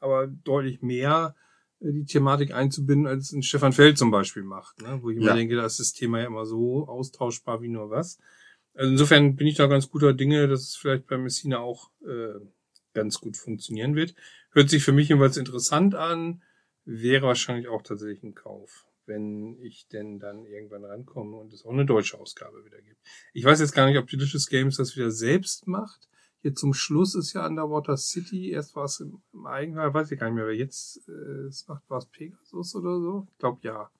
aber 0.00 0.26
deutlich 0.26 0.82
mehr 0.82 1.34
äh, 1.80 1.92
die 1.92 2.04
Thematik 2.04 2.52
einzubinden, 2.52 3.06
als 3.06 3.32
ein 3.32 3.42
Stefan 3.42 3.72
Feld 3.72 3.98
zum 3.98 4.10
Beispiel 4.10 4.42
macht. 4.42 4.80
Ne? 4.82 4.98
Wo 5.02 5.10
ich 5.10 5.16
immer 5.16 5.28
Ja. 5.28 5.34
denke, 5.34 5.56
da 5.56 5.64
ist 5.64 5.80
das 5.80 5.92
Thema 5.92 6.20
ja 6.20 6.26
immer 6.26 6.46
so 6.46 6.86
austauschbar 6.88 7.62
wie 7.62 7.68
nur 7.68 7.90
was. 7.90 8.18
Also 8.74 8.92
insofern 8.92 9.34
bin 9.36 9.46
ich 9.46 9.56
da 9.56 9.66
ganz 9.66 9.90
guter 9.90 10.12
Dinge, 10.12 10.46
dass 10.46 10.60
es 10.60 10.76
vielleicht 10.76 11.06
bei 11.06 11.18
Messina 11.18 11.58
auch 11.58 11.90
äh, 12.06 12.38
ganz 12.94 13.20
gut 13.20 13.36
funktionieren 13.36 13.94
wird. 13.94 14.14
Hört 14.52 14.70
sich 14.70 14.82
für 14.84 14.92
mich 14.92 15.08
jedenfalls 15.08 15.36
interessant 15.36 15.94
an, 15.94 16.42
wäre 16.84 17.26
wahrscheinlich 17.26 17.68
auch 17.68 17.82
tatsächlich 17.82 18.22
ein 18.22 18.34
Kauf, 18.34 18.86
wenn 19.06 19.58
ich 19.60 19.88
denn 19.88 20.18
dann 20.18 20.44
irgendwann 20.46 20.84
rankomme 20.84 21.36
und 21.36 21.52
es 21.52 21.64
auch 21.64 21.72
eine 21.72 21.86
deutsche 21.86 22.18
Ausgabe 22.18 22.64
wieder 22.64 22.80
gibt. 22.80 23.00
Ich 23.32 23.44
weiß 23.44 23.60
jetzt 23.60 23.72
gar 23.74 23.86
nicht, 23.86 23.98
ob 23.98 24.06
Delicious 24.08 24.48
Games 24.48 24.76
das 24.76 24.96
wieder 24.96 25.10
selbst 25.10 25.66
macht. 25.66 26.08
Hier 26.42 26.54
zum 26.54 26.72
Schluss 26.72 27.14
ist 27.14 27.34
ja 27.34 27.46
Underwater 27.46 27.98
City, 27.98 28.50
erst 28.50 28.74
war 28.74 28.84
es 28.84 29.00
im, 29.00 29.20
im 29.34 29.46
Eigenheim, 29.46 29.92
weiß 29.92 30.10
ich 30.10 30.18
gar 30.18 30.26
nicht 30.26 30.36
mehr, 30.36 30.46
wer 30.46 30.56
jetzt 30.56 31.06
äh, 31.06 31.46
es 31.48 31.68
macht, 31.68 31.88
war 31.90 31.98
es 31.98 32.06
Pegasus 32.06 32.74
oder 32.74 32.98
so? 32.98 33.26
Ich 33.32 33.38
glaube 33.38 33.60
ja. 33.62 33.90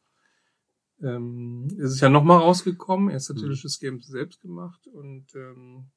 Ähm, 1.03 1.67
es 1.79 1.93
ist 1.93 2.01
ja 2.01 2.09
nochmal 2.09 2.39
rausgekommen, 2.39 3.11
erst 3.11 3.29
hat 3.29 3.37
Mhm. 3.37 3.43
Delicious 3.43 3.79
Games 3.79 4.07
selbst 4.07 4.41
gemacht 4.41 4.87
und 4.87 5.35
ähm, 5.35 5.91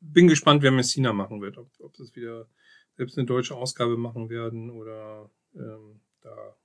bin 0.00 0.28
gespannt, 0.28 0.62
wer 0.62 0.70
Messina 0.70 1.12
machen 1.12 1.40
wird, 1.40 1.58
ob, 1.58 1.70
ob 1.80 1.94
das 1.96 2.14
wieder 2.14 2.48
selbst 2.96 3.18
eine 3.18 3.26
deutsche 3.26 3.54
Ausgabe 3.54 3.96
machen 3.96 4.28
werden 4.28 4.70
oder 4.70 5.30
ähm, 5.56 6.00
da 6.20 6.56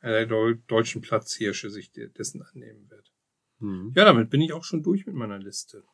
einer 0.00 0.12
der 0.12 0.26
Deu 0.26 0.54
deutschen 0.66 1.02
Platzhirsche 1.02 1.70
sich 1.70 1.90
de 1.90 2.08
dessen 2.08 2.42
annehmen 2.42 2.88
wird. 2.90 3.12
Mhm. 3.58 3.92
Ja, 3.94 4.04
damit 4.04 4.30
bin 4.30 4.40
ich 4.40 4.52
auch 4.52 4.64
schon 4.64 4.82
durch 4.82 5.06
mit 5.06 5.14
meiner 5.14 5.38
Liste. 5.38 5.84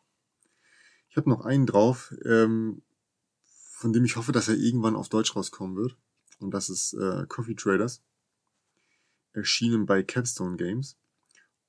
Ich 1.09 1.17
habe 1.17 1.31
noch 1.31 1.45
einen 1.45 1.67
drauf, 1.67 2.15
ähm, 2.25 2.83
von 3.43 3.93
dem 3.93 4.05
ich 4.05 4.17
hoffe, 4.17 4.33
dass 4.33 4.49
er 4.49 4.57
irgendwann 4.57 4.97
auf 4.97 5.09
Deutsch 5.09 5.37
rauskommen 5.37 5.77
wird. 5.77 5.97
Und 6.39 6.53
das 6.53 6.69
ist 6.69 6.95
äh, 6.95 7.27
Coffee 7.29 7.55
Traders. 7.55 8.03
Erschienen 9.33 9.87
bei 9.87 10.03
Capstone 10.03 10.57
Games. 10.57 10.99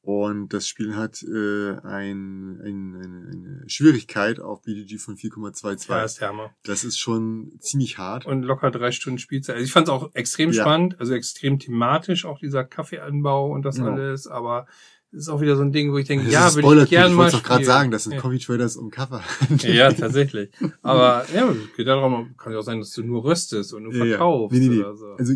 Und 0.05 0.49
das 0.51 0.67
Spiel 0.67 0.97
hat 0.97 1.23
äh, 1.23 1.77
ein, 1.81 2.59
ein, 2.61 2.95
eine, 2.95 3.31
eine 3.31 3.63
Schwierigkeit 3.67 4.41
auf 4.41 4.61
BDG 4.61 4.97
von 4.97 5.15
4,22. 5.15 5.89
Ja, 5.89 6.03
ist 6.03 6.21
Hammer. 6.21 6.53
Das 6.63 6.83
ist 6.83 6.99
schon 6.99 7.53
ziemlich 7.61 7.97
hart. 7.97 8.25
Und 8.25 8.43
locker 8.43 8.69
drei 8.69 8.91
Stunden 8.91 9.17
Spielzeit. 9.17 9.55
Also 9.55 9.65
ich 9.65 9.71
fand 9.71 9.87
es 9.87 9.93
auch 9.93 10.11
extrem 10.13 10.51
Ja. 10.51 10.61
spannend, 10.63 10.99
also 10.99 11.13
extrem 11.13 11.57
thematisch, 11.57 12.25
auch 12.25 12.37
dieser 12.37 12.65
Kaffeeanbau 12.65 13.49
und 13.49 13.63
das 13.63 13.77
Ja. 13.77 13.85
alles, 13.85 14.27
aber 14.27 14.67
es 15.13 15.19
ist 15.19 15.29
auch 15.29 15.39
wieder 15.39 15.55
so 15.55 15.61
ein 15.61 15.71
Ding, 15.71 15.93
wo 15.93 15.97
ich 15.97 16.05
denke, 16.07 16.25
Das 16.25 16.33
ja, 16.33 16.49
Spoiler, 16.49 16.83
ich 16.83 16.89
gern 16.89 17.11
ich 17.11 17.15
mal 17.15 17.23
wollte 17.23 17.37
doch 17.37 17.43
gerade 17.43 17.63
sagen, 17.63 17.89
das 17.91 18.03
sind 18.03 18.11
ja. 18.13 18.19
Coffee 18.19 18.39
Traders 18.39 18.75
um 18.75 18.89
Cover. 18.91 19.23
Ja, 19.61 19.89
tatsächlich. 19.93 20.49
Aber 20.81 21.25
ja, 21.33 21.49
es 21.49 21.75
geht 21.77 21.87
ja 21.87 21.95
darum, 21.95 22.35
kann 22.35 22.51
ja 22.51 22.59
auch 22.59 22.63
sein, 22.63 22.79
dass 22.79 22.91
du 22.91 23.03
nur 23.03 23.23
röstest 23.23 23.73
und 23.73 23.83
nur 23.83 23.93
Ja, 23.93 23.99
ja. 24.03 24.09
verkaufst 24.17 24.59
Nee, 24.59 24.67
nee, 24.67 24.75
nee. 24.75 24.79
oder 24.81 24.97
so. 24.97 25.05
Also 25.13 25.33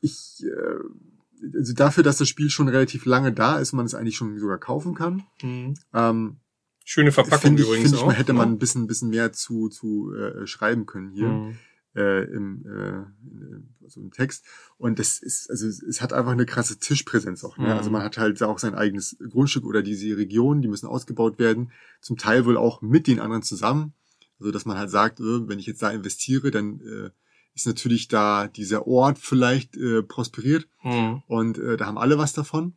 ich, 0.00 0.42
äh, 0.42 0.78
also 1.54 1.72
dafür, 1.74 2.02
dass 2.02 2.18
das 2.18 2.28
Spiel 2.28 2.50
schon 2.50 2.68
relativ 2.68 3.04
lange 3.04 3.32
da 3.32 3.58
ist, 3.58 3.72
man 3.72 3.86
es 3.86 3.94
eigentlich 3.94 4.16
schon 4.16 4.38
sogar 4.38 4.58
kaufen 4.58 4.94
kann. 4.94 5.22
Mhm. 5.42 5.74
Ähm, 5.92 6.36
Schöne 6.84 7.10
Verpackung 7.10 7.54
ich, 7.54 7.62
übrigens 7.62 7.92
ich, 7.92 7.98
auch. 7.98 8.06
man 8.06 8.14
hätte 8.14 8.32
man 8.32 8.48
ne? 8.48 8.54
ein 8.54 8.58
bisschen, 8.58 8.86
bisschen 8.86 9.10
mehr 9.10 9.32
zu, 9.32 9.68
zu 9.68 10.14
äh, 10.14 10.46
schreiben 10.46 10.86
können 10.86 11.10
hier 11.10 11.26
Mhm. 11.28 11.58
äh, 11.96 12.24
im, 12.24 12.64
äh, 12.64 13.84
also 13.84 14.00
im 14.00 14.12
Text. 14.12 14.44
Und 14.78 15.00
das 15.00 15.18
ist, 15.18 15.50
also 15.50 15.66
es, 15.66 16.00
hat 16.00 16.12
einfach 16.12 16.30
eine 16.30 16.46
krasse 16.46 16.78
Tischpräsenz 16.78 17.42
auch. 17.42 17.58
Ne? 17.58 17.66
Mhm. 17.66 17.72
Also 17.72 17.90
man 17.90 18.02
hat 18.02 18.18
halt 18.18 18.40
auch 18.42 18.60
sein 18.60 18.76
eigenes 18.76 19.16
Grundstück 19.30 19.64
oder 19.64 19.82
diese 19.82 20.16
Regionen, 20.16 20.62
die 20.62 20.68
müssen 20.68 20.86
ausgebaut 20.86 21.40
werden. 21.40 21.72
Zum 22.00 22.16
Teil 22.16 22.44
wohl 22.44 22.56
auch 22.56 22.82
mit 22.82 23.08
den 23.08 23.18
anderen 23.18 23.42
zusammen. 23.42 23.92
Also 24.38 24.52
dass 24.52 24.64
man 24.64 24.78
halt 24.78 24.90
sagt, 24.90 25.18
äh, 25.18 25.48
wenn 25.48 25.58
ich 25.58 25.66
jetzt 25.66 25.82
da 25.82 25.90
investiere, 25.90 26.52
dann 26.52 26.80
äh, 26.80 27.10
ist 27.56 27.66
natürlich 27.66 28.06
da 28.06 28.46
dieser 28.46 28.86
Ort 28.86 29.18
vielleicht 29.18 29.76
äh, 29.76 30.02
prosperiert 30.02 30.68
Mhm. 30.84 31.22
und 31.26 31.58
äh, 31.58 31.76
da 31.76 31.86
haben 31.86 31.98
alle 31.98 32.18
was 32.18 32.32
davon. 32.32 32.74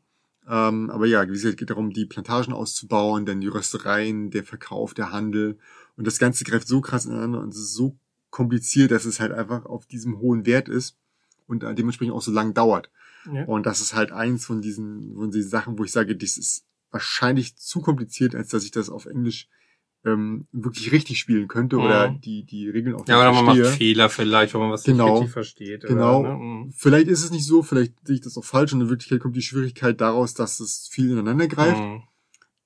Ähm, 0.47 0.89
aber 0.89 1.05
ja, 1.05 1.27
wie 1.27 1.33
gesagt, 1.33 1.57
geht 1.57 1.69
darum, 1.69 1.91
die 1.91 2.05
Plantagen 2.07 2.53
auszubauen, 2.53 3.25
dann 3.27 3.39
die 3.41 3.47
Röstereien, 3.49 4.31
der 4.31 4.43
Verkauf, 4.43 4.95
der 4.95 5.11
Handel. 5.11 5.59
Und 5.95 6.07
das 6.07 6.17
Ganze 6.17 6.43
greift 6.43 6.67
so 6.67 6.81
krass 6.81 7.05
ineinander 7.05 7.39
und 7.41 7.53
es 7.53 7.59
ist 7.59 7.73
so 7.73 7.95
kompliziert, 8.31 8.89
dass 8.89 9.05
es 9.05 9.19
halt 9.19 9.31
einfach 9.31 9.65
auf 9.65 9.85
diesem 9.85 10.19
hohen 10.19 10.45
Wert 10.47 10.69
ist 10.69 10.97
und 11.45 11.63
äh, 11.63 11.75
dementsprechend 11.75 12.15
auch 12.15 12.21
so 12.21 12.31
lang 12.31 12.53
dauert. 12.53 12.89
Ja. 13.31 13.43
Und 13.45 13.65
das 13.65 13.81
ist 13.81 13.93
halt 13.93 14.11
eins 14.11 14.45
von 14.45 14.61
diesen, 14.61 15.13
von 15.13 15.29
diesen 15.29 15.49
Sachen, 15.49 15.77
wo 15.77 15.83
ich 15.83 15.91
sage, 15.91 16.15
das 16.15 16.37
ist 16.37 16.63
wahrscheinlich 16.89 17.55
zu 17.57 17.81
kompliziert, 17.81 18.33
als 18.33 18.47
dass 18.49 18.63
ich 18.63 18.71
das 18.71 18.89
auf 18.89 19.05
Englisch 19.05 19.49
ähm, 20.05 20.47
wirklich 20.51 20.91
richtig 20.91 21.19
spielen 21.19 21.47
könnte 21.47 21.75
Mhm. 21.75 21.81
oder 21.83 22.09
die, 22.09 22.43
die 22.45 22.69
Regeln 22.69 22.95
auch 22.95 23.07
Ja, 23.07 23.19
oder 23.19 23.31
man 23.33 23.45
verstehe. 23.45 23.63
macht 23.65 23.77
Fehler 23.77 24.09
vielleicht, 24.09 24.53
wenn 24.53 24.61
man 24.61 24.71
was 24.71 24.83
Genau. 24.83 25.05
nicht 25.05 25.13
richtig 25.15 25.33
versteht. 25.33 25.83
Genau. 25.83 26.21
Oder, 26.21 26.37
ne? 26.37 26.43
Mhm. 26.43 26.71
Vielleicht 26.71 27.07
ist 27.07 27.23
es 27.23 27.31
nicht 27.31 27.45
so, 27.45 27.63
vielleicht 27.63 27.93
sehe 28.07 28.15
ich 28.15 28.21
das 28.21 28.37
auch 28.37 28.45
falsch 28.45 28.71
und 28.73 28.81
in 28.81 28.89
Wirklichkeit 28.89 29.19
kommt 29.19 29.35
die 29.35 29.41
Schwierigkeit 29.41 29.99
daraus, 29.99 30.33
dass 30.33 30.59
es 30.61 30.87
viel 30.87 31.11
ineinander 31.11 31.47
greift. 31.47 31.81
Mhm. 31.81 32.03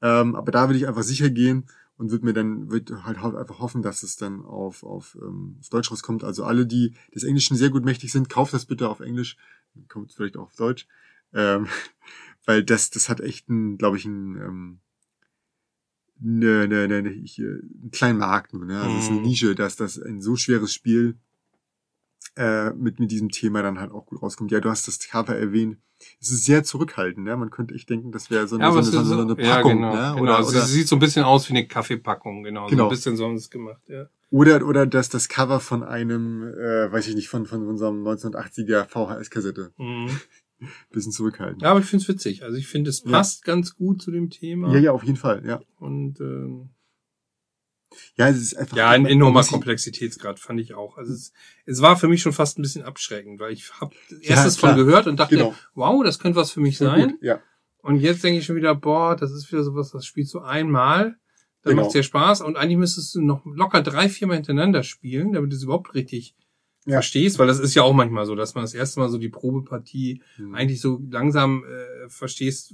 Ähm, 0.01 0.35
aber 0.35 0.51
da 0.51 0.67
würde 0.67 0.77
ich 0.77 0.87
einfach 0.87 1.01
sicher 1.03 1.29
gehen 1.29 1.65
und 1.97 2.11
würde 2.11 2.25
mir 2.25 2.33
dann 2.33 2.69
würd 2.69 2.91
halt 3.03 3.17
einfach 3.17 3.59
hoffen, 3.59 3.81
dass 3.81 4.03
es 4.03 4.15
dann 4.15 4.43
auf, 4.43 4.83
auf, 4.83 5.17
ähm, 5.21 5.57
auf 5.59 5.69
Deutsch 5.69 5.89
rauskommt. 5.91 6.23
Also 6.23 6.43
alle, 6.43 6.65
die 6.67 6.93
des 7.15 7.23
Englischen 7.23 7.55
sehr 7.57 7.69
gut 7.69 7.85
mächtig 7.85 8.11
sind, 8.11 8.29
kauft 8.29 8.53
das 8.53 8.65
bitte 8.65 8.89
auf 8.89 8.99
Englisch, 8.99 9.37
kommt 9.87 10.11
vielleicht 10.13 10.37
auch 10.37 10.43
auf 10.43 10.55
Deutsch. 10.55 10.87
Ähm, 11.33 11.67
weil 12.45 12.63
das, 12.63 12.89
das 12.89 13.09
hat 13.09 13.21
echt 13.21 13.49
ein, 13.49 13.77
glaube 13.77 13.97
ich, 13.97 14.05
ein, 14.05 14.35
ähm, 14.35 14.79
ne, 16.23 16.67
ne, 16.67 16.87
ne, 17.01 17.09
ich, 17.11 17.39
äh, 17.39 17.43
einen 17.43 17.89
kleinen 17.91 18.17
Markt 18.19 18.53
nur, 18.53 18.65
ne? 18.65 18.79
Also 18.79 18.97
es 18.97 19.03
ist 19.03 19.09
eine 19.11 19.19
Mhm. 19.19 19.25
Nische, 19.25 19.55
dass 19.55 19.75
das 19.75 19.97
ein 20.01 20.21
so 20.21 20.35
schweres 20.35 20.73
Spiel 20.73 21.17
äh, 22.35 22.71
mit, 22.71 22.99
mit 22.99 23.11
diesem 23.11 23.29
Thema 23.29 23.61
dann 23.61 23.79
halt 23.79 23.91
auch 23.91 24.05
gut 24.05 24.21
rauskommt. 24.21 24.51
Ja, 24.51 24.59
du 24.59 24.69
hast 24.69 24.87
das 24.87 24.99
Cover 24.99 25.35
erwähnt. 25.35 25.77
Es 26.19 26.31
ist 26.31 26.45
sehr 26.45 26.63
zurückhaltend, 26.63 27.25
ne? 27.25 27.37
Man 27.37 27.49
könnte 27.49 27.75
echt 27.75 27.89
denken, 27.89 28.11
das 28.11 28.29
wäre 28.29 28.47
so 28.47 28.55
eine, 28.57 28.65
Ja, 28.65 28.71
so 28.71 28.77
eine, 28.79 28.87
so 28.87 28.97
eine, 28.99 29.07
so 29.07 29.33
eine 29.35 29.41
ja, 29.43 29.55
Packung, 29.55 29.75
genau, 29.77 29.93
ne? 29.95 30.01
genau. 30.13 30.21
Oder, 30.21 30.35
Also 30.37 30.49
oder, 30.49 30.59
es 30.59 30.69
sieht 30.71 30.87
so 30.87 30.95
ein 30.95 30.99
bisschen 30.99 31.23
aus 31.23 31.47
wie 31.49 31.53
eine 31.53 31.67
Kaffeepackung, 31.67 32.43
genau. 32.43 32.65
So 32.67 32.71
Genau. 32.71 32.83
ein 32.85 32.89
bisschen 32.89 33.15
so 33.15 33.25
haben 33.25 33.37
sie 33.37 33.43
es 33.43 33.49
gemacht, 33.49 33.81
ja. 33.87 34.07
oder, 34.29 34.65
oder 34.65 34.85
dass 34.85 35.07
das 35.09 35.29
Cover 35.29 35.59
von 35.61 35.81
einem, 35.83 36.43
äh, 36.43 36.91
weiß 36.91 37.07
ich 37.07 37.15
nicht, 37.15 37.29
von, 37.29 37.45
von 37.45 37.65
unserem 37.67 38.03
1980er 38.05 38.85
VHS-Kassette. 38.85 39.71
Mhm. 39.77 40.09
Bisschen 40.91 41.11
zurückhaltend. 41.11 41.61
Ja, 41.61 41.71
aber 41.71 41.79
ich 41.79 41.85
finde 41.85 42.03
es 42.03 42.09
witzig. 42.09 42.43
Also 42.43 42.57
ich 42.57 42.67
finde, 42.67 42.89
es 42.89 43.03
Ja. 43.03 43.11
passt 43.11 43.43
ganz 43.43 43.75
gut 43.75 44.01
zu 44.01 44.11
dem 44.11 44.29
Thema. 44.29 44.73
ja, 44.73 44.79
ja, 44.79 44.91
auf 44.91 45.03
jeden 45.03 45.17
Fall, 45.17 45.43
ja. 45.45 45.61
Und 45.79 46.19
ähm, 46.21 46.69
Ja, 48.15 48.27
es 48.29 48.37
ist 48.41 48.55
einfach. 48.57 48.75
ja, 48.75 48.89
ein 48.89 49.05
enormer 49.05 49.43
sich- 49.43 49.51
Komplexitätsgrad 49.51 50.39
fand 50.39 50.59
ich 50.59 50.73
auch. 50.73 50.97
Also 50.97 51.13
es, 51.13 51.31
es 51.65 51.81
war 51.81 51.95
für 51.95 52.07
mich 52.07 52.21
schon 52.21 52.33
fast 52.33 52.57
ein 52.57 52.63
bisschen 52.63 52.83
abschreckend, 52.83 53.39
weil 53.39 53.53
ich 53.53 53.71
habe 53.79 53.93
Ja, 54.21 54.35
erstes 54.35 54.57
von 54.57 54.75
gehört 54.75 55.05
und 55.07 55.19
dachte, 55.19 55.35
Genau. 55.37 55.53
wow, 55.75 56.03
das 56.03 56.17
könnte 56.19 56.37
was 56.37 56.51
für 56.51 56.59
mich 56.61 56.77
sein. 56.77 57.11
gut, 57.11 57.21
Ja. 57.21 57.39
Und 57.83 57.97
jetzt 57.97 58.23
denke 58.23 58.39
ich 58.39 58.45
schon 58.45 58.55
wieder, 58.55 58.73
boah, 58.75 59.15
das 59.15 59.31
ist 59.31 59.51
wieder 59.51 59.61
sowas, 59.63 59.91
das 59.91 60.05
spielst 60.05 60.33
du 60.33 60.39
einmal, 60.39 61.17
dann 61.63 61.71
Genau. 61.71 61.81
macht's 61.81 61.93
dir 61.93 62.01
Spaß 62.03 62.41
und 62.41 62.55
eigentlich 62.57 62.77
müsstest 62.77 63.13
du 63.15 63.21
noch 63.21 63.45
locker 63.45 63.81
drei, 63.81 64.09
viermal 64.09 64.37
hintereinander 64.37 64.83
spielen, 64.83 65.33
damit 65.33 65.51
du 65.51 65.55
es 65.57 65.63
überhaupt 65.63 65.93
richtig 65.93 66.33
Ja. 66.85 66.95
verstehst, 66.97 67.39
weil 67.39 67.47
das 67.47 67.59
ist 67.59 67.75
ja 67.75 67.83
auch 67.83 67.93
manchmal 67.93 68.25
so, 68.25 68.35
dass 68.35 68.55
man 68.55 68.63
das 68.63 68.73
erste 68.73 68.99
Mal 68.99 69.09
so 69.09 69.17
die 69.17 69.29
Probepartie 69.29 70.21
Mhm. 70.37 70.55
eigentlich 70.55 70.81
so 70.81 71.01
langsam 71.09 71.63
äh, 71.63 72.09
verstehst, 72.09 72.73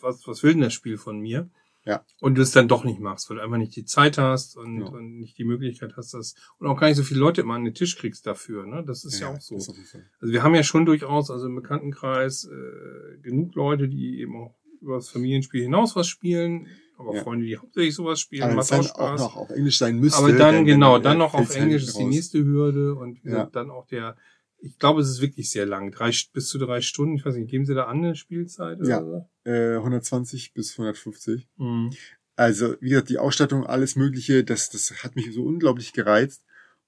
was, 0.00 0.26
was 0.26 0.42
will 0.42 0.52
denn 0.52 0.62
das 0.62 0.72
Spiel 0.74 0.96
von 0.98 1.18
mir? 1.20 1.48
Ja. 1.84 2.04
Und 2.20 2.34
du 2.36 2.42
es 2.42 2.50
dann 2.50 2.66
doch 2.66 2.82
nicht 2.82 2.98
machst, 2.98 3.30
weil 3.30 3.36
du 3.36 3.44
einfach 3.44 3.58
nicht 3.58 3.76
die 3.76 3.84
Zeit 3.84 4.18
hast 4.18 4.56
und, 4.56 4.80
Ja. 4.80 4.86
und 4.86 5.18
nicht 5.20 5.38
die 5.38 5.44
Möglichkeit 5.44 5.94
hast, 5.96 6.14
das 6.14 6.34
und 6.58 6.66
auch 6.66 6.78
gar 6.80 6.88
nicht 6.88 6.96
so 6.96 7.04
viele 7.04 7.20
Leute 7.20 7.42
immer 7.42 7.54
an 7.54 7.64
den 7.64 7.74
Tisch 7.74 7.96
kriegst 7.96 8.26
dafür. 8.26 8.66
Ne? 8.66 8.82
Das 8.84 9.04
ist 9.04 9.20
ja, 9.20 9.28
auch 9.32 9.40
so. 9.40 9.56
Fall. 9.60 10.04
Also 10.20 10.32
wir 10.32 10.42
haben 10.42 10.56
ja 10.56 10.64
schon 10.64 10.84
durchaus, 10.84 11.30
also 11.30 11.46
im 11.46 11.54
Bekanntenkreis, 11.54 12.44
äh, 12.44 13.18
genug 13.22 13.54
Leute, 13.54 13.88
die 13.88 14.18
eben 14.20 14.36
auch 14.36 14.56
über 14.80 14.96
das 14.96 15.08
Familienspiel 15.10 15.62
hinaus 15.62 15.94
was 15.94 16.08
spielen, 16.08 16.66
aber 16.96 17.14
Ja. 17.14 17.22
Freunde, 17.22 17.46
die 17.46 17.56
hauptsächlich 17.56 17.94
sowas 17.94 18.20
spielen, 18.20 18.54
macht 18.54 18.66
auch 18.72 18.76
dann 18.76 18.86
auch 18.86 18.94
Spaß. 18.94 19.20
noch 19.20 19.36
auf 19.36 19.50
Englisch 19.50 19.78
sein 19.78 19.98
müsste. 19.98 20.18
aber 20.18 20.32
dann, 20.32 20.64
genau, 20.64 20.98
dann 20.98 21.18
noch 21.18 21.34
auf 21.34 21.48
halt 21.50 21.58
Englisch 21.58 21.84
ist 21.84 21.98
die 21.98 22.04
nächste 22.04 22.44
Hürde 22.44 22.94
und 22.94 23.22
wie 23.24 23.30
Ja. 23.30 23.46
dann 23.46 23.70
auch 23.70 23.86
der, 23.86 24.16
ich 24.58 24.78
glaube, 24.78 25.00
es 25.02 25.08
ist 25.10 25.20
wirklich 25.20 25.50
sehr 25.50 25.66
lang, 25.66 25.90
drei, 25.92 26.10
bis 26.32 26.48
zu 26.48 26.58
drei 26.58 26.80
Stunden, 26.80 27.16
ich 27.16 27.24
weiß 27.24 27.34
nicht, 27.36 27.50
geben 27.50 27.66
Sie 27.66 27.74
da 27.74 27.84
an 27.84 27.98
eine 27.98 28.14
Spielzeit 28.16 28.80
oder 28.80 28.88
Ja. 28.88 29.00
so? 29.00 29.28
Äh, 29.50 29.76
120 29.76 30.54
bis 30.54 30.72
150. 30.78 31.48
Mhm. 31.56 31.90
Also, 32.34 32.74
wie 32.80 32.90
gesagt, 32.90 33.08
die 33.08 33.18
Ausstattung, 33.18 33.64
alles 33.66 33.96
Mögliche, 33.96 34.44
das, 34.44 34.68
das 34.70 35.02
hat 35.04 35.16
mich 35.16 35.32
so 35.32 35.42
unglaublich 35.44 35.92
gereizt. 35.92 36.44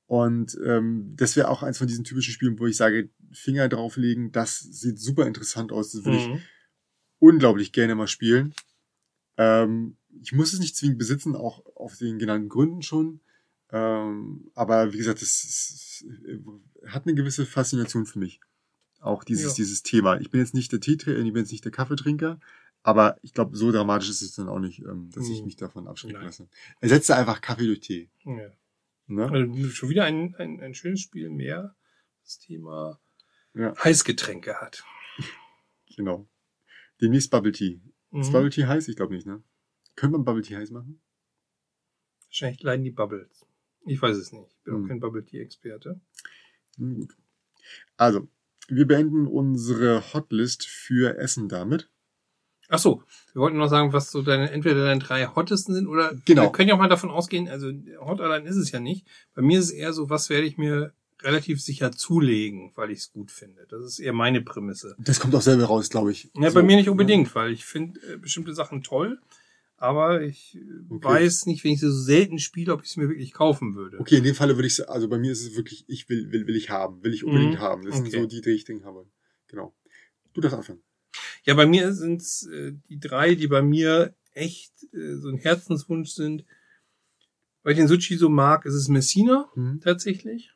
Und 0.07 0.59
ähm, 0.65 1.13
das 1.17 1.37
wäre 1.37 1.49
auch 1.49 1.63
eins 1.63 1.77
von 1.79 1.87
diesen 1.87 2.05
typischen 2.05 2.33
Spielen, 2.33 2.59
wo 2.59 2.67
ich 2.67 2.77
sage, 2.77 3.11
Finger 3.33 3.69
drauflegen, 3.69 4.33
das 4.33 4.59
sieht 4.59 4.99
super 4.99 5.27
interessant 5.27 5.71
aus. 5.71 5.93
Das 5.93 6.05
würde 6.05 6.17
ich 6.19 6.29
Mhm. 6.29 6.41
unglaublich 7.19 7.73
gerne 7.73 7.95
mal 7.95 8.07
spielen. 8.09 8.55
Ähm, 9.39 9.97
ich 10.21 10.33
muss 10.33 10.53
es 10.53 10.59
nicht 10.61 10.77
zwingend 10.77 10.99
besitzen, 10.99 11.35
auch 11.37 11.65
auf 11.77 11.97
den 11.97 12.19
genannten 12.19 12.49
Gründen 12.49 12.83
schon. 12.83 13.21
Ähm, 13.71 14.51
aber 14.55 14.93
wie 14.93 14.99
gesagt, 14.99 15.23
es, 15.23 16.05
hat 16.87 17.07
eine 17.07 17.15
gewisse 17.15 17.47
Faszination 17.47 18.05
für 18.07 18.19
mich. 18.19 18.41
Auch 19.01 19.25
dieses, 19.25 19.53
Ja. 19.53 19.55
dieses 19.57 19.83
Thema. 19.83 20.21
Ich 20.21 20.31
bin 20.31 20.41
jetzt 20.41 20.55
nicht 20.55 20.73
der 20.73 20.81
Teetrinker, 20.81 21.21
ich 21.21 21.33
bin 21.33 21.43
jetzt 21.43 21.53
nicht 21.53 21.65
der 21.65 21.73
Kaffeetrinker, 21.73 22.41
aber 22.83 23.17
ich 23.23 23.33
glaube, 23.33 23.57
so 23.57 23.71
dramatisch 23.71 24.09
ist 24.11 24.23
es 24.23 24.35
dann 24.35 24.49
auch 24.49 24.59
nicht, 24.59 24.81
ähm, 24.81 25.11
dass 25.13 25.29
ich 25.29 25.41
Mhm. 25.41 25.45
mich 25.47 25.57
davon 25.57 25.87
abschrecken 25.87 26.23
lasse. 26.23 26.49
Ersetze 26.81 27.15
einfach 27.15 27.41
Kaffee 27.41 27.67
durch 27.67 27.81
Tee. 27.81 28.11
Ja. 28.25 28.51
Ne? 29.07 29.31
Also 29.31 29.69
schon 29.71 29.89
wieder 29.89 30.05
ein, 30.05 30.35
ein, 30.37 30.61
ein 30.61 30.75
schönes 30.75 31.01
Spiel 31.01 31.31
mehr, 31.31 31.77
das 32.25 32.39
Thema 32.39 33.01
Ja. 33.55 33.75
Heißgetränke 33.83 34.55
hat. 34.61 34.85
Genau. 35.97 36.29
Demnächst 37.01 37.31
Bubble 37.31 37.51
Tea. 37.53 37.81
Ist 38.13 38.29
Mhm. 38.29 38.33
Bubble 38.33 38.51
Tea 38.51 38.67
heiß? 38.67 38.89
Ich 38.89 38.97
glaube 38.97 39.15
nicht, 39.15 39.27
ne? 39.27 39.43
Können 39.97 40.13
wir 40.15 40.19
Bubble 40.21 40.43
Tea 40.43 40.57
heiß 40.57 40.71
machen? 40.71 41.01
Wahrscheinlich 42.27 42.63
leiden 42.63 42.85
die 42.85 42.91
Bubbles. 42.91 43.47
Ich 43.87 44.01
weiß 44.01 44.17
es 44.17 44.33
nicht. 44.33 44.51
Ich 44.59 44.63
bin 44.65 44.75
Mhm. 44.75 44.85
auch 44.85 44.89
kein 44.89 45.01
Bubble 45.01 45.25
Tea 45.25 45.41
Experte. 45.41 46.01
Nun 46.77 46.95
gut. 46.95 47.17
Also, 47.97 48.29
wir 48.69 48.87
beenden 48.87 49.27
unsere 49.27 50.13
Hotlist 50.13 50.67
für 50.67 51.17
Essen 51.19 51.49
damit. 51.49 51.91
Ach 52.71 52.79
so, 52.79 53.03
wir 53.33 53.41
wollten 53.41 53.57
noch 53.57 53.69
sagen, 53.69 53.95
was 53.95 54.11
so 54.11 54.21
deine, 54.21 54.51
entweder 54.51 54.85
deine 54.85 55.01
drei 55.01 55.27
hottesten 55.27 55.75
sind 55.75 55.87
oder 55.87 56.15
Genau. 56.27 56.43
wir 56.43 56.53
können 56.53 56.69
ja 56.69 56.75
auch 56.75 56.79
mal 56.79 56.89
davon 56.89 57.09
ausgehen, 57.11 57.49
also 57.49 57.73
hot 58.01 58.21
allein 58.21 58.45
ist 58.45 58.57
es 58.57 58.71
ja 58.73 58.79
nicht. 58.81 59.07
Bei 59.35 59.41
mir 59.41 59.59
ist 59.59 59.67
es 59.67 59.71
eher 59.71 59.95
so, 59.95 60.11
was 60.11 60.29
werde 60.29 60.47
ich 60.47 60.59
mir 60.59 60.93
relativ 61.23 61.61
sicher 61.63 61.93
zulegen, 61.93 62.73
weil 62.77 62.91
ich 62.91 62.99
es 63.01 63.13
gut 63.13 63.31
finde. 63.31 63.67
Das 63.69 63.85
ist 63.85 63.99
eher 63.99 64.13
meine 64.13 64.41
Prämisse. 64.43 64.95
Das 64.99 65.21
kommt 65.21 65.35
auch 65.35 65.43
selber 65.43 65.65
raus, 65.65 65.91
glaube 65.91 66.13
ich. 66.13 66.31
Ja, 66.35 66.51
So, 66.51 66.55
bei 66.57 66.63
mir 66.63 66.77
nicht 66.77 66.89
unbedingt, 66.89 67.35
weil 67.35 67.53
ich 67.53 67.65
finde 67.65 68.01
äh, 68.15 68.17
bestimmte 68.17 68.55
Sachen 68.55 68.83
toll, 68.83 69.21
aber 69.77 70.23
ich 70.23 70.57
äh, 70.57 70.61
Okay. 70.91 71.05
weiß 71.05 71.47
nicht, 71.47 71.65
wenn 71.65 71.73
ich 71.73 71.81
sie 71.81 71.87
so 71.91 72.01
selten 72.01 72.39
spiele, 72.39 72.73
ob 72.73 72.83
ich 72.83 72.91
es 72.91 72.97
mir 72.97 73.09
wirklich 73.09 73.33
kaufen 73.33 73.75
würde. 73.75 73.99
Okay, 73.99 74.17
in 74.19 74.25
dem 74.25 74.35
Falle 74.35 74.57
würde 74.57 74.69
ich 74.69 74.89
also 74.89 75.09
bei 75.09 75.19
mir 75.19 75.33
ist 75.33 75.43
es 75.43 75.57
wirklich, 75.57 75.85
ich 75.89 76.09
will, 76.09 76.31
will, 76.33 76.47
will 76.47 76.57
ich 76.57 76.71
haben, 76.71 77.03
will 77.03 77.13
ich 77.15 77.25
unbedingt 77.25 77.55
Mhm. 77.55 77.59
haben. 77.61 77.85
Das 77.85 77.97
sind 77.97 78.07
Okay. 78.07 78.21
so 78.21 78.27
die, 78.27 78.41
die 78.41 78.51
ich 78.51 78.65
Dinge 78.65 78.85
habe. 78.85 79.07
Genau. 79.49 79.75
Du 80.35 80.41
darfst 80.41 80.57
anfangen. 80.57 80.83
Ja, 81.45 81.55
bei 81.55 81.67
mir 81.67 81.93
sind 81.95 82.21
es 82.23 82.47
äh, 82.47 82.73
die 82.89 83.01
drei, 83.01 83.35
die 83.35 83.49
bei 83.49 83.63
mir 83.63 84.15
echt 84.33 84.73
äh, 84.93 85.17
so 85.17 85.29
ein 85.29 85.39
Herzenswunsch 85.39 86.11
sind. 86.11 86.45
Weil 87.63 87.73
ich 87.73 87.79
den 87.79 87.89
Sushi 87.89 88.17
so 88.17 88.29
mag, 88.29 88.65
ist 88.67 88.75
es 88.75 88.89
Messina 88.89 89.51
Mhm. 89.57 89.81
tatsächlich. 89.83 90.53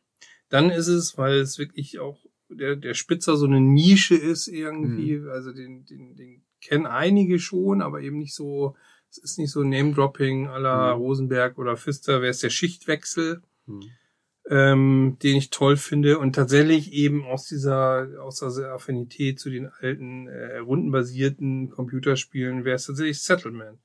Dann 0.52 0.68
ist 0.68 0.88
es, 0.88 1.16
weil 1.16 1.36
es 1.38 1.58
wirklich 1.58 1.98
auch 1.98 2.18
der, 2.50 2.76
der 2.76 2.92
Spitzer 2.92 3.36
so 3.36 3.46
eine 3.46 3.60
Nische 3.60 4.14
ist 4.14 4.48
irgendwie. 4.48 5.16
Mhm. 5.16 5.30
Also 5.30 5.50
den, 5.52 5.86
den, 5.86 6.14
den 6.14 6.42
kennen 6.60 6.84
einige 6.84 7.38
schon, 7.38 7.80
aber 7.80 8.02
eben 8.02 8.18
nicht 8.18 8.34
so, 8.34 8.76
es 9.10 9.16
ist 9.16 9.38
nicht 9.38 9.50
so 9.50 9.62
Name-Dropping 9.62 10.44
la 10.44 10.94
Mhm. 10.94 11.00
Rosenberg 11.00 11.56
oder 11.58 11.78
Pfister, 11.78 12.20
wer 12.20 12.30
ist 12.30 12.42
der 12.42 12.50
Schichtwechsel 12.50 13.42
Mhm. 13.66 13.80
ähm, 14.50 15.16
den 15.22 15.36
ich 15.36 15.50
toll 15.50 15.76
finde 15.76 16.18
und 16.18 16.34
tatsächlich 16.34 16.92
eben 16.92 17.24
aus 17.24 17.46
dieser 17.46 18.08
aus 18.20 18.40
dieser 18.40 18.72
Affinität 18.74 19.38
zu 19.40 19.48
den 19.48 19.68
alten 19.80 20.26
äh, 20.26 20.58
rundenbasierten 20.58 21.70
Computerspielen 21.70 22.64
wäre 22.64 22.74
es 22.76 22.86
tatsächlich 22.86 23.22
Settlement 23.22 23.78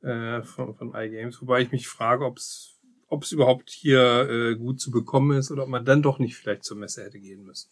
äh, 0.00 0.42
von, 0.42 0.74
von 0.76 0.94
iGames, 0.94 1.42
wobei 1.42 1.60
ich 1.62 1.72
mich 1.72 1.88
frage, 1.88 2.24
ob 2.24 2.38
es 2.38 2.79
ob 3.10 3.24
es 3.24 3.32
überhaupt 3.32 3.70
hier 3.70 4.28
äh, 4.30 4.56
gut 4.56 4.80
zu 4.80 4.90
bekommen 4.90 5.36
ist 5.36 5.50
oder 5.50 5.64
ob 5.64 5.68
man 5.68 5.84
dann 5.84 6.02
doch 6.02 6.18
nicht 6.18 6.36
vielleicht 6.36 6.64
zur 6.64 6.76
Messe 6.78 7.04
hätte 7.04 7.20
gehen 7.20 7.44
müssen. 7.44 7.68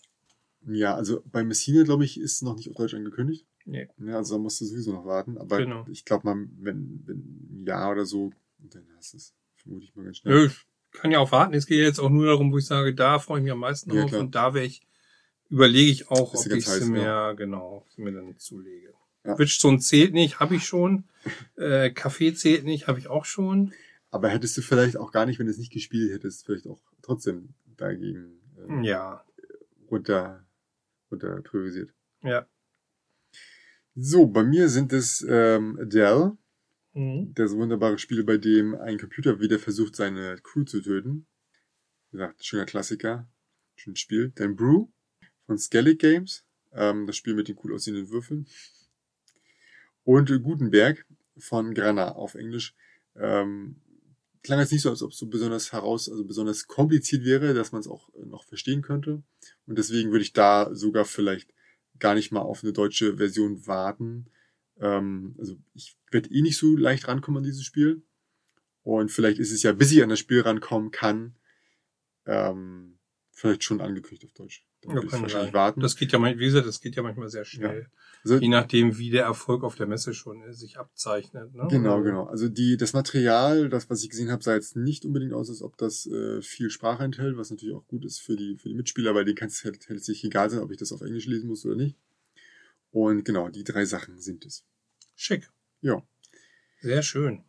Ja, 0.66 0.94
also 0.94 1.22
bei 1.32 1.42
Messina, 1.44 1.84
glaube 1.84 2.04
ich, 2.04 2.20
ist 2.20 2.42
noch 2.42 2.56
nicht 2.56 2.68
auf 2.68 2.76
Deutsch 2.76 2.92
angekündigt. 2.94 3.46
Nee. 3.64 3.88
Ja, 3.98 4.16
also 4.16 4.34
da 4.34 4.42
musst 4.42 4.60
du 4.60 4.64
sowieso 4.66 4.92
noch 4.92 5.04
warten. 5.06 5.38
Aber 5.38 5.58
Genau. 5.58 5.86
ich 5.90 6.04
glaube 6.04 6.26
mal, 6.26 6.46
wenn, 6.58 7.02
wenn 7.06 7.18
ein 7.62 7.64
Jahr 7.66 7.92
oder 7.92 8.04
so, 8.04 8.32
dann 8.58 8.84
hast 8.96 9.12
du 9.14 9.16
es 9.18 9.34
vermute 9.56 9.84
ich 9.84 9.94
mal 9.94 10.04
ganz 10.04 10.18
schnell. 10.18 10.36
Ja. 10.36 10.44
Ich 10.46 11.00
kann 11.00 11.10
ja 11.10 11.18
auch 11.20 11.32
warten. 11.32 11.54
Es 11.54 11.66
geht 11.66 11.80
jetzt 11.80 12.00
auch 12.00 12.08
nur 12.10 12.26
darum, 12.26 12.50
wo 12.52 12.58
ich 12.58 12.66
sage, 12.66 12.94
da 12.94 13.18
freue 13.18 13.38
ich 13.38 13.44
mich 13.44 13.52
am 13.52 13.60
meisten 13.60 13.92
Ja, 13.94 14.06
klar. 14.06 14.20
und 14.20 14.34
da 14.34 14.54
wäre 14.54 14.64
ich 14.64 14.82
überlege 15.50 15.90
ich 15.90 16.10
auch, 16.10 16.32
Bist 16.32 16.46
ob 16.46 16.52
ich 16.58 16.66
sie 16.66 16.90
mir 16.90 17.02
ja. 17.02 17.32
genau 17.32 17.86
mir 17.96 18.12
dann 18.12 18.36
zulege. 18.38 18.92
Ja. 19.24 19.38
Witchstone 19.38 19.78
zählt 19.78 20.12
nicht, 20.14 20.40
habe 20.40 20.56
ich 20.56 20.64
schon. 20.64 21.04
Äh, 21.56 21.90
Kaffee 21.90 22.34
zählt 22.34 22.64
nicht, 22.64 22.86
habe 22.88 22.98
ich 22.98 23.08
auch 23.08 23.24
schon. 23.24 23.72
Aber 24.10 24.28
hättest 24.28 24.56
du 24.56 24.62
vielleicht 24.62 24.96
auch 24.96 25.12
gar 25.12 25.26
nicht, 25.26 25.38
wenn 25.38 25.46
du 25.46 25.52
es 25.52 25.58
nicht 25.58 25.72
gespielt 25.72 26.12
hättest, 26.12 26.46
vielleicht 26.46 26.66
auch 26.66 26.80
trotzdem 27.02 27.54
dagegen 27.76 28.40
äh, 28.56 28.86
Ja, 28.86 29.24
runter, 29.90 30.46
runter 31.10 31.42
priorisiert. 31.42 31.92
ja. 32.22 32.46
So, 34.00 34.26
bei 34.28 34.44
mir 34.44 34.68
sind 34.68 34.92
es 34.92 35.26
ähm, 35.28 35.76
Dell, 35.82 36.32
Mhm. 36.94 37.32
das 37.34 37.54
wunderbare 37.54 37.98
Spiel, 37.98 38.24
bei 38.24 38.38
dem 38.38 38.74
ein 38.74 38.98
Computer 38.98 39.40
wieder 39.40 39.58
versucht, 39.58 39.94
seine 39.96 40.38
Crew 40.42 40.64
zu 40.64 40.80
töten. 40.80 41.26
Wie 42.10 42.16
gesagt, 42.16 42.44
schöner 42.44 42.64
Klassiker, 42.64 43.28
schönes 43.76 44.00
Spiel. 44.00 44.32
Dann 44.36 44.56
Brew 44.56 44.86
von 45.46 45.58
Skellig 45.58 45.98
Games, 46.00 46.44
ähm, 46.72 47.06
das 47.06 47.16
Spiel 47.16 47.34
mit 47.34 47.48
den 47.48 47.58
cool 47.62 47.74
aussehenden 47.74 48.08
Würfeln. 48.10 48.46
Und 50.04 50.28
Gutenberg 50.42 51.04
von 51.36 51.74
Grana 51.74 52.12
auf 52.12 52.34
Englisch. 52.34 52.74
Ähm, 53.16 53.80
klang 54.48 54.60
jetzt 54.60 54.72
nicht 54.72 54.80
so, 54.80 54.88
als 54.88 55.02
ob 55.02 55.12
es 55.12 55.18
so 55.18 55.26
besonders 55.26 55.72
heraus, 55.72 56.08
also 56.08 56.24
besonders 56.24 56.66
kompliziert 56.66 57.22
wäre, 57.26 57.52
dass 57.52 57.70
man 57.70 57.82
es 57.82 57.86
auch 57.86 58.08
äh, 58.14 58.24
noch 58.24 58.44
verstehen 58.44 58.80
könnte. 58.80 59.22
Und 59.66 59.76
deswegen 59.78 60.10
würde 60.10 60.22
ich 60.22 60.32
da 60.32 60.74
sogar 60.74 61.04
vielleicht 61.04 61.52
gar 61.98 62.14
nicht 62.14 62.32
mal 62.32 62.40
auf 62.40 62.64
eine 62.64 62.72
deutsche 62.72 63.18
Version 63.18 63.66
warten. 63.66 64.30
Ähm, 64.80 65.34
also 65.38 65.58
ich 65.74 65.98
werde 66.10 66.30
eh 66.30 66.40
nicht 66.40 66.56
so 66.56 66.74
leicht 66.74 67.08
rankommen 67.08 67.38
an 67.38 67.44
dieses 67.44 67.62
Spiel. 67.62 68.00
Und 68.84 69.12
vielleicht 69.12 69.38
ist 69.38 69.52
es 69.52 69.62
ja, 69.62 69.72
bis 69.72 69.92
ich 69.92 70.02
an 70.02 70.08
das 70.08 70.18
Spiel 70.18 70.40
rankommen 70.40 70.92
kann, 70.92 71.36
ähm, 72.24 72.98
vielleicht 73.30 73.64
schon 73.64 73.82
angekündigt 73.82 74.24
auf 74.24 74.32
Deutsch. 74.32 74.64
Ja, 74.84 74.94
kann 74.94 75.22
wahrscheinlich 75.22 75.32
sein. 75.32 75.52
warten. 75.52 75.80
Das 75.80 75.96
geht 75.96 76.12
ja, 76.12 76.22
wie 76.22 76.36
gesagt, 76.36 76.66
das 76.66 76.80
geht 76.80 76.94
ja 76.94 77.02
manchmal 77.02 77.28
sehr 77.28 77.44
schnell. 77.44 77.88
also, 78.22 78.36
Je 78.36 78.48
nachdem, 78.48 78.96
wie 78.96 79.10
der 79.10 79.24
Erfolg 79.24 79.64
auf 79.64 79.74
der 79.74 79.86
Messe 79.86 80.14
schon 80.14 80.42
ist, 80.42 80.60
sich 80.60 80.78
abzeichnet. 80.78 81.52
Ne? 81.54 81.66
Genau, 81.68 82.00
genau. 82.02 82.24
Also 82.24 82.48
die, 82.48 82.76
das 82.76 82.92
Material, 82.92 83.68
das, 83.68 83.90
was 83.90 84.04
ich 84.04 84.10
gesehen 84.10 84.30
habe, 84.30 84.42
sah 84.42 84.54
jetzt 84.54 84.76
nicht 84.76 85.04
unbedingt 85.04 85.32
aus, 85.32 85.48
als 85.50 85.62
ob 85.62 85.76
das 85.76 86.06
äh, 86.06 86.40
viel 86.42 86.70
Sprache 86.70 87.02
enthält, 87.02 87.36
was 87.36 87.50
natürlich 87.50 87.74
auch 87.74 87.86
gut 87.88 88.04
ist 88.04 88.20
für 88.20 88.36
die, 88.36 88.56
für 88.56 88.68
die 88.68 88.74
Mitspieler, 88.74 89.14
weil 89.14 89.24
denen 89.24 89.36
kann 89.36 89.48
es 89.48 89.64
halt, 89.64 89.90
es 89.90 90.06
sich 90.06 90.24
egal 90.24 90.48
sein, 90.48 90.60
ob 90.60 90.70
ich 90.70 90.78
das 90.78 90.92
auf 90.92 91.00
Englisch 91.00 91.26
lesen 91.26 91.48
muss 91.48 91.66
oder 91.66 91.76
nicht. 91.76 91.96
Und 92.92 93.24
genau, 93.24 93.48
die 93.48 93.64
drei 93.64 93.84
Sachen 93.84 94.20
sind 94.20 94.46
es. 94.46 94.64
Schick. 95.16 95.50
Ja. 95.80 96.02
Sehr 96.80 97.02
schön. 97.02 97.42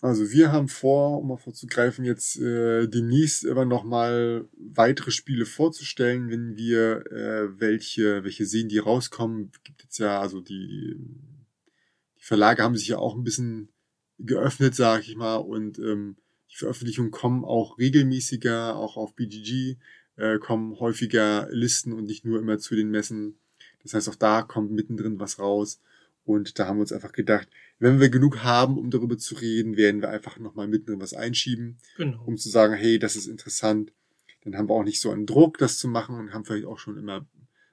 Also 0.00 0.30
wir 0.30 0.52
haben 0.52 0.68
vor, 0.68 1.20
um 1.20 1.28
mal 1.28 1.36
vorzugreifen, 1.36 2.04
jetzt 2.04 2.38
äh, 2.38 2.86
demnächst 2.88 3.44
immer 3.44 3.64
noch 3.64 3.84
mal 3.84 4.46
weitere 4.56 5.10
Spiele 5.10 5.46
vorzustellen, 5.46 6.30
wenn 6.30 6.56
wir 6.56 7.06
äh, 7.10 7.60
welche 7.60 8.22
welche 8.24 8.46
sehen, 8.46 8.68
die 8.68 8.78
rauskommen. 8.78 9.50
Gibt 9.62 9.82
jetzt 9.82 9.98
ja 9.98 10.20
also 10.20 10.40
die, 10.40 10.66
die 10.68 11.34
die 12.24 12.28
Verlage 12.28 12.62
haben 12.62 12.74
sich 12.74 12.88
ja 12.88 12.96
auch 12.96 13.14
ein 13.14 13.22
bisschen 13.22 13.68
geöffnet, 14.18 14.74
sag 14.74 15.02
ich 15.06 15.14
mal, 15.14 15.36
und 15.36 15.78
ähm, 15.78 16.16
die 16.50 16.56
Veröffentlichungen 16.56 17.10
kommen 17.10 17.44
auch 17.44 17.78
regelmäßiger, 17.78 18.76
auch 18.76 18.96
auf 18.96 19.14
BGG 19.14 19.76
äh, 20.16 20.38
kommen 20.38 20.80
häufiger 20.80 21.48
Listen 21.50 21.92
und 21.92 22.04
nicht 22.04 22.24
nur 22.24 22.38
immer 22.38 22.58
zu 22.58 22.76
den 22.76 22.90
Messen. 22.90 23.38
Das 23.82 23.92
heißt, 23.92 24.08
auch 24.08 24.14
da 24.14 24.40
kommt 24.40 24.70
mittendrin 24.70 25.20
was 25.20 25.38
raus. 25.38 25.82
Und 26.24 26.58
da 26.58 26.66
haben 26.66 26.78
wir 26.78 26.82
uns 26.82 26.92
einfach 26.92 27.12
gedacht, 27.12 27.48
wenn 27.78 28.00
wir 28.00 28.08
genug 28.08 28.42
haben, 28.42 28.78
um 28.78 28.90
darüber 28.90 29.18
zu 29.18 29.34
reden, 29.34 29.76
werden 29.76 30.00
wir 30.00 30.08
einfach 30.08 30.38
nochmal 30.38 30.66
mittendrin 30.68 31.00
was 31.00 31.12
einschieben, 31.12 31.78
Genau. 31.96 32.22
um 32.24 32.36
zu 32.38 32.48
sagen, 32.48 32.74
hey, 32.74 32.98
das 32.98 33.14
ist 33.16 33.26
interessant. 33.26 33.92
Dann 34.42 34.56
haben 34.56 34.68
wir 34.68 34.74
auch 34.74 34.84
nicht 34.84 35.00
so 35.00 35.10
einen 35.10 35.26
Druck, 35.26 35.58
das 35.58 35.78
zu 35.78 35.88
machen 35.88 36.16
und 36.18 36.32
haben 36.32 36.44
vielleicht 36.44 36.66
auch 36.66 36.78
schon 36.78 36.96
immer 36.98 37.26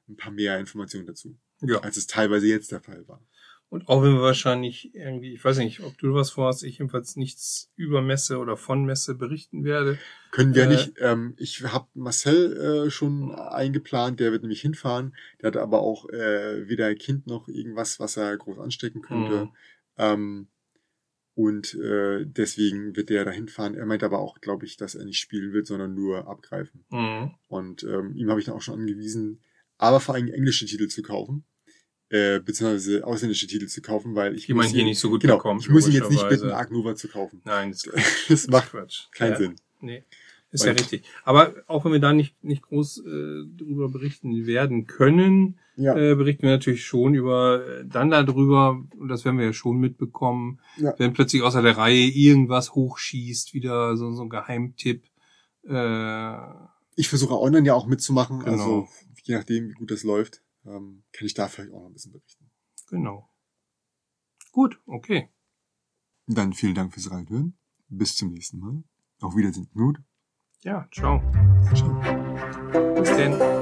ein 0.09 0.15
paar 0.17 0.31
mehr 0.31 0.59
Informationen 0.59 1.05
dazu, 1.05 1.37
Ja. 1.61 1.79
als 1.79 1.95
es 1.97 2.07
teilweise 2.07 2.47
jetzt 2.47 2.71
der 2.71 2.81
Fall 2.81 3.07
war. 3.07 3.23
Und 3.72 3.88
auch 3.88 4.03
wenn 4.03 4.15
wir 4.15 4.22
wahrscheinlich 4.22 4.93
irgendwie, 4.93 5.34
ich 5.34 5.45
weiß 5.45 5.57
nicht, 5.59 5.80
ob 5.80 5.97
du 5.97 6.13
was 6.13 6.32
vorhast, 6.32 6.61
ich 6.65 6.80
jedenfalls 6.80 7.15
nichts 7.15 7.72
über 7.78 8.01
Messe 8.01 8.38
oder 8.38 8.57
von 8.57 8.84
Messe 8.84 9.15
berichten 9.15 9.63
werde. 9.63 9.97
Können 10.32 10.53
wir 10.53 10.63
Äh, 10.63 10.67
nicht. 10.67 10.93
Ähm, 10.99 11.36
ich 11.38 11.63
habe 11.63 11.88
Marcel 11.93 12.88
äh, 12.88 12.91
schon 12.91 13.34
eingeplant, 13.34 14.19
der 14.19 14.34
wird 14.34 14.41
nämlich 14.41 14.59
hinfahren. 14.59 15.15
Der 15.41 15.47
hat 15.47 15.55
aber 15.55 15.80
auch 15.80 16.09
äh, 16.09 16.67
weder 16.67 16.88
ein 16.88 16.97
Kind 16.97 17.28
noch 17.28 17.47
irgendwas, 17.47 17.97
was 17.97 18.17
er 18.17 18.36
groß 18.36 18.59
anstecken 18.59 19.01
könnte. 19.01 19.45
Mhm. 19.45 19.51
Ähm, 19.97 20.47
und 21.34 21.74
äh, 21.76 22.26
deswegen 22.26 22.97
wird 22.97 23.09
der 23.09 23.24
da 23.24 23.32
hinfahren. 23.32 23.76
Er 23.76 23.86
meint 23.86 24.03
aber 24.03 24.19
auch, 24.19 24.41
glaube 24.41 24.65
ich, 24.65 24.76
dass 24.76 24.95
er 24.95 25.05
nicht 25.05 25.19
spielen 25.19 25.53
wird, 25.53 25.65
sondern 25.65 25.95
nur 25.95 26.28
abgreifen. 26.28 26.84
Mhm. 26.89 27.36
Und 27.47 27.84
ähm, 27.84 28.17
ihm 28.17 28.30
habe 28.30 28.41
ich 28.41 28.47
dann 28.47 28.55
auch 28.55 28.61
schon 28.61 28.82
angewiesen, 28.82 29.39
aber 29.78 30.01
vor 30.01 30.15
allem 30.15 30.28
englische 30.28 30.65
Titel 30.65 30.89
zu 30.89 31.01
kaufen. 31.03 31.45
Äh, 32.12 32.39
beziehungsweise 32.41 33.07
ausländische 33.07 33.47
Titel 33.47 33.68
zu 33.68 33.82
kaufen, 33.82 34.16
weil 34.16 34.36
ich 34.36 34.45
Die 34.45 34.53
man 34.53 34.66
muss 34.66 34.72
hier 34.74 34.82
ihn- 34.82 34.88
nicht 34.88 34.99
so 34.99 35.09
gut 35.09 35.22
genau, 35.22 35.38
bekommt. 35.38 35.62
ich 35.62 35.70
muss 35.70 35.88
ihn 35.88 35.93
jetzt 35.93 36.09
nicht 36.12 36.28
bitten, 36.28 36.49
Ark 36.51 36.70
Nova 36.70 36.93
zu 36.95 37.07
kaufen. 37.07 37.41
Nein, 37.45 37.72
das, 37.72 37.84
Das 38.28 38.47
macht 38.47 38.72
Quatsch. 38.72 39.03
keinen 39.14 39.32
ja. 39.32 39.38
Sinn. 39.38 39.55
Nee. 39.80 40.03
Ist 40.53 40.66
ja 40.66 40.74
richtig. 40.74 41.03
Aber 41.24 41.53
auch 41.68 41.86
wenn 41.86 41.93
wir 41.93 41.99
da 42.01 42.12
nicht, 42.12 42.36
nicht 42.43 42.64
groß 42.64 42.97
äh, 43.05 43.45
drüber 43.55 43.88
berichten 43.88 44.45
werden 44.45 44.86
können, 44.88 45.57
Ja. 45.78 45.95
äh, 45.95 46.16
berichten 46.16 46.43
wir 46.43 46.49
natürlich 46.49 46.84
schon 46.86 47.14
über 47.14 47.66
äh, 47.66 47.86
dann 47.86 48.09
darüber, 48.09 48.84
und 48.97 49.07
das 49.07 49.24
werden 49.24 49.38
wir 49.39 49.45
ja 49.45 49.53
schon 49.53 49.78
mitbekommen, 49.80 50.59
Ja. 50.76 50.93
wenn 50.97 51.14
plötzlich 51.14 51.41
außer 51.43 51.62
der 51.62 51.78
Reihe 51.78 52.09
irgendwas 52.09 52.76
hochschießt, 52.76 53.53
wieder 53.53 53.95
so, 53.95 54.12
so 54.12 54.24
ein 54.24 54.30
Geheimtipp. 54.30 55.05
Äh, 55.66 56.36
Ich 56.97 57.07
versuche 57.07 57.39
online 57.39 57.66
ja 57.68 57.74
auch 57.74 57.88
mitzumachen, 57.88 58.39
Genau. 58.39 58.51
also 58.51 58.88
je 59.24 59.36
nachdem, 59.36 59.70
wie 59.70 59.74
gut 59.74 59.91
das 59.91 60.03
läuft, 60.03 60.41
ähm, 60.66 61.03
kann 61.12 61.26
ich 61.26 61.34
da 61.34 61.47
vielleicht 61.47 61.74
auch 61.74 61.80
noch 61.82 61.88
ein 61.88 61.93
bisschen 61.93 62.12
berichten. 62.12 62.51
genau. 62.88 63.30
Gut, 64.51 64.82
okay. 64.86 65.30
Dann 66.28 66.53
vielen 66.53 66.76
Dank 66.76 66.93
fürs 66.93 67.09
Reinhören. 67.09 67.57
Bis 67.88 68.16
zum 68.16 68.32
nächsten 68.34 68.59
Mal. 68.59 68.84
Auf 69.22 69.36
Wiedersehen, 69.36 69.70
Knut. 69.72 69.99
Ja, 70.62 70.88
ciao. 70.91 71.22
Ciao. 71.74 72.93
Bis 72.95 73.09
denn. 73.16 73.61